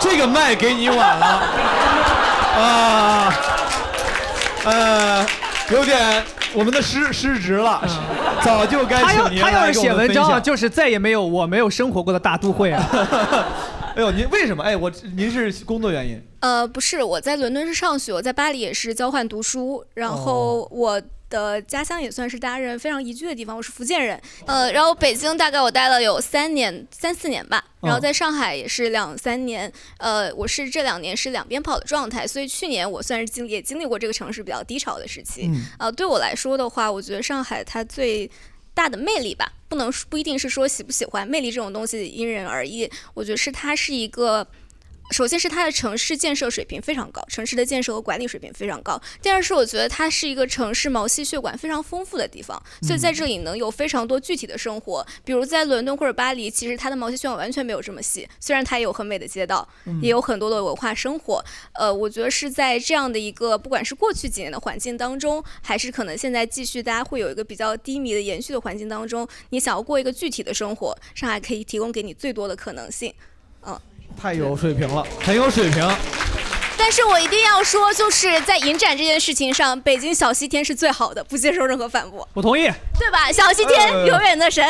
[0.00, 1.26] 这个麦给你晚了
[2.56, 3.34] 啊，
[4.64, 5.26] 呃，
[5.72, 6.22] 有点
[6.52, 7.80] 我们的失失职了，
[8.42, 12.84] 早就该请您他要是来跟我们写文章啊，享就是再也没有我没有生活过的大都会啊。
[13.96, 14.62] 哎呦，您为什么？
[14.62, 16.20] 哎，我您是工作原因？
[16.40, 21.00] 呃，不是，我在伦敦是上学，我在巴黎也是交换读书，然后我
[21.30, 24.20] 的家乡也算是大家人非常宜居的地方，我是福建人。
[24.46, 29.72] 呃，然后北京大概我待了有三年、三四年吧，然后在上海也是两三年。
[29.98, 35.46] 呃，我是这两年是两边跑的状态，所以去年我算是经历也经历过这个城市比较低潮的时期。
[35.46, 38.28] 嗯呃，对我来说的话，我觉得上海它最
[38.74, 42.90] 大的魅力吧，不能不一定是说喜不喜欢，魅力这种东西因人而异。
[43.14, 44.46] 我觉得是它是一个。
[45.10, 49.00] 首先是它的城市建设水平非常高，城市的建设和管理水平非常高。
[49.20, 55.06] 第二是我觉得它是一个城市毛细血管非常丰富的地方，所以在这里能有非常多具体的生活。
[55.24, 61.44] 比如在伦敦或者巴黎，其实它的毛细血管完全没有这么细，虽然它也有很美的街道，嗯也有很多的文化生活。
[61.74, 73.12] 呃，我觉得是在这样的一个不管是过去几年的环境当中，还是可能现在继续大家会有一个比较低迷的延续的环境当中，你想要过一个具体的生活，上海可以提供给你最多的可能性。
[73.66, 73.78] 嗯。
[74.16, 75.86] 太有水平了，很有水平。
[76.78, 82.62] 但是我一定要说，就是在影展这件事情上，北京小西天是最好的，不接受任何反驳，我同意。
[82.98, 83.30] 对吧？
[83.30, 84.64] 小西天呃永远的神。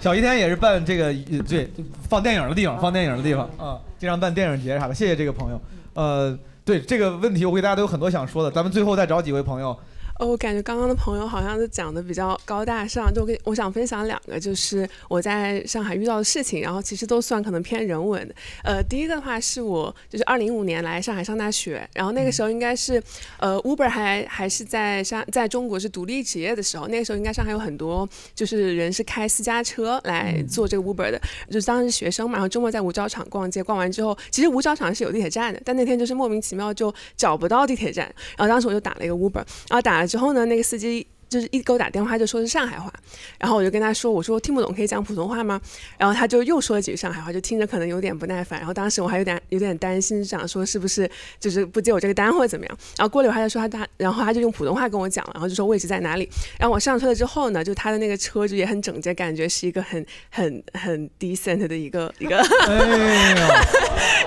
[0.00, 1.68] 小西天也是办这个，呃对，
[2.08, 4.94] 放电影的地方，放电影的地方啊，经常办电影节啥的。
[4.94, 5.60] 谢谢这个朋友。
[5.94, 9.76] 呃，对这个问题，我给大家都有很多想说的，咱们最后再找几位朋友。
[10.22, 18.34] 哦，我感觉刚刚的朋友好像是讲的比较高大上，就跟我想分享两个，就是我在上海遇到的事情，然后其实都算可能偏人文的。
[18.62, 23.02] 呃，第一个的话是我就是二零一五年来上海上大学，然后那个时候应该是
[23.40, 31.20] 呃 Uber 还还是在上在中国是独立职业的时候，那个时候应该上海有很多就是人是开私家车来做这个 Uber 的，
[31.50, 38.04] 就是当时学生嘛，然后周末在五角场逛街，逛完之后，其实五角场是有地铁站的，但那天就是莫名其妙就找不到地铁站，
[38.38, 41.06] 然后当时我就打了一个 Uber，然后打了之后呢，那个司机。
[41.32, 42.92] 就是一给我打电话就说是上海话，
[43.38, 45.58] 然后我就跟他说，我说听不懂，可以讲普通话吗？
[45.96, 48.58] 然后他就又说了几句上海话，就听着可能有点不耐烦。
[48.58, 51.10] 然后当时我还有点有点担心，想说是不是
[51.40, 52.78] 就是不接我这个单或者怎么样。
[52.98, 56.28] 然后过了一会儿他就说他他，然后他就用普通话跟我讲了，然后就说位置在哪里。
[56.58, 62.38] 然后我上车了之后呢，就他的那个车就也很整洁，感觉是一个很很很 decent 的一个一个。
[62.66, 63.66] 哎呀，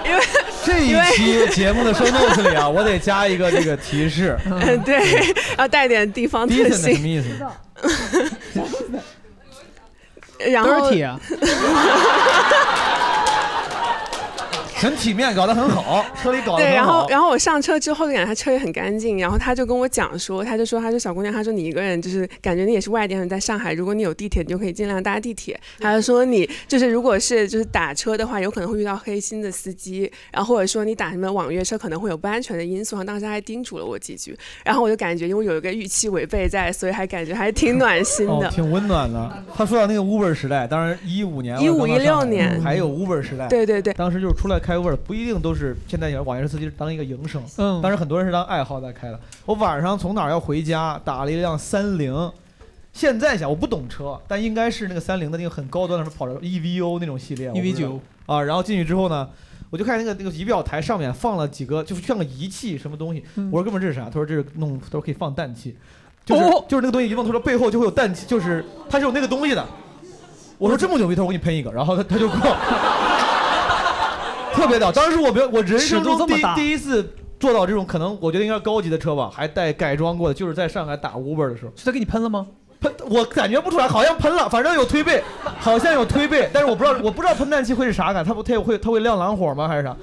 [0.06, 0.24] 因为
[0.66, 4.36] 这一期节目的 show notes 里啊，我得加一个这个提示。
[4.50, 5.00] 嗯，对，
[5.58, 7.08] 要带点地方特 decent 什么。
[7.08, 7.30] 意思？
[10.52, 11.20] 然后 Dirty 啊
[14.78, 17.10] 很体面，搞得很好， 车里搞得对，然很好后。
[17.10, 25.60] 然后我上车之后就感觉他车也很干净，然后他就跟我讲说，他就说他说小姑娘，他说你一个人就是感觉你也是外地人，在上海，如果你有地铁，你就可以尽量搭地铁。
[25.80, 33.02] 他就说你就是如果是就是打车的话，有可能会遇到黑心的司机，然后或者说你打什么网约车可能会有不安全的因素。
[33.04, 38.34] 当时他还叮嘱了我几句，然后我就感觉因为有一个预期违背在，所以还感觉还挺暖心的。
[38.48, 39.44] 哦，挺温暖的。
[39.56, 43.48] 他说到那个 Uber 时代，当然一五年、一五一六年还有 Uber 时代。
[43.48, 49.20] 对对对当时就是出来开不一定都是现在有网约车司机当一个营生，嗯当时很多人是当爱好在开的。
[49.46, 52.32] 我晚上从哪儿要回家，打了一辆三菱。
[52.94, 58.42] 现在想我不懂车，但应该是那个三菱的那个很高端的，什么跑着 EVO 那种系列，EV 九啊。
[58.42, 59.28] 然后进去之后呢，
[59.70, 63.22] 我就看那个那个仪表台上面放了几个，就是像个仪器什么东西。
[63.36, 64.06] 嗯我说哥们儿这是啥？
[64.06, 65.76] 他说这是弄，他说可以放氮气，
[66.24, 69.66] 就是、哦就是那个东西一放，他说背后就会有氮气，就是它是有那个东西的。
[70.58, 73.05] 我说这么牛逼，他说我给你喷一个，然后他他就给我
[74.56, 74.92] 特别屌。
[74.92, 81.72] 当时我没有，我人生中第第一次坐到这种可能我觉得应该是高级的车吧，还带改装过的，就是在上海打 Uber 的时候。
[81.76, 82.48] 是他给你喷了吗？
[82.80, 85.24] 喷，我感觉不出来，好像喷了，反正有推背，
[85.60, 89.96] 好像有推背，但是我不知道，我不知道喷氮气会是啥感，它不它会它会亮蓝火吗还是啥？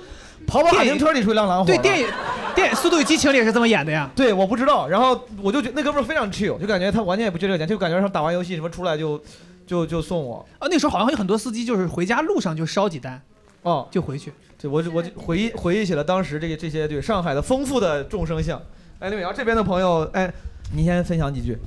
[0.45, 1.65] 跑跑卡丁车里是会亮蓝火。
[1.65, 2.07] 对电影
[2.53, 4.11] 电影《速度与激情》里也是这么演的呀。
[4.17, 9.23] 对，我不知道，然后我就觉得那哥们儿非常 chill，就感觉他完全也不缺这个钱，就感觉他打完游戏什么出来就
[9.67, 10.45] 就就送我。
[10.59, 13.23] 啊，那时候好像有很多司机就是回家路上就烧几单，
[13.63, 14.33] 哦，就回去。
[14.61, 18.61] 对，我我就回忆回忆起了当时这个这些对上海的丰富的众生相。
[18.99, 20.33] 哎，李美瑶这边的朋友，哎，
[20.75, 21.59] 您先分享几句。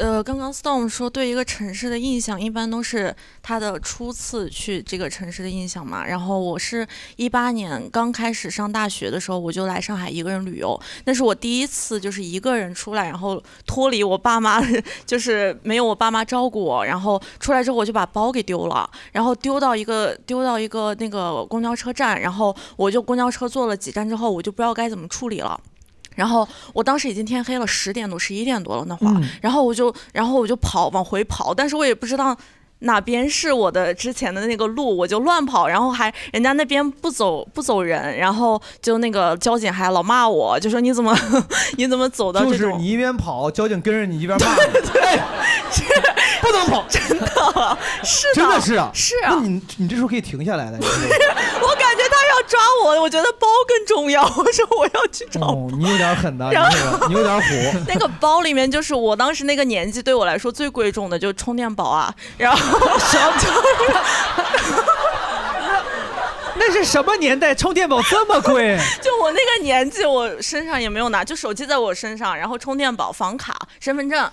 [0.00, 6.06] 呃，刚刚 Storm 说对一个城市的印象，一般都是他的初次去这个城市的印象嘛。
[6.06, 14.58] 然后我是一八年刚开始上大学的时候，我就来上海一个人旅游，那是我第一次就是一个人出来，然后脱离我爸妈，
[15.04, 16.82] 就是没有我爸妈照顾我。
[16.82, 25.60] 然后出来之后我就把包给丢了，然后丢到一个丢到一个那个公交车站，然后我就公交车坐了几站之后，我就不知道该怎么处理了。
[26.16, 29.28] 然后我当时已经天黑了，十点多、十一点多了那会儿，嗯。
[29.40, 32.36] 然后我就，然后我就跑往回跑，但是我也不知道
[32.80, 41.16] 哪边是我的之前的那个路，我就乱跑，然后还人家那边不走不走人，然后就那个交警还老骂我，就说你怎么
[41.76, 44.60] 你怎么走到就是你一边跑，交警跟着你一边骂你。
[45.00, 45.18] 哎，
[46.40, 47.26] 不能跑，真的
[48.02, 49.34] 是的，真的是啊，是啊。
[49.34, 50.78] 那你你这时候可以停下来的。
[50.78, 51.40] 你知道吗？
[51.62, 57.48] 我感觉他要抓我，我觉得包更重要， 我说我要去找哦，你有点狠的，你然后这个你有点虎。
[57.88, 62.14] 那个包里面就是我当时那个年纪对我来说最贵重的，就是充电宝啊。
[62.36, 62.58] 然后
[66.56, 67.54] 那是什么年代？
[67.54, 68.78] 充电宝这么贵？
[69.00, 74.30] 就我那个年纪，我身上也没有拿，就手机在我身上，然后充电宝、房卡、身份证。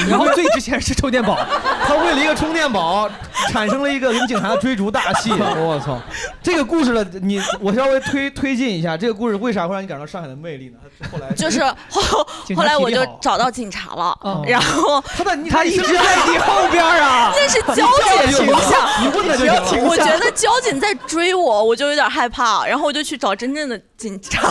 [0.08, 1.38] 然后最值钱是充电宝，
[1.86, 3.08] 他为了一个充电宝，
[3.50, 5.30] 产生了一个跟警察的追逐大戏。
[5.32, 5.98] 我操，
[6.42, 10.78] 这个故事的，你我稍微推推进一下，这个故事为啥会让你感到上海的魅力呢？
[11.12, 12.26] 后来就是 后
[12.56, 24.50] 后来我就找到警察了，然后他在他一直在你后边啊 那是交警形象你你问他就行我觉得交警在追我，我就有点害怕，然后我就去找真正的警察。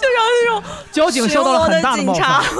[0.00, 2.52] 就让那种交警受到了很大的警察犯。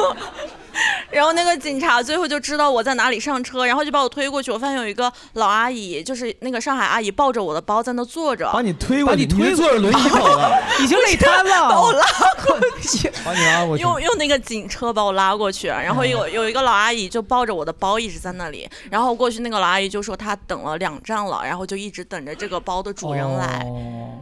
[1.10, 4.50] 然后那个警察最后就知道我在哪里上车，然后就把我推过去。
[4.50, 12.02] 我发现有一个老阿姨，就是那个上海阿姨，抱着我的包在那坐着，把你推过去，把你推是坐着轮椅走了，已经累瘫了把我拉
[12.46, 13.12] 过 去。
[13.22, 13.82] 把你拉过去。
[13.82, 23.62] 用用那个警车把我拉过去，然后有有一个老阿姨就抱着我的包一直在那里，然后过去那个老阿姨就说她等了两站了，然后就一直等着这个包的主人来。
[23.66, 24.16] 哦，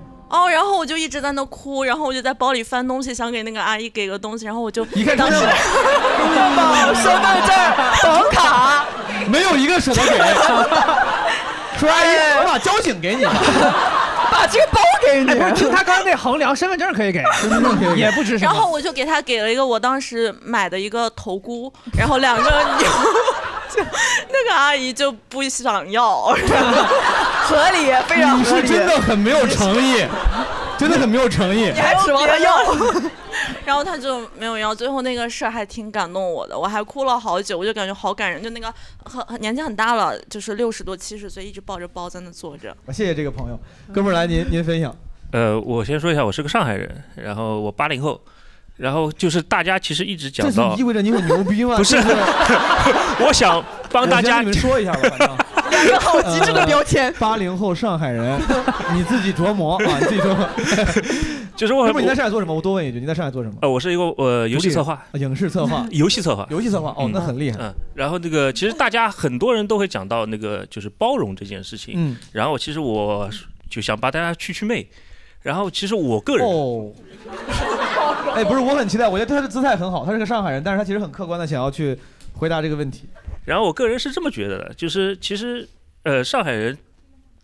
[0.49, 7.55] 然后我就一直在那哭，然后我就在包里翻东西，想给那个阿姨给个东西，然后我就一看当时身份证、
[8.03, 8.85] 房卡，
[9.29, 10.19] 没有一个舍得给。
[11.79, 12.09] 说阿姨，
[12.39, 15.35] 我把交警给你，把这个包给你。
[15.35, 18.53] 不是，听他刚才那衡量，身份证可以给，身份证可以给也不值什么。
[18.53, 22.43] 然后我就给他给了一个我当时买的一个头箍，然后两个
[22.79, 22.87] 牛，
[23.75, 23.83] 就
[24.31, 26.23] 那个阿姨就不想要，
[27.45, 28.67] 合理，非常你合理。
[28.67, 30.05] 是真的很没有诚意。
[30.81, 31.65] 真的很没有诚意。
[31.65, 32.75] 你还指望他要要？
[33.67, 38.43] 然后他就没有要，最后那个事儿还挺感动我的，我还哭了好久，我就感觉好感人。
[38.43, 38.73] 就那个
[39.05, 42.75] 很很年纪很大了，就是六十多七十岁，一直抱着包在那坐着。
[42.89, 43.61] 谢谢这个朋友，
[43.93, 44.97] 哥们儿来您您分享。
[45.33, 48.19] 呃，我先说一下，我是个上海人，然后我八零后，
[48.81, 51.77] 然后就是大家其实一直讲到意，味着你很牛逼吗？
[51.77, 51.97] 不是
[53.21, 53.63] 我想
[53.93, 55.37] 帮大家你们说一下吧，反正。
[55.71, 57.13] 两个好极致的标签。
[57.19, 58.41] 八零后上海人，
[58.95, 60.49] 你自己琢磨啊，你自己琢磨。
[61.57, 62.55] 就是我你在上海做什么？
[62.55, 63.57] 我多问一句，你在上海做什么？
[63.61, 66.95] 呃，我是一个呃游戏策划、影视策划、游戏策划、游戏策划。
[66.97, 67.59] 哦，那很厉害。
[67.61, 71.95] 嗯，然后那个其实大家很多人都会讲到那个就是包容这件事情。
[71.97, 73.29] 嗯，然后其实我
[73.69, 74.87] 就想把大家去去魅，
[75.43, 76.93] 然后其实我个人哦，
[78.35, 81.99] 哎，不是，我很期待，我觉得他的姿态很好，他是个上海人，但是他其实很客观的想要去
[82.35, 83.09] 回答这个问题。
[83.45, 85.67] 然后我个人是这么觉得的，就是其实
[86.03, 86.77] 呃上海人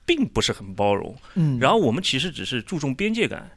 [0.05, 3.51] 并不是很包容，嗯然后我们其实只是注重边界感，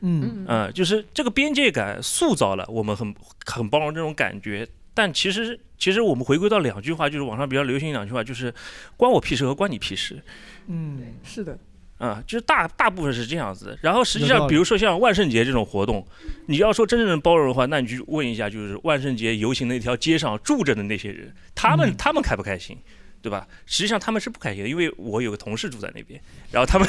[0.00, 3.14] 嗯嗯、就是这个边界感塑造了我们很
[3.44, 4.66] 很包容这种感觉。
[4.94, 8.54] 但其实，其实我们回归到两句话，就是网上比较流行两句话，就是
[8.94, 10.22] “关我屁事”和“关你屁事
[10.66, 11.58] 嗯，是的。”
[12.02, 13.78] 啊、就是大大部分是这样子的。
[13.80, 16.04] 然后实际上，比如说像万圣节这种活动，
[16.46, 22.76] 你要说真正的包容的话，那你去问一下，就是万圣节游行那条街上住着的那些人，他们、嗯他们开不开心？
[23.22, 23.46] 对吧？
[23.64, 26.20] 实际上他们是不开心的，因为我有个同事住在那边，
[26.50, 26.86] 然后他们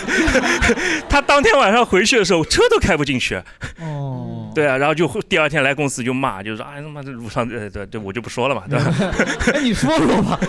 [1.08, 3.36] 他当天晚上回去的时候车都开不进去，
[3.80, 8.92] 哦，对啊，然后就会第二天来公司就骂，就说哎他妈这路上呃对对，我就不说了嘛，对吧？
[9.54, 10.40] 哎，你说说吧，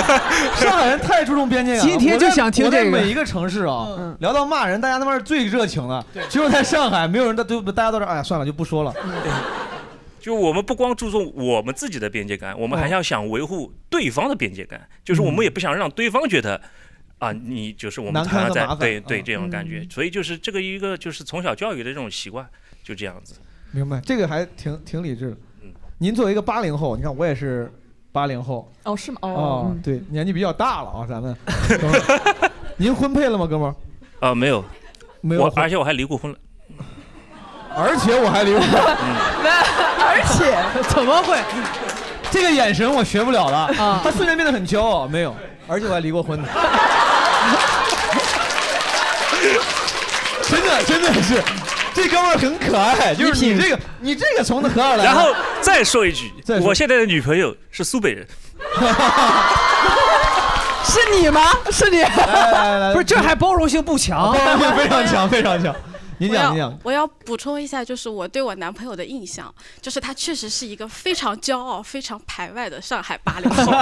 [0.56, 1.90] 上海人太注重边界感了。
[1.90, 3.86] 今天就想听这个我在每一个城市啊，
[4.20, 8.94] 聊到骂人，大家他妈是最热情的，只有在上海，没有人在都大家都是哎呀算了就不说了。
[10.24, 16.58] 就我们不光注重我们自己的边界感，我们还要想维护对方的边界感，就是我们也不想让对方觉得。
[17.18, 22.48] 啊，你就是我们难堪常常在对对这种感觉，所以就是这个一个就是从小教育的这种习惯，
[22.82, 23.34] 就这样子。
[23.70, 25.36] 明白，这个还挺挺理智的。
[25.62, 27.70] 嗯您作为一个八零后，你看我也是
[28.10, 28.72] 八零后。
[28.84, 29.18] 哦，是吗？
[29.20, 31.36] 哦哦，嗯对，年纪比较大了啊，咱们。
[32.78, 33.74] 您婚配了吗，哥们儿？
[34.26, 34.64] 啊，没有，
[35.20, 36.38] 没有我而且我还离过婚了。
[37.76, 38.70] 而且我还离过婚。
[40.06, 40.56] 而且
[40.88, 41.38] 怎么会？
[42.30, 44.00] 这个眼神我学不了了啊！
[44.02, 45.36] 他瞬间变得很骄傲，没有，
[45.68, 46.48] 而且我还离过婚呢。
[50.42, 51.40] 真的真的是，
[51.94, 55.04] 这哥们儿很可爱，就是你这个你这个从何而来？
[55.04, 56.32] 然后再说一句
[56.62, 58.26] 我现在的女朋友是苏北人。
[60.84, 61.40] 是你吗？
[61.70, 62.02] 是你？
[62.02, 65.74] 来来来，不是这还包容性不强，包容性非常强，非常强。
[66.18, 66.78] 您我要讲。
[66.82, 73.72] 我要补充一下，就是我对我男朋友的印象，就是他确实是一个非常骄傲、非常排外的上海八零后。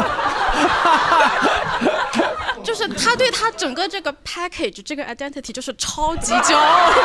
[2.62, 6.96] 就是他对他整个这个 package 这个 identity 就是超级骄傲的。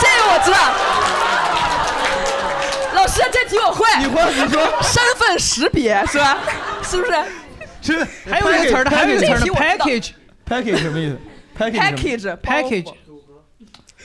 [0.00, 0.58] 这个我知道。
[2.94, 3.84] 老师，这题我会。
[3.98, 4.22] 你会？
[4.32, 4.62] 你说。
[4.82, 6.38] 身份识别是吧？
[6.82, 7.12] 是不是？
[7.82, 10.12] 真的还有一个词儿呢，还有一个词儿呢，package。
[10.48, 11.18] package 什么意思
[11.57, 12.93] package package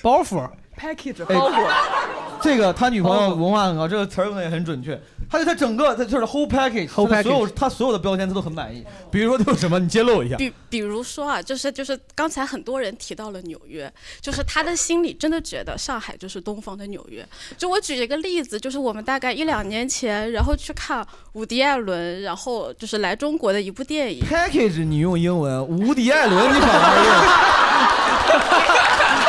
[0.02, 2.17] 包袱 package 哎包裹。
[2.41, 4.99] 这个他女朋友文化很高，这个词儿用的也很准确。
[5.31, 8.83] 他对他整个他就是 whole package，whole 他的所有 package 他所有的标签他都很满意。
[9.11, 10.35] 比如说都有什么，你揭露一下。
[10.37, 17.23] 比比如说啊，就是就是刚才很多人提到了纽约，就是他的心里真的觉得上海就是东方的纽约。
[17.57, 24.25] 就我举一个例子，就是我们大概一两年前，然后去看伍迪·艾伦，然后就是来中国的一部电影。
[24.27, 26.79] package 你用英文，伍迪艾伦你反而
[28.29, 29.28] 哎，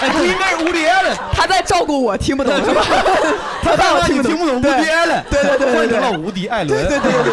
[0.00, 2.84] 不应该是无敌艾伦，他在照顾我，听不懂是吧？
[3.62, 6.88] 他怕我让你听不懂 无敌艾伦，对对对对换成了无敌艾伦。
[6.88, 7.32] 对对对对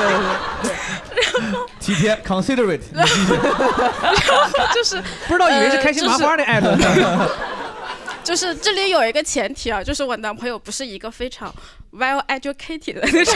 [0.64, 0.72] 对
[1.80, 3.34] 体贴，considerate，你继续。
[4.74, 6.80] 就是不知道以为是开心麻花的艾伦。
[8.24, 11.54] 就是这里有一个前提啊，就是我男朋友不是一个非常
[11.94, 13.36] well educated 的那种。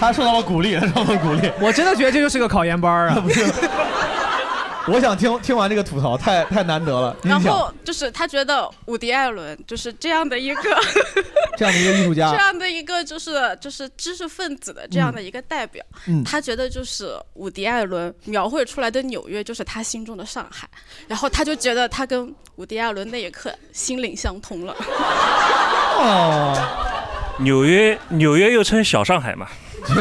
[0.00, 1.52] 他受到了鼓励，他受到了鼓励。
[1.60, 3.16] 我真的觉得这就是个考研班儿啊！
[3.20, 3.44] 不是，
[4.88, 7.14] 我想听听完这个吐槽，太太难得了。
[7.22, 10.62] 然后就是他觉得伍迪·艾伦就是这样的一个
[11.54, 20.66] 这样的一个艺术家这样的一个就是就是知识分子的这样的一个代表，嗯他觉得就是伍迪·艾伦描绘出来的纽约就是他心中的上海，
[21.06, 24.74] 然后他就觉得他跟伍迪·艾伦那一刻心灵相通了。
[25.98, 26.56] 哦，
[27.40, 29.46] 纽约，纽约又称小上海嘛。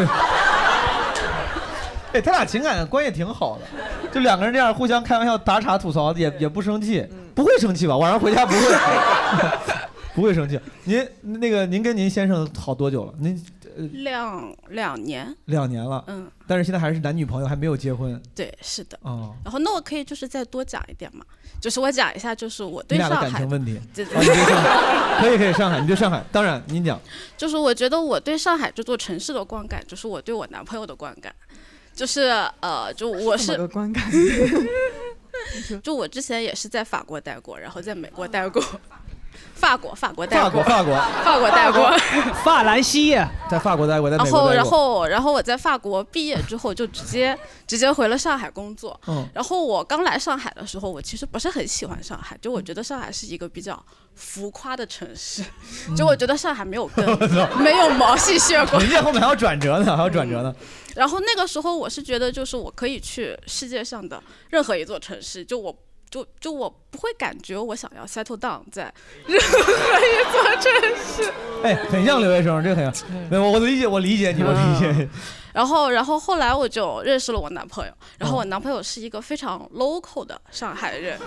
[2.12, 3.66] 哎，他俩情感关系挺好的，
[4.12, 7.96] 就两个人这样互相开玩笑、打岔、吐槽，也也不生气，不会生气吧？
[7.96, 8.60] 晚上回家不会，
[10.16, 10.60] 不会生气。
[10.86, 13.14] 您那个您跟您先生好多久了？
[13.20, 13.42] 您呃
[13.88, 18.22] 两两年，两年了，嗯，但是现在还是男女朋友，还没有结婚。
[18.36, 19.00] 对，是的。
[19.04, 21.26] 哦，然后那我可以就是再多讲一点嘛，
[21.62, 23.80] 就是我讲一下，就是我对你俩的上海感情问题。
[23.94, 27.00] 对对啊你对上海可以可以，上海，你对上海，当然您讲。
[27.38, 31.34] 就是我觉得我对上海这座城市的观感，就是我对我男朋友的观感，
[31.94, 32.22] 就是
[32.60, 34.04] 呃，就我是个观感。
[35.82, 38.62] 就我之前也是在法国待过，然后在美国待过，
[39.60, 41.92] 法国法国待法过国法国法国待过，
[42.44, 43.12] 法 兰西
[43.52, 44.72] 在法国待过，在美然后然国待过。
[44.72, 47.38] 后然后我在法国毕业之后就直接
[47.68, 49.00] 直接回了上海工作。
[49.08, 53.78] 嗯然后我刚来上海的时候，我其实不是很喜欢上海，就我觉得上海是一个比较
[54.16, 55.44] 浮夸的城市，
[55.96, 57.06] 就我觉得上海没有根，
[57.62, 58.82] 没有毛细血管。
[58.82, 60.56] 人家后面还有转折呢，还有转折呢。
[60.96, 65.74] 然后那个时候我是觉得，就是我可以去世界上的任何一座城市，就我
[66.10, 68.92] 就就我不会感觉我想要 settle down 在
[69.28, 71.34] 任何一座城市。
[71.64, 72.94] 哎，很像留学生，这个很像。
[73.30, 75.08] 没有，我理解，我理解你，我理解。
[75.54, 81.20] 然后，然后后来我就认识了我男朋友，然后我男朋友是一个非常 local 的上海人，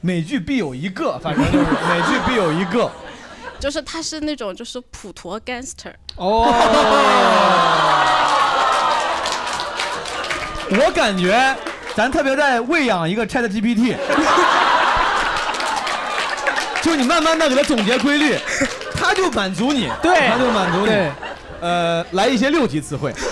[0.00, 2.90] 美剧必有一个，反正就是 美剧必有一个。
[3.58, 5.92] 就是他是那种就是普陀 gangster。
[6.16, 6.46] 哦，
[10.70, 11.56] 我感觉
[11.96, 13.96] 咱特别在喂养一个 Chat GPT，
[16.82, 18.36] 就你慢慢的给他总结规律，
[18.94, 21.10] 他就满足你，对他就满足你对。
[21.62, 23.14] 呃，来一些六级词汇。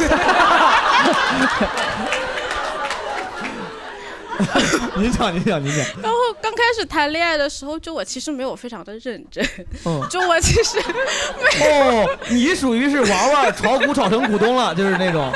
[4.97, 5.78] 您讲，你讲，你讲。
[6.02, 9.44] 然后刚开始谈恋爱的时候，就我其实没有非常的认真，
[9.85, 15.32] 嗯就我其实哦，你属于是娃娃炒股炒成股东了， 就是那种。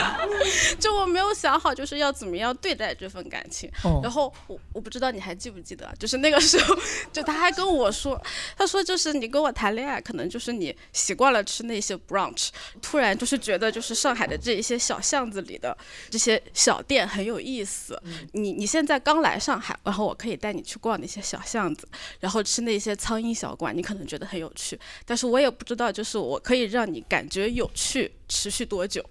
[0.78, 3.70] 就我没有想好就是要怎么样对待这份感情。
[3.82, 6.76] 哦然后我我不知道你还记不记得，就是那个时候，
[7.12, 8.20] 就他还跟我说，
[8.56, 12.48] 他说就是你跟我谈恋爱，可能就是你习惯了吃那些 brunch，
[12.80, 15.76] 突然就是觉得就是上海的这一些小巷子里的
[16.08, 18.00] 这些小店很有意思。
[18.32, 21.86] 你你现在刚来上海，然后我可以带你去逛那些小巷子，
[22.20, 29.04] 然后吃那些苍蝇小馆，你可能觉得很有趣，但是我也不知道就是我可以让你感觉有趣持续多久。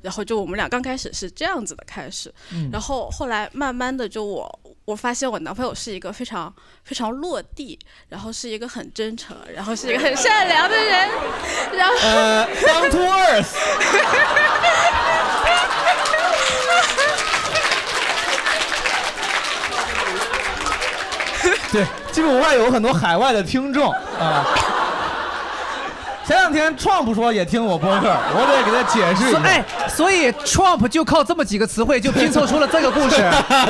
[0.00, 7.78] 然后就我们俩刚开始是这样子的开始，嗯然后后来慢慢的就我我发现我男朋友是一个非常非常落地，
[8.08, 11.08] 然后是一个很真诚，然后是一个很善良的人，
[11.76, 13.52] 然后呃，down to earth。
[21.72, 24.44] 对，基本国外有很多海外的听众啊。
[26.26, 29.38] 前两天 Trump 说也听我播客，我得给他解释一下。
[29.38, 33.16] 所哎，所以 Trump 就靠这么几个词汇就拼凑出了这个故事。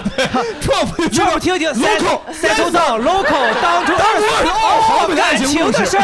[0.61, 6.03] Trump Trump 听听 local settle down local down to 哦好 earth 感情的事儿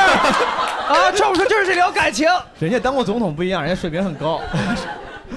[0.89, 2.29] 啊，Trump 说就是聊感情。
[2.61, 4.41] 人家当过总统不一样，人家水平很高。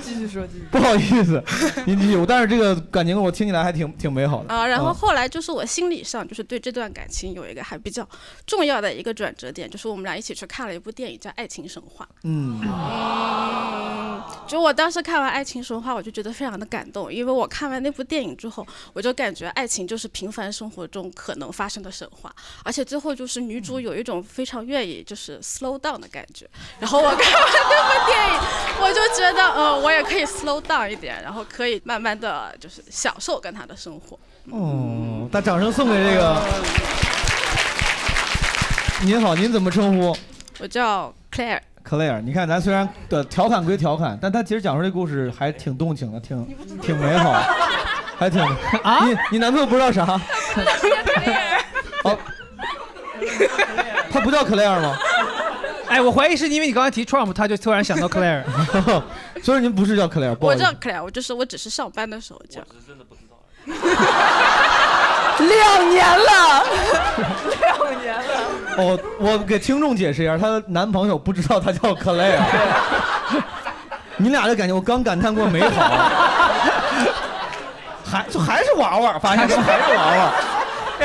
[0.02, 1.44] 继续说，继续不好意思，
[1.86, 2.26] 您继续。
[2.28, 8.08] 但是这个感情我听起来还挺挺美好的啊，然后嗯后来就是我心理上就是对这段感情有一个还比较
[8.46, 12.06] 重要的一个转折点，就是我们俩一起去看了一部电影叫《爱情神话》。
[12.24, 22.34] 嗯，嗯，就我当时看完《爱情神话》，我就觉得非常的感动，因为我看完那部电影之后，我就感觉爱情就是平凡生活中可能发生的神话，
[22.64, 26.48] 而且最后就是女主有一种非常愿意就是 slow down 的感觉。
[26.80, 28.34] 然后我看完那部电影，
[28.82, 34.18] 我就觉得，呃，我也可以 slow down 一点，然后可以慢慢的就是享受跟他的生活。
[34.52, 36.42] 哦，把掌声送给这个。
[39.02, 40.18] 您好，您怎么称呼
[40.60, 41.60] 我叫 Claire。
[41.88, 47.34] ？Claire，你看咱虽然的调侃归调侃，但他其实讲述这故事还挺动情的，挺挺美好，
[48.18, 48.42] 还挺
[48.84, 49.06] 啊。
[49.06, 50.04] 你你男朋友不知道啥？
[52.04, 52.18] 哦，
[54.10, 54.98] 他不叫 Claire 吗？
[55.88, 58.44] 哎，我怀疑是因为你刚才提 Trump，他就突然想到 Claire。
[59.44, 62.62] 所以您不是叫 Claire，不好意思我叫 Claire，我就是我只是上班的时候叫。
[65.38, 66.66] 两年了，
[67.60, 68.24] 两年了。
[68.78, 72.42] 哦，我给听众解释一下，她的男朋友不知道她叫 Claire。
[74.18, 76.10] 你俩的感情，我刚感叹过美好，
[78.04, 80.34] 还就还是娃娃，发现还是娃娃，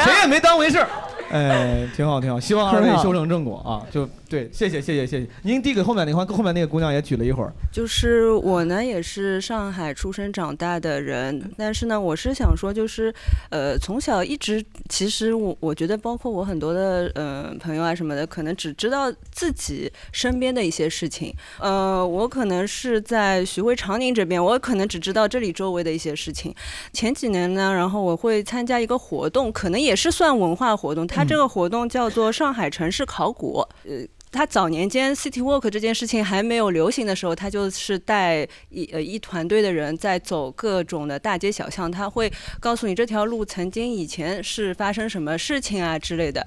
[0.03, 0.89] 谁也没当回事儿。
[1.31, 3.85] 哎，挺好挺好，希望二位修成正果啊！
[3.93, 5.29] 就对，谢谢谢谢谢谢。
[5.43, 7.53] 您递给后面那个，后面那个姑娘也举了一会儿。
[7.71, 13.13] 就是我呢，也是上海出生长大的人，但是呢，我是想说，就是
[13.51, 21.35] 呃，从小一直，其实我我觉得，包括我很多的呃朋友啊什么的，可能只知道自己身边的一些事情。
[21.61, 26.55] 呃，我可能是在徐汇长宁这边，我可能只知道这里周围的一些事情。
[26.95, 34.07] 前几年呢，然后我会参加一个活动，可能也是算文化活动，它这个活动叫做上海城市考古，呃。
[34.33, 46.45] 他早年间 City Walk 这件事情还没有流行的时候，他就是带一呃一团队的人在走各种的大街小巷，他会告诉你这条路曾经以前是发生什么事情啊之类的。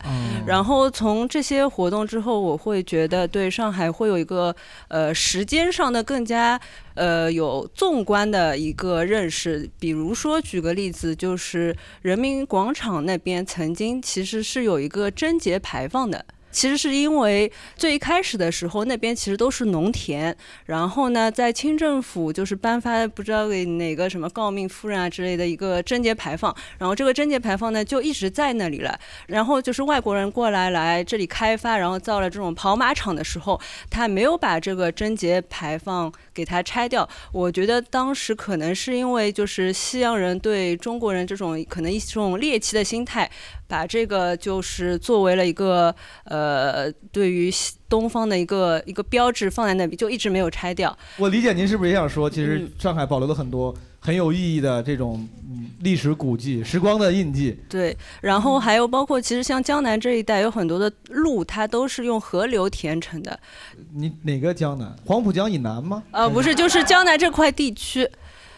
[0.47, 4.55] 然后从这些活动之后，我会觉得对上海会有一个
[4.87, 6.59] 呃时间上的更加
[6.95, 9.69] 呃有纵观的一个认识。
[9.79, 16.25] 比如说举个例子，就是人民广场那边曾经其实是有一个贞节牌坊的。
[16.55, 20.33] 其实是因为最一开始的时候，那边其实都是农田，
[20.67, 28.97] 然后呢，在清政府就是颁发不知道给哪个什么诰命夫人啊之类的一个贞节牌坊，然后这个贞节牌坊呢就一直在那里了。
[29.27, 33.59] 然后就是外国人过来来这里开发，然后造了这种跑马场的时候，
[33.89, 37.07] 他没有把这个贞节牌坊给它拆掉。
[37.33, 43.29] 我觉得当时可能是因为就是西洋人对中国人这种可能一种猎奇的心态。
[43.67, 45.93] 把这个就是作为了一个
[46.25, 47.51] 呃，对于
[47.89, 50.95] 东方的一个一个标志放在那里，就一直没有拆掉。
[51.17, 55.27] 我理解您是不是也想说，其实上海保留了很多很有意义的这种
[55.81, 57.57] 历史古迹、时光的印记。
[57.69, 63.39] 对，然后还有包括其实像江南这一带有很多的路，它都是用河流填成的。
[63.93, 64.95] 你哪个江南？
[65.05, 66.03] 黄浦江以南吗？
[66.11, 68.09] 呃，不是，就是江南这块地区。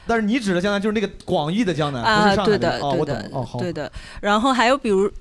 [0.08, 3.92] 但是你指的江南就是那个广义的江南，啊，对的，对的，哦，对的。
[4.22, 5.12] 然后还有比如，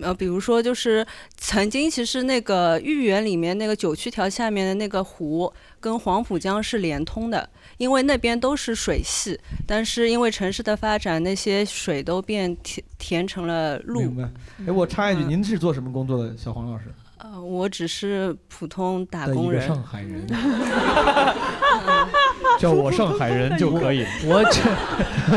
[0.00, 1.06] 呃，比如说就是
[1.36, 14.00] 曾经其实那个豫园里面那个九曲桥下面的那个湖跟黄浦江是连通的，因为那边都是水系，但是因为城市的发展，那些水都变填填成了路。
[14.00, 14.30] 明白。
[14.66, 16.84] 哎，我插一句，您是做什么工作的，小黄老师？
[17.18, 19.66] 呃，我只是普通打工人。
[19.66, 20.26] 上海人。
[22.60, 24.04] 叫我上海人就可以。
[24.26, 24.60] 我这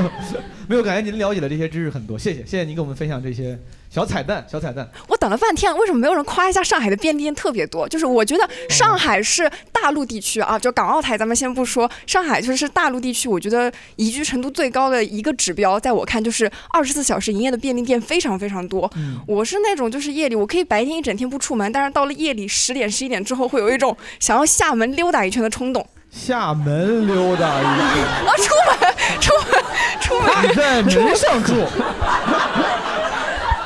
[0.67, 3.57] 没有感觉您了解的这些知识很多，谢谢谢谢您给我们分享这些
[3.89, 4.87] 小彩蛋小彩蛋。
[5.07, 7.89] 我等了半天，为什么没有人夸一下上海的便利店特别多？
[7.89, 18.87] 就是我觉得上海是大陆地区啊，就港澳台咱们先不说，上海就是大陆地区，我觉得宜居程度最高的一个指标，在我看就是二十四小时营业的便利店非常非常多。
[19.25, 25.83] 我是那种就是夜里我可以白天一整天不出门，但是到了夜里十点十一点之后，会有一种想要下门溜达一圈的冲动。
[26.11, 28.77] 下门溜达一圈， 啊，出门，
[29.19, 29.63] 出门，
[30.01, 31.53] 出门，你在门上住。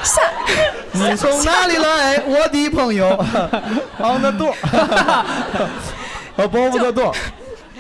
[0.04, 0.22] 下，
[0.92, 3.08] 你从哪里来，我的朋友
[4.00, 4.54] ？On the door，
[6.36, 7.16] 和 above the door，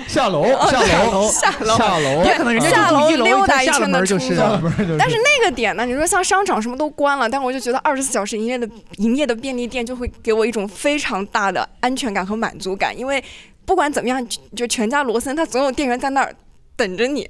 [0.08, 0.80] 下楼，下
[1.12, 4.62] 楼，下楼，下楼，也可能人家下楼溜达一圈的冲就是动。
[4.98, 5.86] 但是那个点呢？
[5.86, 8.68] 你说像商场什么都关了，但我就觉得二十四小时营业的
[8.98, 13.22] 营业的便利店就会给我一种非常大的安全感和满足感，因为。
[13.66, 14.26] 不管怎么样，
[14.56, 16.34] 就全家罗森，他总有店员在那儿
[16.76, 17.30] 等着你。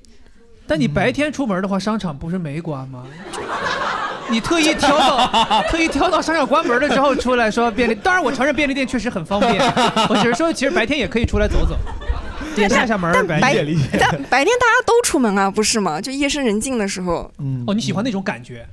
[0.66, 3.06] 但你白天出门的话，商场不是没关吗？
[4.30, 9.54] 你特意挑到 特意挑到商场关门了之后出来说便利，当然我承认便利店确实很方便。
[10.10, 11.78] 我只是说，其实白天也可以出来走走，
[12.56, 13.12] 对下下门。
[13.14, 13.40] 但白
[14.00, 16.00] 但白天大家都出门啊，不是吗？
[16.00, 17.30] 就夜深人静的时候。
[17.40, 17.64] 嗯。
[17.68, 18.66] 哦，你喜欢那种感觉？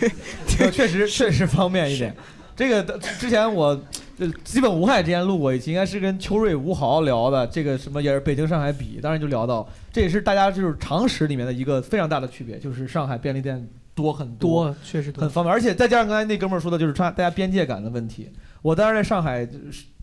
[0.00, 2.12] 对，确实确实方便一点。
[2.58, 3.80] 这个之前我。
[4.18, 7.46] 就基本无害之前录过一期，应该是跟秋瑞、吴豪聊的。
[7.46, 13.64] 这个什么也是北京、上海比，当然就聊到，这也是大家就是常识里面的一个非常大的区别，就是上海便利店
[13.94, 18.28] 多很多，确实很方便，而且再加上刚才那哥们儿说的，就是大家边界感的问题。
[18.60, 19.48] 我当时在上海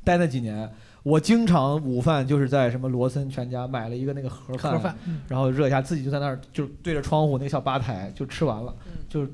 [0.05, 0.71] 待那几年，
[1.03, 4.95] 我经常午饭就是在什么罗森、全家买了一个那个盒饭，
[5.27, 8.73] 然后热一下，自己就在那儿就对着窗户那个小吧台就吃完了，
[9.09, 9.27] 就。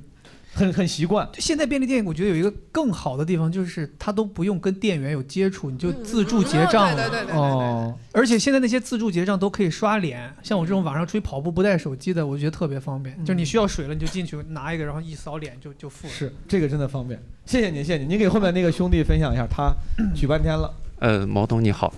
[0.54, 1.28] 很很习惯。
[1.40, 7.10] 现在便利店我觉得有一个更好的地方，就是它都不用跟店员有接触，你就自助结账了。
[7.10, 13.18] 对对对哦，而且现在那些自助结账都可以刷脸，像我这种晚上出去跑步不带手机的，我觉得特别方便。
[13.26, 16.14] 就是你需要水了，你就进去拿一个，然后一扫脸就就付了。
[16.14, 17.22] 是这个真的方便。
[17.46, 18.10] 谢谢您，谢谢您。
[18.10, 19.72] 您给后面那个兄弟分享一下，他
[20.14, 20.74] 举半天了。
[21.00, 21.94] 呃，毛东你好。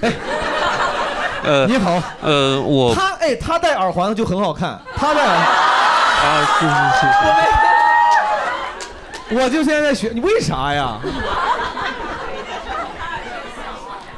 [0.00, 0.12] 哎。
[1.44, 2.02] 呃，你好。
[2.22, 4.80] 呃，我他哎，他戴耳环就很好看。
[4.96, 5.26] 他戴。
[5.26, 7.65] 啊，是是是。
[9.30, 10.98] 我就现在在学，你为啥呀？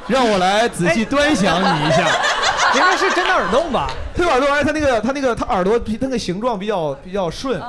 [0.07, 2.07] 让我来仔细端详你一下。
[2.75, 3.89] 应该是真的耳洞吧？
[4.15, 7.59] 他耳朵，哎，他那个，他那个，他耳朵比那个形状比较比较顺，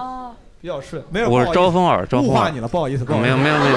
[0.61, 1.03] 比较顺。
[1.11, 3.77] 没有，我是招风耳，招风误化你了，不好意思，没有没有没有。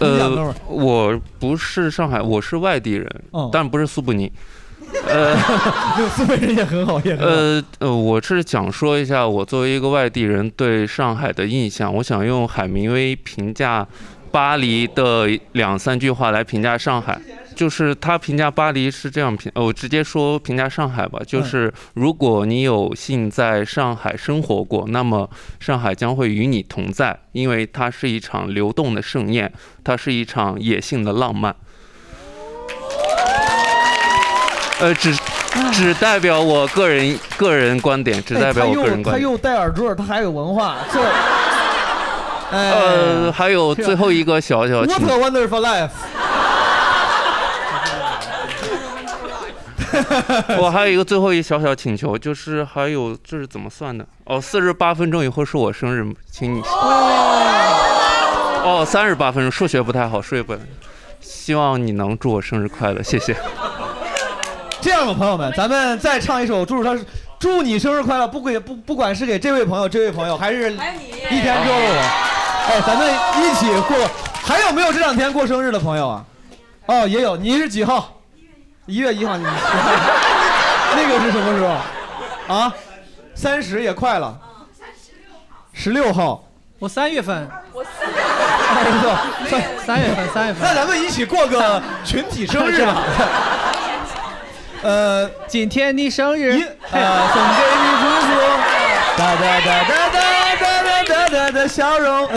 [0.12, 4.30] 你讲哥们儿呃，我不是上海，我是外地人，哦但不是苏布尼。
[5.06, 5.34] 呃，
[5.96, 7.14] 没有苏北人也很好，也。
[7.16, 11.92] 呃呃，我是想说一下我作为一个外地人对上海的印象。
[11.94, 13.86] 我想用海明威评价
[14.30, 17.20] 巴黎的两三句话来评价上海。
[17.54, 21.20] 就是他评价巴黎是这样评，呃我直接说评价上海吧。
[21.26, 25.28] 就是如果你有幸在上海生活过，那么
[25.60, 29.52] 上海将会与你同在，因为它是一场流动的盛宴，
[29.84, 31.54] 它是一场野性的浪漫。
[34.82, 35.16] 呃，只
[35.72, 39.22] 只代表我个人个人观点，只代表我个人观点。
[39.22, 41.00] 又他又戴耳坠，他还有文化，这
[42.50, 45.90] 哎呃，还有最后一个小小 What 请 a wonderful life！
[50.58, 54.04] 我还有一个最后一小小请求，就是还有这是怎么算的？
[54.24, 56.60] 哦，四十八分钟以后是我生日，请你。
[58.64, 60.66] 哦，三十八分钟，数学不太好，数学不太好。
[61.20, 63.36] 希望你能祝我生日快乐，谢谢。
[64.82, 66.98] 这样吧，朋友们，咱们再唱一首祝他
[67.38, 70.76] 祝你生日快乐，不给不不管是给这位朋友、这位朋友，还是一
[71.40, 73.08] 天之后的我，哎，咱们
[73.40, 73.96] 一起过。
[74.44, 76.24] 还有没有这两天过生日的朋友啊？
[76.86, 77.36] 哦，也有。
[77.36, 78.12] 你是几号？
[78.86, 79.36] 一月一号。
[79.36, 79.44] 你
[80.96, 82.54] 那个是什么时候？
[82.54, 82.74] 啊，
[83.36, 84.36] 三十也快了。
[85.72, 86.42] 十六号。
[86.80, 87.48] 我三月份。
[89.48, 90.60] 三三月份，三月份。
[90.60, 93.02] 那咱们一起过个群体生日吧。
[94.82, 96.60] 呃，今天你生日，
[96.90, 97.00] 呃，
[97.32, 98.30] 送给你祝福，
[99.16, 100.16] 哒哒哒哒哒
[100.58, 102.28] 哒哒哒的笑容。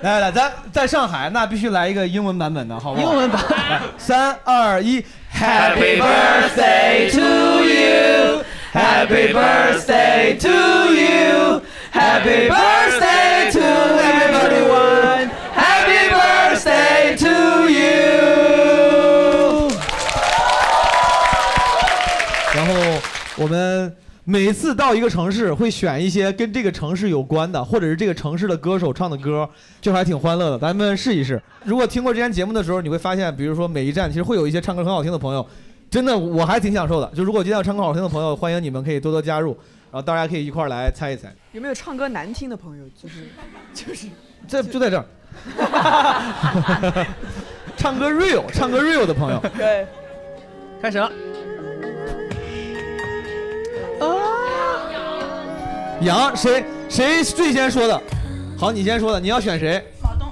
[0.00, 3.12] 来来，咱在上海，那必须来一个英文版本的，好不好？
[3.12, 3.40] 英文版。
[3.48, 7.20] 来，三二一 Happy birthday to
[7.64, 8.42] you.
[8.72, 10.48] Happy birthday to
[10.92, 11.62] you.
[11.92, 13.05] Happy birthday
[23.36, 23.94] 我们
[24.24, 29.48] 每次到一个城市，会选一些跟这个城市有关的，或者是这个城市的歌手唱的歌，
[29.80, 30.58] 就还挺欢乐的。
[30.58, 31.40] 咱们试一试。
[31.64, 35.46] 如果听过之前节目的时候，你会发现，比如说每一站其实会有一些唱歌很好听的朋友，
[35.90, 37.06] 真的我还挺享受的。
[37.14, 39.50] 就如果今天有唱歌好听的朋友，欢迎你们可以多多加入，
[39.92, 41.32] 然后大家可以一块儿来猜一猜。
[41.52, 42.84] 有没有唱歌难听的朋友？
[43.00, 43.28] 就是
[43.72, 44.08] 就是
[44.48, 45.04] 这就在这儿，
[47.76, 49.40] 唱歌 real，唱歌 real 的朋友。
[49.56, 49.86] 对，
[50.80, 51.12] 开始了。
[56.00, 58.00] 杨谁谁最先说的？
[58.58, 59.82] 好，你先说的，你要选谁？
[60.02, 60.28] 毛东。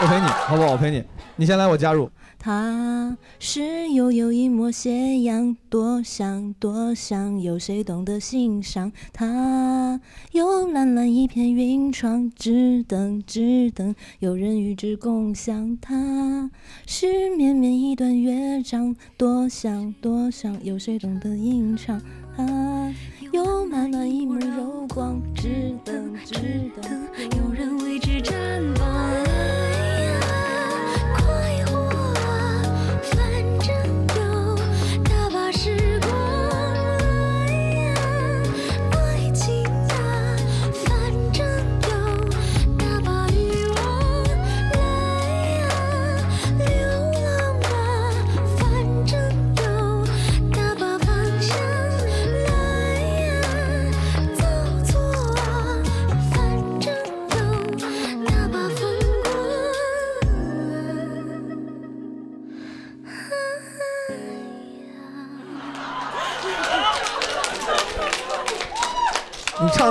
[0.00, 0.72] 我陪你，好不好？
[0.72, 1.04] 我陪你，
[1.34, 2.10] 你先来，我加入。
[2.46, 8.92] 它是悠悠一抹斜阳，多想多想，有谁懂得欣赏？
[9.12, 10.00] 它
[10.30, 15.76] 有蓝蓝一片云窗，只等只等有人与之共享。
[15.82, 16.48] 它
[16.86, 22.00] 是绵绵一段乐章，多想多想，有谁懂得吟唱？
[22.36, 22.94] 它
[23.32, 26.36] 有满满一抹柔光，只等只
[26.80, 27.08] 等
[27.40, 28.32] 有人为之绽
[28.76, 29.75] 放。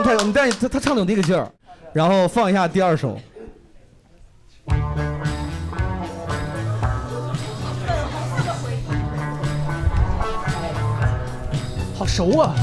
[0.06, 1.52] 你唱得太，你但他他唱的有那个劲儿，
[1.92, 3.18] 然后放一下第二首。
[11.98, 12.54] 好熟啊！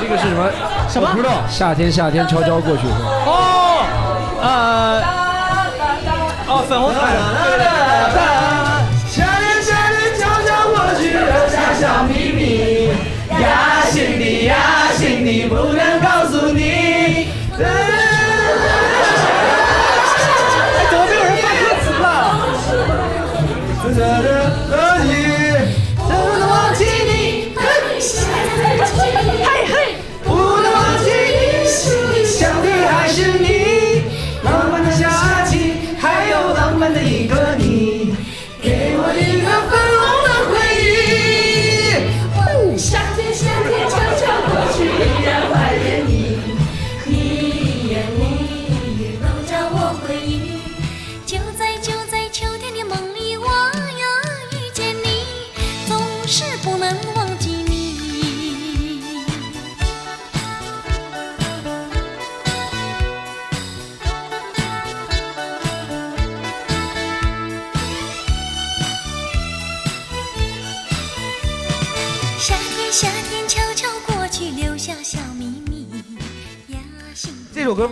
[0.00, 0.50] 这个是什么？
[0.88, 1.46] 什么我不知道。
[1.46, 2.98] 夏天夏天悄悄过去是吧？
[3.26, 3.84] 哦，
[4.40, 5.02] 呃，
[6.48, 6.96] 哦，粉红色
[7.58, 7.93] 的。
[15.24, 16.60] 呀，心底不能告诉你。
[17.58, 17.64] 哎，
[20.90, 22.04] 怎么没有人发歌词了？
[25.96, 27.08] 不能忘记你，
[27.56, 27.62] 嘿
[29.66, 29.72] 嘿，
[30.24, 31.80] 不能忘记你，心
[32.12, 33.48] 里想的还是你。
[34.42, 35.52] 浪漫的夏季，
[35.98, 37.34] 还有浪漫的一个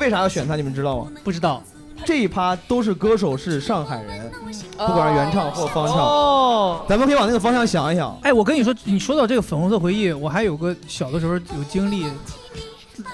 [0.03, 0.57] 为啥要选他？
[0.57, 1.13] 你们知道吗？
[1.23, 1.63] 不知道。
[2.05, 4.29] 这一趴都是歌手是上海人，
[4.77, 5.97] 不管是原唱或方唱。
[5.99, 8.19] 哦，咱们可以往那个方向想一想。
[8.25, 12.07] 哎，我跟你说，你说到这个粉红色回忆，我还有个小的时候有经历，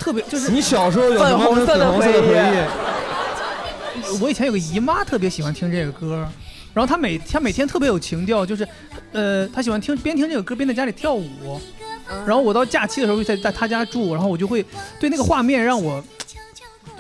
[0.01, 4.23] 特别就是你小时候有什么粉红色的粉红色的回忆？
[4.23, 6.27] 我以前有个姨妈特别喜欢听这个歌，
[6.73, 8.67] 然后她每她每天特别有情调，就是，
[9.13, 11.61] 呃，她喜欢听边听这个歌边在家里跳舞，
[12.25, 14.65] 然后我到假期的时候就在在她家住，然后我就会
[14.99, 16.03] 对那个画面让我。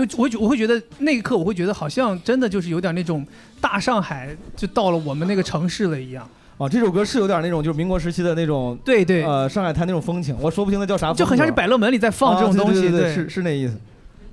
[0.06, 3.26] 就我会觉我会觉得那一刻我会觉得好像真的就是有点那种
[3.60, 6.28] 大上海就到了我们那个城市了一样。
[6.58, 13.76] 啊，这首歌是有点那种就是民国时期的那种，对对，呃，上海滩那种风情，我说不清它叫啥，就很像是百乐门里在放这种东西啊对对对对是是那意思。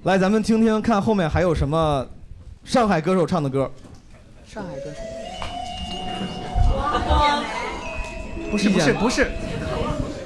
[0.05, 2.03] 来，咱们听听看后面还有什么
[2.63, 3.71] 上海歌手唱的歌。
[4.47, 4.95] 上海歌手
[8.49, 9.27] 不是不是不是，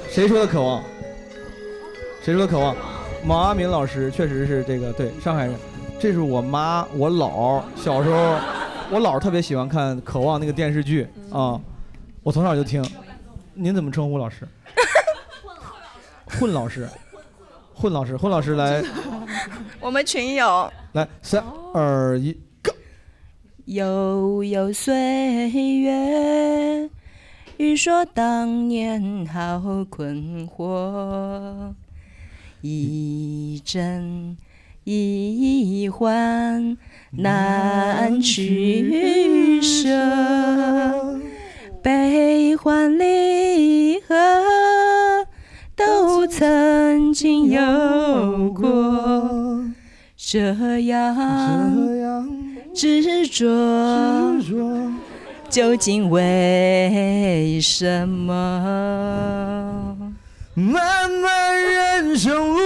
[0.08, 0.82] 谁说的渴望？
[2.22, 2.74] 谁说的渴望？
[3.24, 5.54] 毛阿敏老师确实是这个对上海人，
[5.98, 8.16] 这是我妈我姥小时候，
[8.90, 11.60] 我姥特别喜欢看《渴望》那个电视剧啊，
[12.22, 12.84] 我从小就听。
[13.54, 14.48] 您怎么称呼老师？
[16.26, 16.88] 混老师，
[17.74, 18.82] 混老师，混老师来
[19.80, 21.44] 我们群友来三
[21.74, 22.32] 二一
[22.62, 22.72] ，go，
[23.66, 26.88] 悠悠岁月，
[27.58, 31.74] 欲说当年好困惑，
[32.62, 34.36] 一真
[34.84, 36.76] 一幻
[37.12, 39.88] 难取舍，
[41.82, 44.14] 悲欢离合
[45.74, 49.64] 都曾经有过，
[50.16, 52.28] 这样
[52.74, 53.46] 执着，
[55.48, 59.96] 究竟为什么？
[60.60, 62.60] 漫漫人生路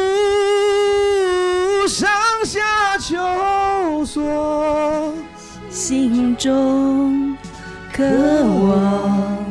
[1.87, 2.11] 上
[2.45, 5.15] 下求索，
[5.71, 7.37] 心中
[7.93, 9.47] 渴望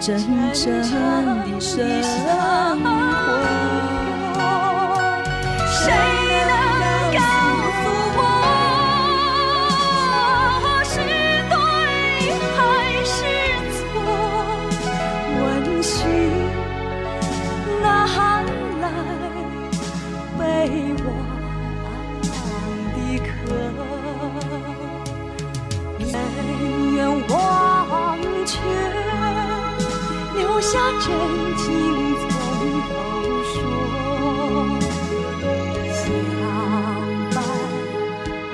[0.00, 0.16] 真
[0.52, 3.05] 正的生。
[27.28, 28.58] 忘却，
[30.36, 31.04] 留下真
[31.56, 31.64] 情
[32.18, 32.28] 从
[32.88, 32.90] 头
[33.52, 33.54] 说。
[35.94, 36.04] 相
[37.34, 37.36] 伴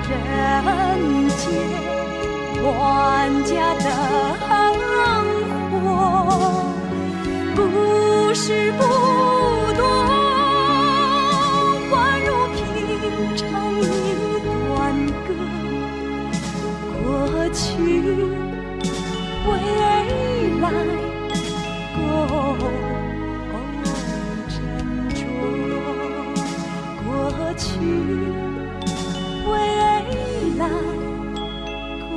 [0.09, 0.11] 人
[1.37, 1.41] 间
[2.63, 2.65] 万
[3.43, 3.85] 家灯
[5.69, 5.73] 火，
[7.55, 7.59] 故
[8.33, 8.81] 事不
[9.75, 9.81] 多，
[11.91, 11.93] 宛
[12.25, 12.57] 如平
[13.35, 13.41] 常
[13.81, 13.83] 一
[14.43, 14.49] 段
[15.27, 15.29] 歌。
[17.03, 17.05] 过
[17.53, 17.61] 去
[19.45, 19.51] 未
[20.61, 20.63] 来
[21.93, 21.97] 共
[24.49, 24.51] 斟
[25.13, 25.19] 酌，
[27.03, 27.07] 过
[27.57, 27.63] 去
[29.45, 29.51] 未
[30.57, 30.61] 来
[32.09, 32.13] 共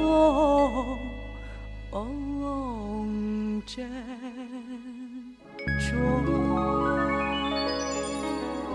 [3.66, 3.66] 斟
[5.80, 5.84] 酌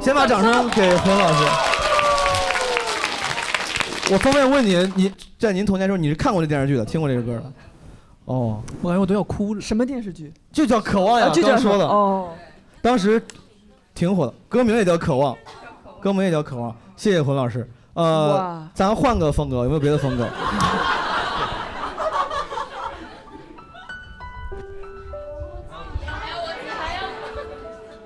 [0.01, 1.43] 先把掌声给何老师。
[4.11, 5.09] 我方便问您，你
[5.39, 7.53] 在您童年时候你是看过这电视剧的，听过这个歌的？
[8.31, 9.59] 哦，我感觉我都要哭了。
[9.59, 10.31] 什么电视剧？
[10.53, 11.85] 就叫《渴望》呀，啊就叫刚说的。
[11.85, 12.29] 哦，
[12.81, 13.21] 当时
[13.93, 15.35] 挺火的，歌名也叫《渴望》，
[15.99, 16.71] 歌名也叫《渴望》。
[16.95, 17.69] 谢谢混老师。
[17.93, 20.25] 呃哇，咱换个风格，有没有别的风格？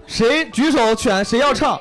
[0.08, 1.24] 谁举手选？
[1.24, 1.80] 谁要唱？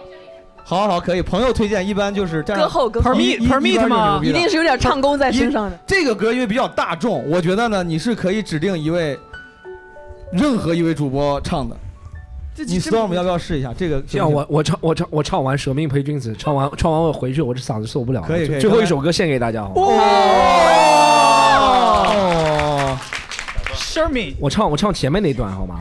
[0.64, 1.20] 好好好，可以。
[1.22, 9.18] 朋友推荐一般就是歌后歌后一一 Permit- Permit 吗一定是有点唱功在身上的这个歌因为比较大众，我觉得呢，你是可以指定一位，
[10.32, 11.76] 任何一位主播唱的。
[12.56, 14.00] 你 storm 要不要试一下这个？
[14.02, 18.26] 这样我我唱我唱我唱完《舍命陪君子》，唱完唱完我回去，我这嗓子受不了了。
[18.26, 19.74] 可以可以最后一首歌献给大家好吗？
[22.16, 22.98] 哦
[23.74, 25.80] s h e r m y 我唱我唱前面那段好吗？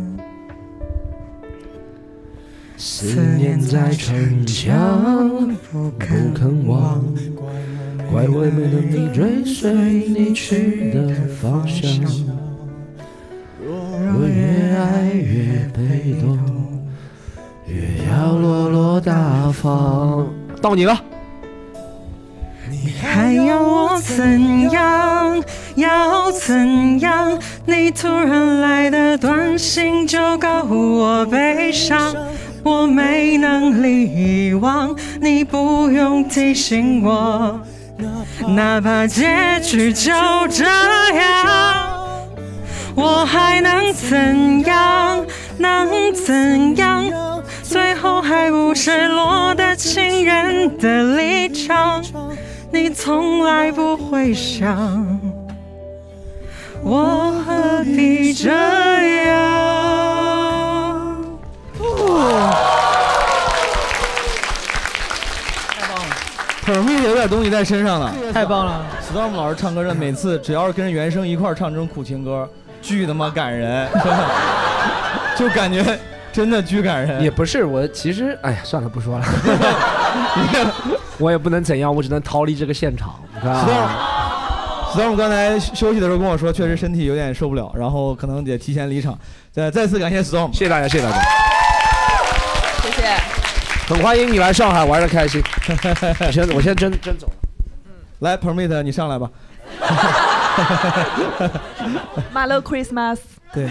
[2.83, 3.05] 思
[3.37, 7.05] 念在逞强，不肯忘，
[8.11, 9.71] 怪我没能你追随
[10.09, 11.87] 你去的方向。
[13.63, 16.39] 若越爱越被动，
[17.67, 20.27] 越要落落大方。
[20.59, 20.99] 到你了。
[22.67, 25.43] 你还要我怎样？
[25.75, 27.37] 要怎样？
[27.65, 32.15] 你突然来的短信就告我悲伤，
[32.63, 34.03] 我没能力
[34.49, 37.59] 遗忘，你不用提醒我，
[38.47, 40.11] 哪怕结局就
[40.49, 42.27] 这样，
[42.95, 45.25] 我还能怎样？
[45.57, 47.03] 能怎样？
[47.63, 52.03] 最后还不是落得情人的立场。
[52.71, 55.19] 你从来不会想，
[56.83, 58.49] 我何必这
[59.25, 60.20] 样？
[66.63, 72.47] Permit 有点东西在身上了，太棒了！Storm 老师唱歌的，每次只要是跟原声一块儿唱这种苦情歌，
[72.81, 74.19] 巨他妈感人，真的，
[75.35, 75.99] 就感觉
[76.31, 77.21] 真的巨感人。
[77.21, 79.25] 也不是我，其实哎呀，算了，不说了。
[81.17, 83.15] 我也不能怎样，我只能逃离这个现场。
[83.33, 89.17] 你看啊 Storm 刚才休息的时候跟我说，确实身体有点受不了，然后可能得提前离场。
[89.51, 91.17] 再再次感谢 Storm，谢谢大家，谢谢大家。
[93.91, 95.43] 很欢迎你来上海玩的开心。
[96.25, 97.33] 我先我先真真走了。
[98.19, 99.29] 来，Permit 你上来吧。
[102.33, 103.17] Merry Christmas。
[103.51, 103.69] 对，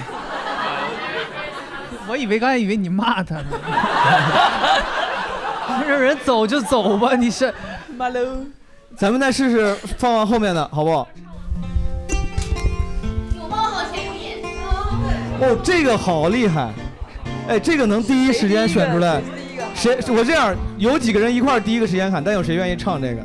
[2.07, 3.45] 我以为刚才以为你骂他呢。
[5.89, 7.55] 让人走就走吧，你是。
[7.99, 8.45] Hello。
[8.99, 11.09] 咱们再试试放放后面的好不好？
[15.41, 16.69] 哦，这个好厉害！
[17.49, 19.23] 哎，这个能第一时间选出来。
[19.81, 19.97] 谁？
[20.15, 23.23] 我这样，有几个人一块儿第一个时间喊，但有谁愿意唱这个？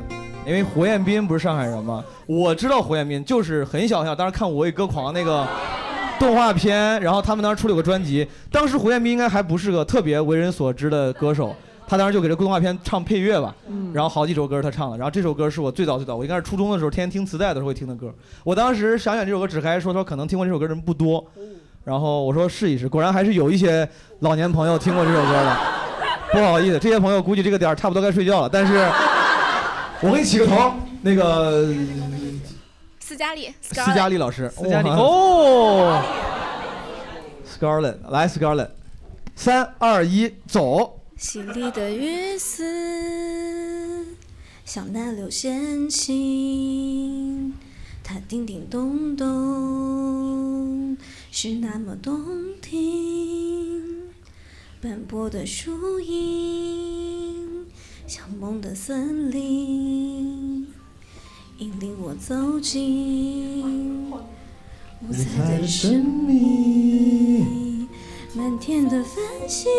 [0.47, 2.01] 因为胡彦斌不是上海人吗？
[2.25, 5.45] 我知道胡彦斌，就是很小很小，当时看《我为歌狂》那个
[6.17, 11.53] 动画片，然后他们当时出了有个专辑，当时胡彦斌应该还不是个特别为人所知的歌手。
[11.85, 18.15] 他当时就给这动画片唱配乐吧，嗯然后好几首歌他唱了，然后这首歌是我最早最早，我应该是初中的时候天天听磁带的时候会听的歌。
[18.45, 21.21] 我当时想选这首歌，只还说说可能听过这首歌的人不多，
[21.83, 23.85] 然后我说试一试，果然还是有一些
[24.21, 25.84] 老年朋友听过这首歌的。
[26.35, 28.73] 不好意思，这些朋友估计这个点儿差不多该睡觉了，但是
[30.03, 31.73] 我给你起个头，那个
[32.99, 34.17] 斯嘉丽，斯嘉丽。
[34.17, 36.03] 老师，斯嘉丽哦
[37.47, 38.71] ，Scarlett 来 Scarlett，
[39.35, 40.99] 三二一走。
[41.17, 44.05] 淅沥的雨丝，
[44.65, 47.53] 像那流线琴，
[48.03, 50.97] 它叮叮咚咚，
[51.31, 52.19] 是那么动
[52.61, 53.94] 听。
[54.85, 57.65] 斑驳的树影，
[58.05, 60.67] 像梦的森林，
[61.57, 64.19] 引领我走进五
[65.11, 67.87] 彩的生命，
[68.35, 69.71] 满天的繁星。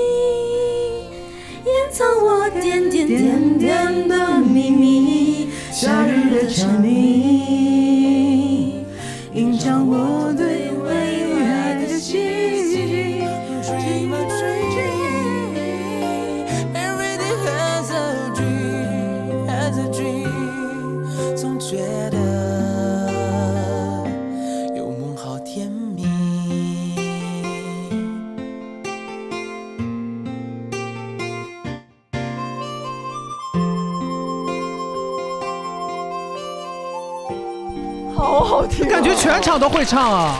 [1.64, 8.84] 掩藏我点点点点的秘密，夏日的蝉鸣，
[9.32, 11.15] 映照我对未
[38.76, 40.38] 听、 感觉全场都会唱啊。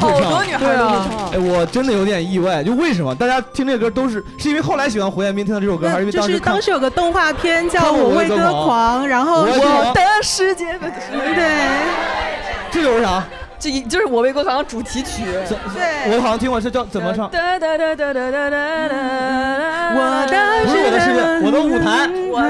[0.00, 1.30] 好多女孩都会唱。
[1.30, 3.14] 哎，我真的有点意外，就为什么？
[3.14, 11.50] 大家听这个歌都是是因为后来喜欢胡彦斌听到这首歌，还是因为就是当时看当时有个动画片叫《我我为歌狂狂》，然后我的世界的对，
[12.70, 13.24] 这首是啥？
[13.66, 15.24] 这一就是我为歌狂主题曲。
[15.74, 17.28] 对我好像听过，是叫怎么唱？
[17.28, 18.94] 哒哒哒哒哒哒哒哒。
[19.92, 22.46] 我的不是我的世界，我的舞台，我的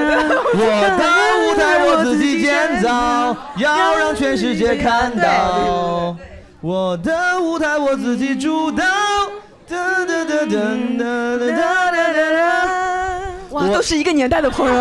[0.52, 0.60] 我
[0.98, 1.00] 的
[1.40, 6.14] 舞台我自己建造，要让全世界看到。
[6.60, 8.84] 我的舞台我自己主导。
[9.66, 9.74] 哒
[10.04, 12.68] 哒哒哒哒哒哒哒哒。
[13.52, 14.74] 哇，啊都是一个年代的朋友。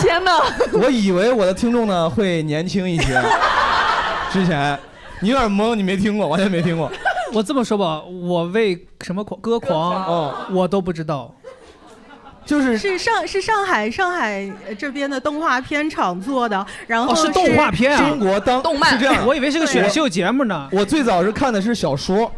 [0.00, 0.40] 天哪！
[0.72, 3.20] 我以为我的听众呢会年轻一些，
[4.32, 4.78] 之前
[5.22, 6.90] 你有点懵，你没听过，完全没听过。
[7.32, 11.32] 我这么说吧，我为什么狂歌狂哦，我都不知道。
[12.44, 20.68] 就是是上是上海上海呃这边的动画片厂做的，然后哦，是动画片啊，中国当动漫是这样， 我以为是个选秀节目呢。
[20.72, 22.30] 我最早是看的是小说，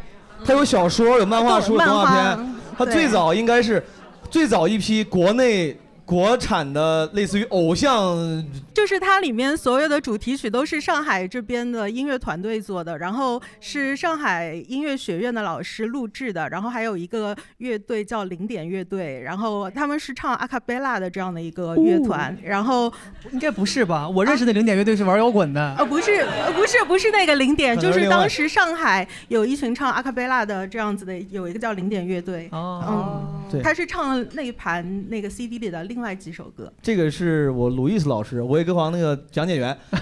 [0.44, 2.54] 它有小说，有漫画书，有动画片。
[2.76, 3.82] 它最早应该是
[4.30, 5.74] 最早一批国内
[6.04, 8.44] 国产的类似于偶像，
[8.74, 22.92] 就是它里面所有的主题曲都是上海这边的音乐团队做的，然后是上海音乐学院的老师录制的，然后还有一个乐队叫零点乐队，然后他们是唱阿卡贝拉的这样的一个乐团，然后
[23.32, 24.06] 应该不是吧？
[24.06, 25.74] 我认识的零点乐队是玩摇滚的。
[25.78, 36.70] 呃不是呃不是不是那个零点，就是当时上海有一群唱阿卡贝拉的这样子的，有一个叫零点乐队，嗯，对他是唱那一盘那个 CD 里的另外几首歌。
[36.82, 40.00] 这个是我鲁伊斯老师，我也歌房那个讲解员，啊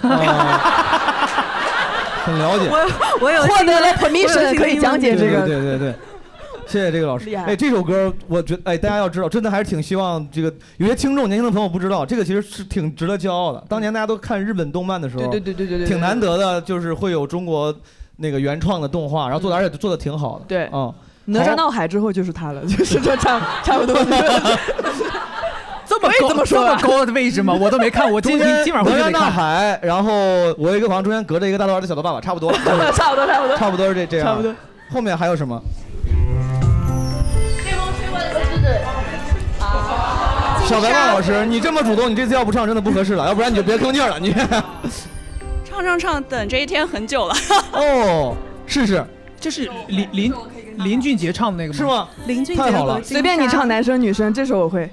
[2.25, 2.67] 很了解。
[2.71, 5.95] 我我有获得了 permission 可以讲解这个对对对对。
[6.67, 13.63] 谢谢这个老师哎，这首歌我觉得，哎，大家要知道，真的还是挺希望这个有些听众年轻的朋友不知道，这个其实是挺值得骄傲的。
[13.69, 17.75] 当年大家都看日本动漫的时候，对对对对对对对挺难得的，就是会有中国
[18.17, 20.45] 那个原创的动画，然后做的而且做的挺好的。
[20.49, 20.95] 对嗯，
[21.27, 23.95] 哪吒闹海之后就是他了，就是这差差不多。
[26.19, 27.55] 这么高这么说吧这么高的位置吗？
[27.55, 29.31] 我都没看，我今中间今晚回去得看。
[29.31, 30.13] 海，然后
[30.59, 32.59] 我有一个房中间隔着一个大头儿子小头爸爸， 差不多，差
[33.11, 34.55] 不多差不多差不多是这这样，差不多。
[34.93, 35.61] 后面还有什么？
[40.67, 44.35] 小白马老师，你这么主动，你这次要不唱真的不合适了，要不然你就别吭气儿了，你。
[45.65, 47.35] 唱唱唱，等这一天很久了。
[47.73, 49.05] 哦，试试。
[49.41, 50.33] 这是林林
[50.77, 51.77] 林俊杰唱的那个吗？
[51.77, 52.09] 是吗？
[52.27, 54.89] 林俊太好了随便你唱男生女生，这首我会。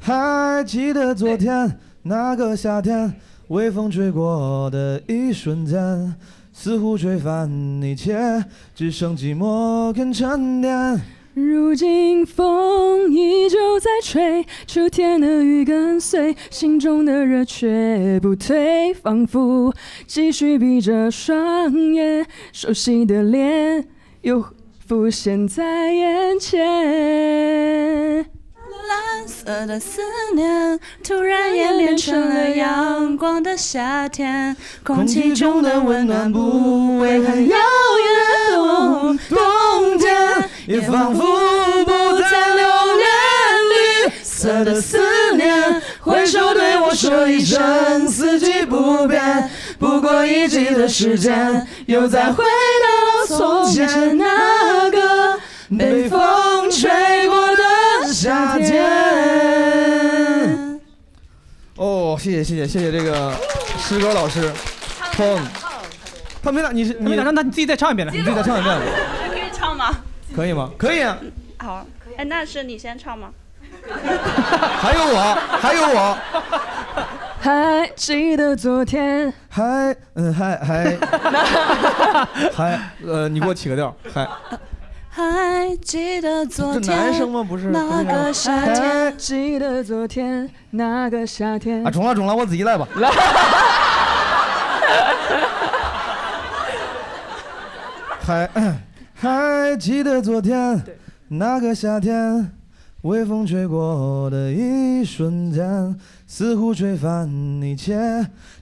[0.00, 3.14] 还记得昨天那个夏天，
[3.48, 6.14] 微风吹过的一瞬间，
[6.52, 7.50] 似乎吹翻
[7.82, 8.44] 一切，
[8.74, 11.00] 只剩寂寞跟沉淀。
[11.34, 19.72] 如今风依旧在吹，秋天的雨跟随，心中的热却不退，仿佛
[20.06, 23.86] 继续闭着双眼，熟悉的脸
[24.22, 24.44] 又
[24.84, 28.37] 浮现在眼前。
[28.86, 30.00] 蓝色的思
[30.34, 37.56] 念突然演变成了阳光的夏天，空气中的温暖不会很遥
[37.98, 41.22] 远，冬天也仿佛
[41.84, 43.08] 不再留恋。
[43.70, 44.98] 绿色的思
[45.34, 55.38] 念，挥手对我说一声四季不变，不过一季的时间，又再回到从前那个
[55.76, 56.88] 被风吹
[57.28, 57.37] 过
[58.20, 58.80] 夏天。
[61.76, 63.32] 哦，谢谢谢谢谢谢这个
[63.78, 64.52] 诗歌老师，
[65.12, 65.38] 砰！
[66.42, 68.12] 他没打，你是你没打，让他你自己再唱一遍来。
[68.12, 68.76] 你自己再唱一遍，
[69.30, 69.94] 可以唱吗？
[70.34, 70.68] 可以吗？
[70.76, 71.16] 可以啊。
[71.58, 71.86] 好，
[72.16, 73.30] 哎，那是你先唱吗？
[74.80, 76.18] 还有我，还有我，
[77.38, 80.98] 还记得昨天，还嗯还还
[82.52, 84.28] 还呃，你给我起个调，还
[85.18, 87.42] 还记得昨天男生吗？
[87.42, 89.12] 不是那个夏天。
[89.16, 91.84] 记得昨天那个夏天。
[91.84, 92.86] 啊，中了中了，我自己来吧。
[92.94, 93.10] 来
[98.24, 98.48] 还
[99.12, 100.80] 还记得昨天
[101.26, 102.52] 那个夏天，
[103.02, 105.96] 微风吹过的一瞬间，
[106.26, 107.28] 似乎吹翻
[107.62, 107.96] 一切，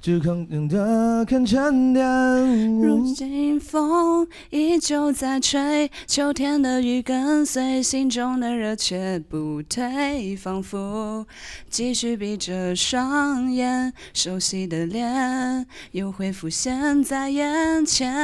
[0.02, 2.78] 只肯的肯沉淀。
[2.78, 11.26] 如今风依旧在吹，秋天的雨跟随，心中的热却不退，仿佛
[11.70, 18.14] 继续闭着双眼，熟悉的脸又会浮现在眼前。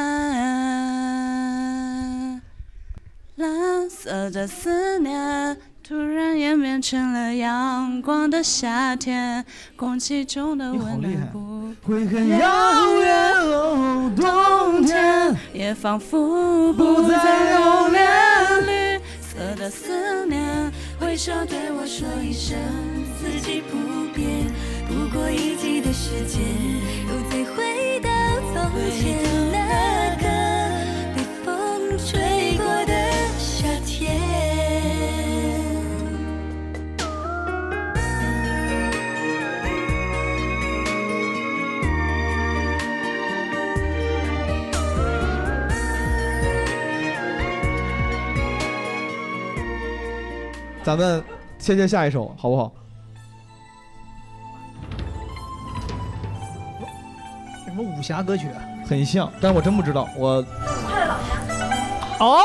[3.36, 9.44] 蓝色的思念突然演变成了阳光的夏天，
[9.74, 18.00] 空气中的温暖不会很遥远哦，冬天也仿佛不再留恋。
[18.64, 20.40] 绿色的思念，
[21.00, 22.56] 挥手对我说一声，
[23.18, 23.76] 四季不
[24.14, 24.46] 变，
[24.86, 26.40] 不过一季的时间，
[27.08, 28.08] 又再回到
[28.54, 29.18] 从前
[50.84, 51.22] 咱们
[51.58, 52.72] 先切下一首好不好？
[57.64, 58.48] 什么武侠歌曲
[58.88, 61.24] 很像但我真不知道我快乐老爷
[62.18, 62.42] 哦？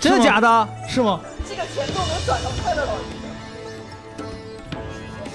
[0.00, 0.68] 真的假的？
[0.88, 1.20] 是吗？
[1.46, 3.02] 这个钱都能转到快乐老家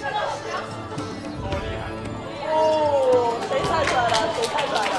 [0.01, 1.71] 快乐老爷
[2.49, 2.55] 哦
[3.49, 4.95] 谁猜出来的谁猜出来的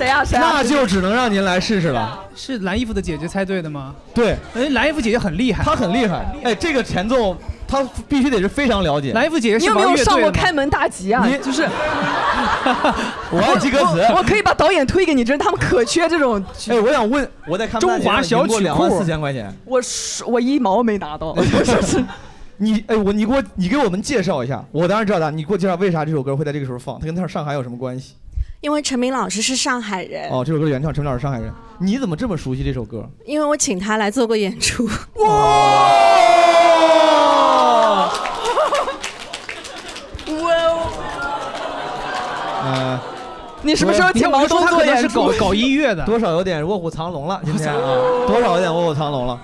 [0.00, 0.24] 谁啊？
[0.24, 0.52] 谁啊？
[0.54, 2.18] 那就只能让您来试试了。
[2.34, 3.94] 是蓝衣服的姐姐猜对的吗？
[4.14, 6.24] 对，哎，蓝衣服姐姐很厉害，她很厉害。
[6.42, 7.36] 哎，这个前奏
[7.68, 9.12] 她必须得是非常了解。
[9.12, 11.26] 蓝衣服姐姐你有没有上过开门大吉啊？
[11.26, 11.68] 你就是
[13.30, 16.42] 我爱记歌词我我可以把导演推给你，真是他们可缺这种。
[16.68, 19.54] 哎，我想问，我在看中华小曲库两万四千块钱。
[19.66, 21.36] 我是我一毛没拿到。
[22.56, 26.98] 你哎，我你给我你给我们介绍一下，我当然知道的，你给我介绍为啥这首歌会在这个时候放？
[26.98, 28.14] 它跟它上海有什么关系？
[28.60, 33.08] 因为陈明老师是上海人，哦，这首歌的原唱陈明老师上海人，你怎么这么熟悉这首歌？
[33.24, 34.86] 因为我请他来做过演出。
[35.14, 35.26] 哇！
[42.62, 43.00] 呃，
[43.62, 45.54] 你什么时候请毛东做演出？
[45.54, 47.80] 音乐的，多少有点卧虎藏龙了，今天啊，
[48.28, 49.40] 多少有点卧虎藏龙了。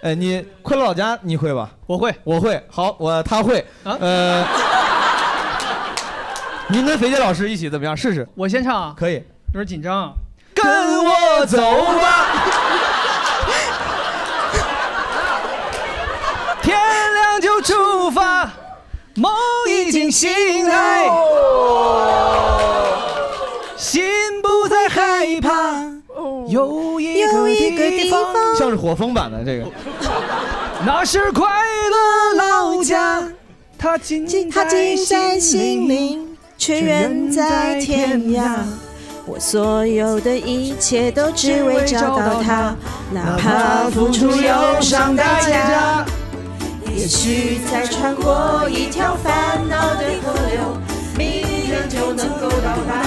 [0.00, 1.70] 哎，你快乐老家你会吧？
[1.86, 2.64] 我会，我会。
[2.70, 3.62] 好，我他会。
[3.84, 4.42] 呃，
[6.72, 7.94] 您跟肥姐老师一起怎么样？
[7.94, 8.26] 试试。
[8.34, 9.22] 我先唱啊，可以。
[9.52, 10.12] 有点紧张啊。
[10.54, 12.26] 跟我走吧。
[16.62, 16.74] 天
[17.12, 18.50] 亮就出发，
[19.16, 19.30] 梦
[19.68, 21.10] 已经醒来，
[23.76, 24.02] 心
[24.40, 25.82] 不再害怕。
[26.48, 29.66] 有一个个地地方方，像是火风版的这个。
[30.86, 31.46] 那是快
[31.90, 33.22] 乐老家，
[33.78, 36.31] 他近在心灵。
[36.64, 38.58] 却远在天涯。
[39.26, 42.72] 我所有的一切都只为找到他，
[43.10, 46.06] 哪怕付出忧伤代价。
[46.94, 50.78] 也许再穿过一条烦恼的河流，
[51.18, 53.01] 明天就能够到达。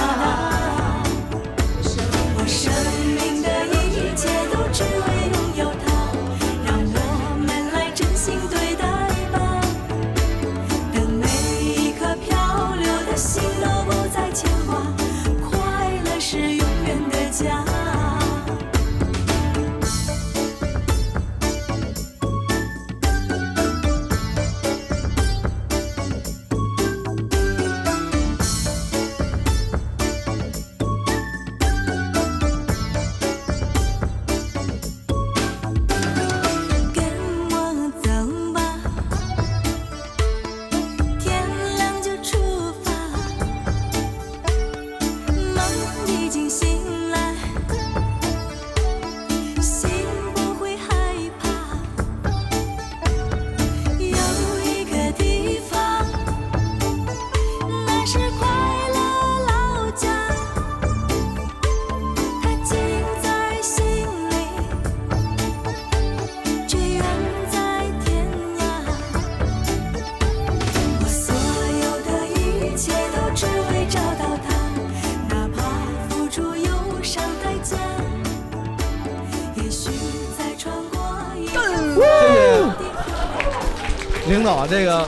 [84.66, 85.06] 啊，这个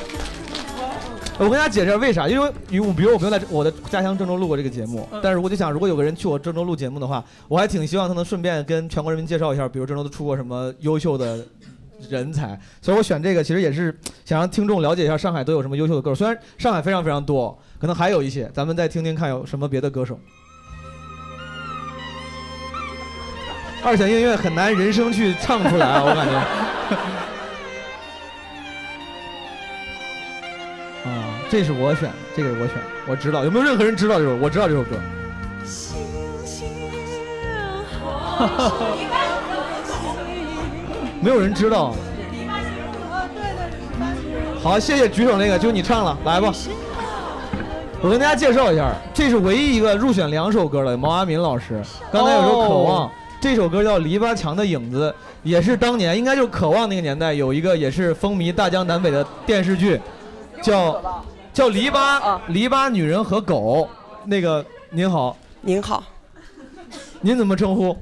[1.38, 11.44] 我跟大家解释为啥，因为因为我比如我没有在我的家乡郑州录过这个节目，但是我就想，如果有个人去我郑州录节目的话，我还挺希望他能顺便跟全国人民介绍一下，比如郑州都出过什么优秀的
[12.08, 20.18] 人才， 所以我选这个其实也是想让听众了解一下上海都有什么优秀的歌手，虽然上海非常非常多，可能还有一些，咱们再听听看有什么别的歌手。
[23.84, 27.28] 二弦音乐很难人声去唱出来啊，我感觉。
[31.50, 33.44] 这是我选的，这个是我选的，我知道。
[33.44, 34.36] 有没有任何人知道这首？
[34.36, 34.96] 我知道这首歌。
[41.20, 41.94] 没有人知道。
[44.62, 46.52] 好，谢谢举手那个，就你唱了，来吧。
[48.00, 51.82] 我跟大家介绍一下，这是唯一一个入选两首歌的毛阿敏老师。
[52.12, 53.10] 刚才有首《渴望》哦
[53.40, 55.08] 这首歌叫《篱笆墙的影子》，
[55.42, 60.00] 也是当年应该就是《渴望》那个年代有一个也是风靡大江南北的电视剧，
[60.60, 61.00] 叫
[61.58, 63.88] 叫《篱笆》篱笆女人和狗。
[64.26, 66.04] 那个您好，您好，
[67.20, 67.98] 您怎么称呼？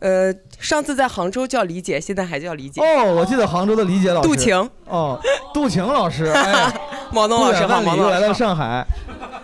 [0.00, 2.82] 呃，上次在杭州叫李姐，现在还叫李姐。
[2.82, 4.28] 哦，我记得杭州的李姐老师。
[4.28, 4.70] 杜晴。
[4.84, 5.18] 哦，
[5.54, 6.70] 杜晴老师，哎，
[7.10, 8.86] 毛东老师好，不远万里毛东来到上海。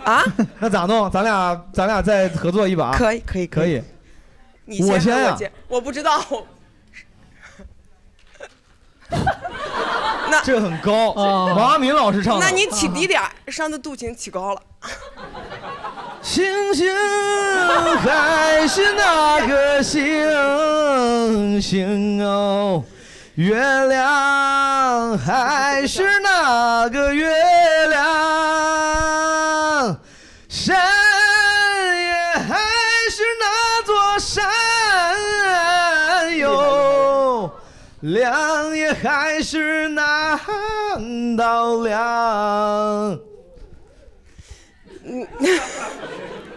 [0.04, 0.22] 啊？
[0.60, 1.10] 那咋弄？
[1.10, 2.94] 咱俩咱俩再合作一把。
[2.94, 3.82] 可以可以可以。
[4.66, 5.34] 你先我先呀
[5.66, 6.20] 我不知道。
[10.30, 11.12] 那这个很高。
[11.12, 12.44] 王阿敏老师唱的。
[12.44, 14.60] 那你起低点儿，上次杜琴起高了。
[16.22, 16.92] 星星
[18.02, 22.82] 还是那个星星哦，
[23.36, 23.54] 月
[23.86, 27.30] 亮还是那个月
[39.06, 40.38] 还是那
[41.36, 43.18] 道亮。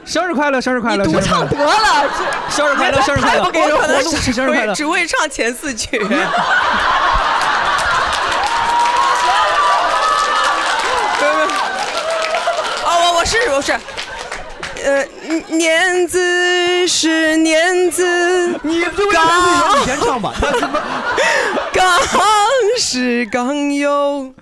[0.06, 1.06] 生日快乐，生日快乐！
[1.06, 2.10] 你独唱得了，
[2.50, 3.42] 生日快乐，生日快乐！
[3.42, 4.74] 太不给人活路，生日快乐！
[4.74, 6.00] 只会唱前四句。
[12.84, 13.78] 哦，我我试试，我试。
[14.90, 15.06] 呃，
[15.50, 20.34] 年子是年子，你就刚以前唱吧。
[21.72, 21.86] 刚
[22.80, 24.34] 是刚有，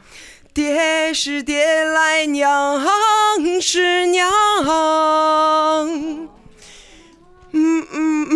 [0.54, 2.82] 爹是爹来娘
[3.60, 4.32] 是娘。
[7.52, 8.30] 嗯嗯，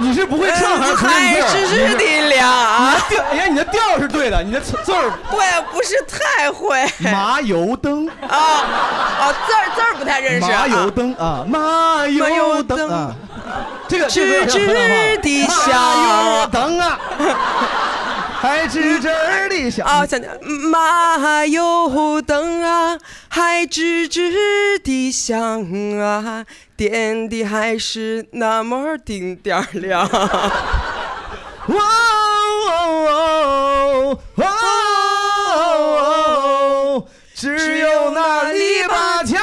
[0.00, 2.94] 你是不会唱还是纯还粹是是的俩。
[2.94, 5.38] 你的调，哎呀，你的调是对的，你的字字儿对，
[5.72, 6.86] 不是太会。
[7.12, 10.40] 麻油灯啊啊，字儿字儿不太认识。
[10.40, 13.12] 麻油灯啊，麻油灯啊，
[13.88, 16.98] 这个吱吱地响，麻油灯啊，
[18.40, 20.20] 还吱吱地响啊，想
[20.70, 22.96] 麻油灯啊，
[23.28, 26.46] 还吱吱地响啊，
[26.76, 30.08] 点的还是那么丁点儿亮。
[31.68, 31.82] 哇
[32.70, 34.18] 哦哦
[35.56, 39.40] 哦，只有那篱笆墙，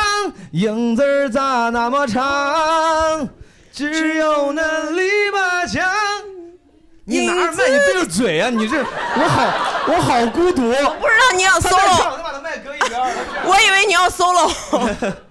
[0.54, 3.28] 影子儿咋那么长？
[3.74, 5.02] 只有那篱
[5.32, 5.84] 笆墙。
[7.08, 7.70] 你拿着麦？
[7.70, 8.50] 你对着嘴啊！
[8.50, 8.84] 你这我
[9.30, 9.46] 好
[9.88, 10.70] 我好孤独。
[10.70, 12.14] 我不知道你要 solo，
[13.46, 14.52] 我以为你要 solo。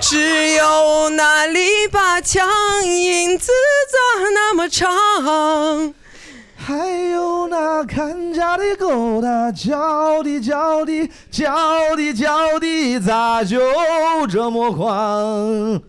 [0.00, 2.46] 只有那篱笆墙，
[2.84, 3.52] 影子
[3.92, 3.98] 咋
[4.34, 5.94] 那么长？
[6.56, 13.60] 还有那看家的狗，它叫的叫的叫的叫的，咋就
[14.26, 15.80] 这么狂？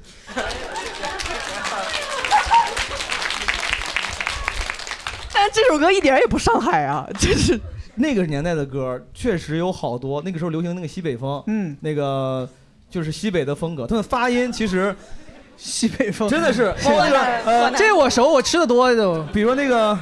[5.35, 7.59] 但这首歌一点也不上海啊，就是
[7.95, 10.21] 那个年代的歌，确实有好多。
[10.21, 12.47] 那个时候流行那个西北风，嗯，那个
[12.89, 13.85] 就是西北的风格。
[13.85, 14.95] 他们发音其实
[15.57, 19.21] 西北风真的是， 包括那个呃，这我熟，我吃的多就。
[19.33, 19.97] 比如那个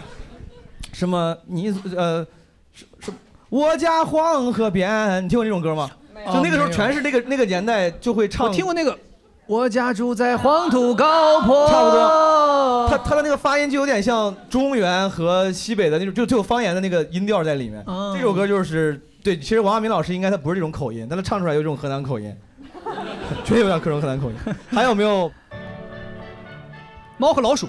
[0.92, 2.26] 什么你呃，
[2.74, 3.12] 是是
[3.50, 5.90] 我家黄河边，你听过这种歌吗？
[6.28, 8.48] 就那个时候全是那个那个年代就会唱。
[8.48, 8.98] 我听过那个。
[9.46, 12.88] 我家住在黄土高坡，差不多。
[12.90, 17.84] 他他的那个发音就有点像中原和西北的那种，就就有方言的那个音调在里面。
[18.14, 22.34] 这首歌就是对，其实王亚明老师应该他不是这种口音，但他唱出来有这种河南口音，
[23.44, 24.36] 绝对有点这种河南口音。
[24.72, 25.30] 还有没有
[27.18, 27.68] 猫和老鼠？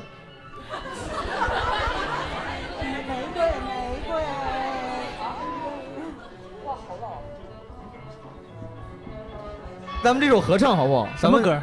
[10.05, 11.09] 咱们这首合唱好不好？
[11.19, 11.59] 什么歌？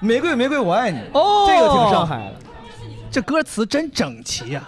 [0.00, 0.98] 玫瑰玫瑰我爱你。
[1.12, 2.34] 哦，这个挺上海的。
[3.10, 4.62] 这歌词真整齐呀。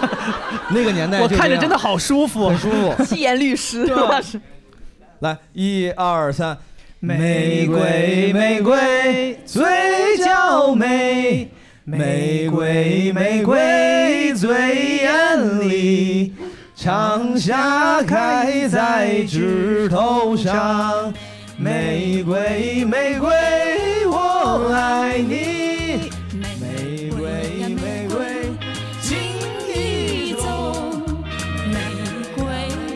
[0.72, 2.94] 那个年代，我看着真的好舒服，很舒服。
[3.04, 3.86] 七言律诗，
[4.22, 4.40] 是。
[5.20, 6.56] 来，一二三。
[7.00, 11.50] 玫瑰玫瑰最娇美，
[11.84, 16.34] 玫瑰玫瑰最艳丽，
[16.74, 21.12] 长夏开在枝头上。
[21.56, 23.30] 玫瑰，玫瑰，
[24.08, 26.10] 我爱你。
[26.60, 27.22] 玫瑰，
[27.74, 28.52] 玫瑰，
[29.00, 29.16] 情
[29.72, 30.42] 意重。
[31.72, 31.78] 玫
[32.34, 32.44] 瑰，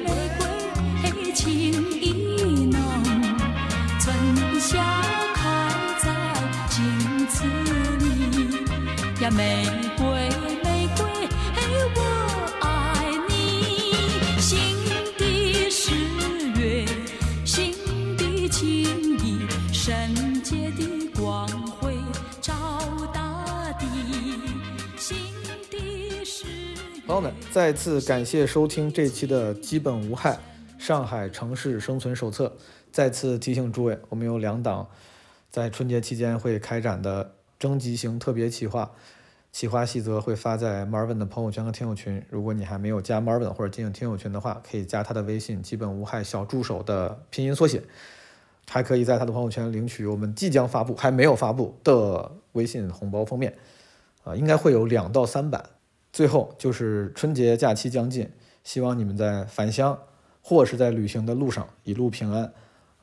[0.04, 0.06] 玫
[0.38, 1.42] 瑰，情
[2.00, 2.76] 意浓。
[4.00, 4.06] 春
[4.60, 4.68] 夏
[5.34, 5.40] 开
[6.02, 6.06] 在
[6.68, 6.76] 镜
[7.28, 7.44] 子
[8.00, 8.04] 里
[9.22, 9.87] 呀，玫瑰，玫
[27.58, 30.38] 再次感谢收听这期的《基本无害
[30.78, 32.46] 上海城市生存手册》。
[32.92, 34.86] 再次提醒诸位，我们有两档
[35.50, 38.92] 在春节期间会开展的征集型特别企划，
[39.50, 42.24] 企划细则会发在 Marvin 的朋友圈和听友群。
[42.30, 47.82] 如果你还没有加 Marvin 或者进入听友群的话，可以加他的微信“基本无害小助手”的拼音缩写。
[48.68, 53.52] 还可以在他的朋友圈领取我们即将发布、还没有发布的微信红包封面，
[54.22, 55.64] 啊，应该会有两到三版，
[56.12, 58.28] 最后就是春节假期将近，
[58.64, 59.98] 希望你们在返乡
[60.42, 62.52] 或是在旅行的路上一路平安。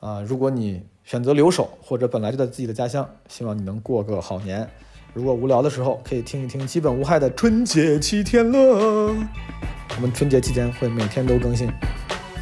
[0.00, 4.68] 啊、如果你选择留守或者本来就在自己的家乡，希望你能过个好年。
[5.14, 9.14] 如果无聊的时候，可以听一听基本无害的春节七天乐。
[9.96, 11.68] 我们春节期间会每天都更新。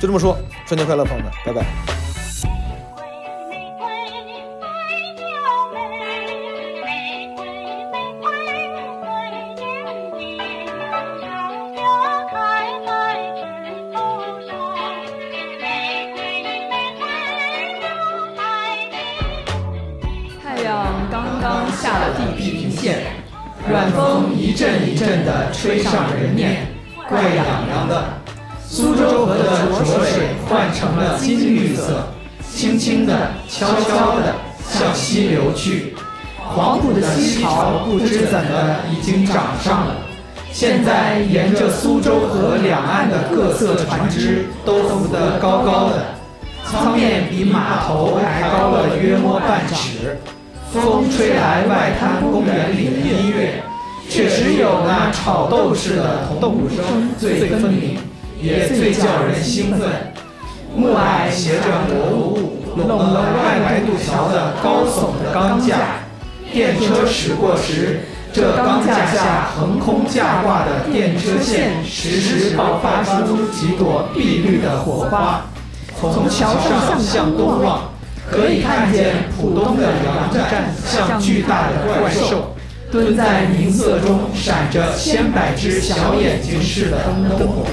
[0.00, 0.36] 就这么说，
[0.66, 2.03] 春节快乐，朋友们，拜拜。
[25.64, 26.66] 吹上人面，
[27.08, 28.04] 怪痒痒的。
[28.68, 32.06] 苏州河的浊水换成了金绿色，
[32.52, 34.34] 轻轻的、悄悄的
[34.68, 35.96] 向西流去。
[36.36, 39.96] 黄浦的西潮不知怎的已经涨上了，
[40.52, 46.04] 现在沿着苏州河两岸的各色船只都浮得高高的，
[46.66, 50.18] 舱面比码头还高了约摸半尺。
[50.70, 53.62] 风吹来外滩公园里的音乐，
[54.08, 57.98] 却只有那炒豆似的铜鼓声最分明，
[58.40, 59.88] 也最叫人兴奋。
[60.76, 65.76] 暮霭携着薄雾，笼了外白渡桥的高耸的钢架。
[66.52, 68.00] 电车驶过时，
[68.32, 75.46] 这钢架下横空架挂的电车线，时时爆发出几朵碧绿的火花。
[76.00, 77.90] 从桥上向东望，
[78.30, 82.53] 可以看见浦东的粮站像巨大的怪兽，
[82.94, 86.98] 蹲在银色中闪着千百只小眼睛似的
[87.36, 87.66] 灯火。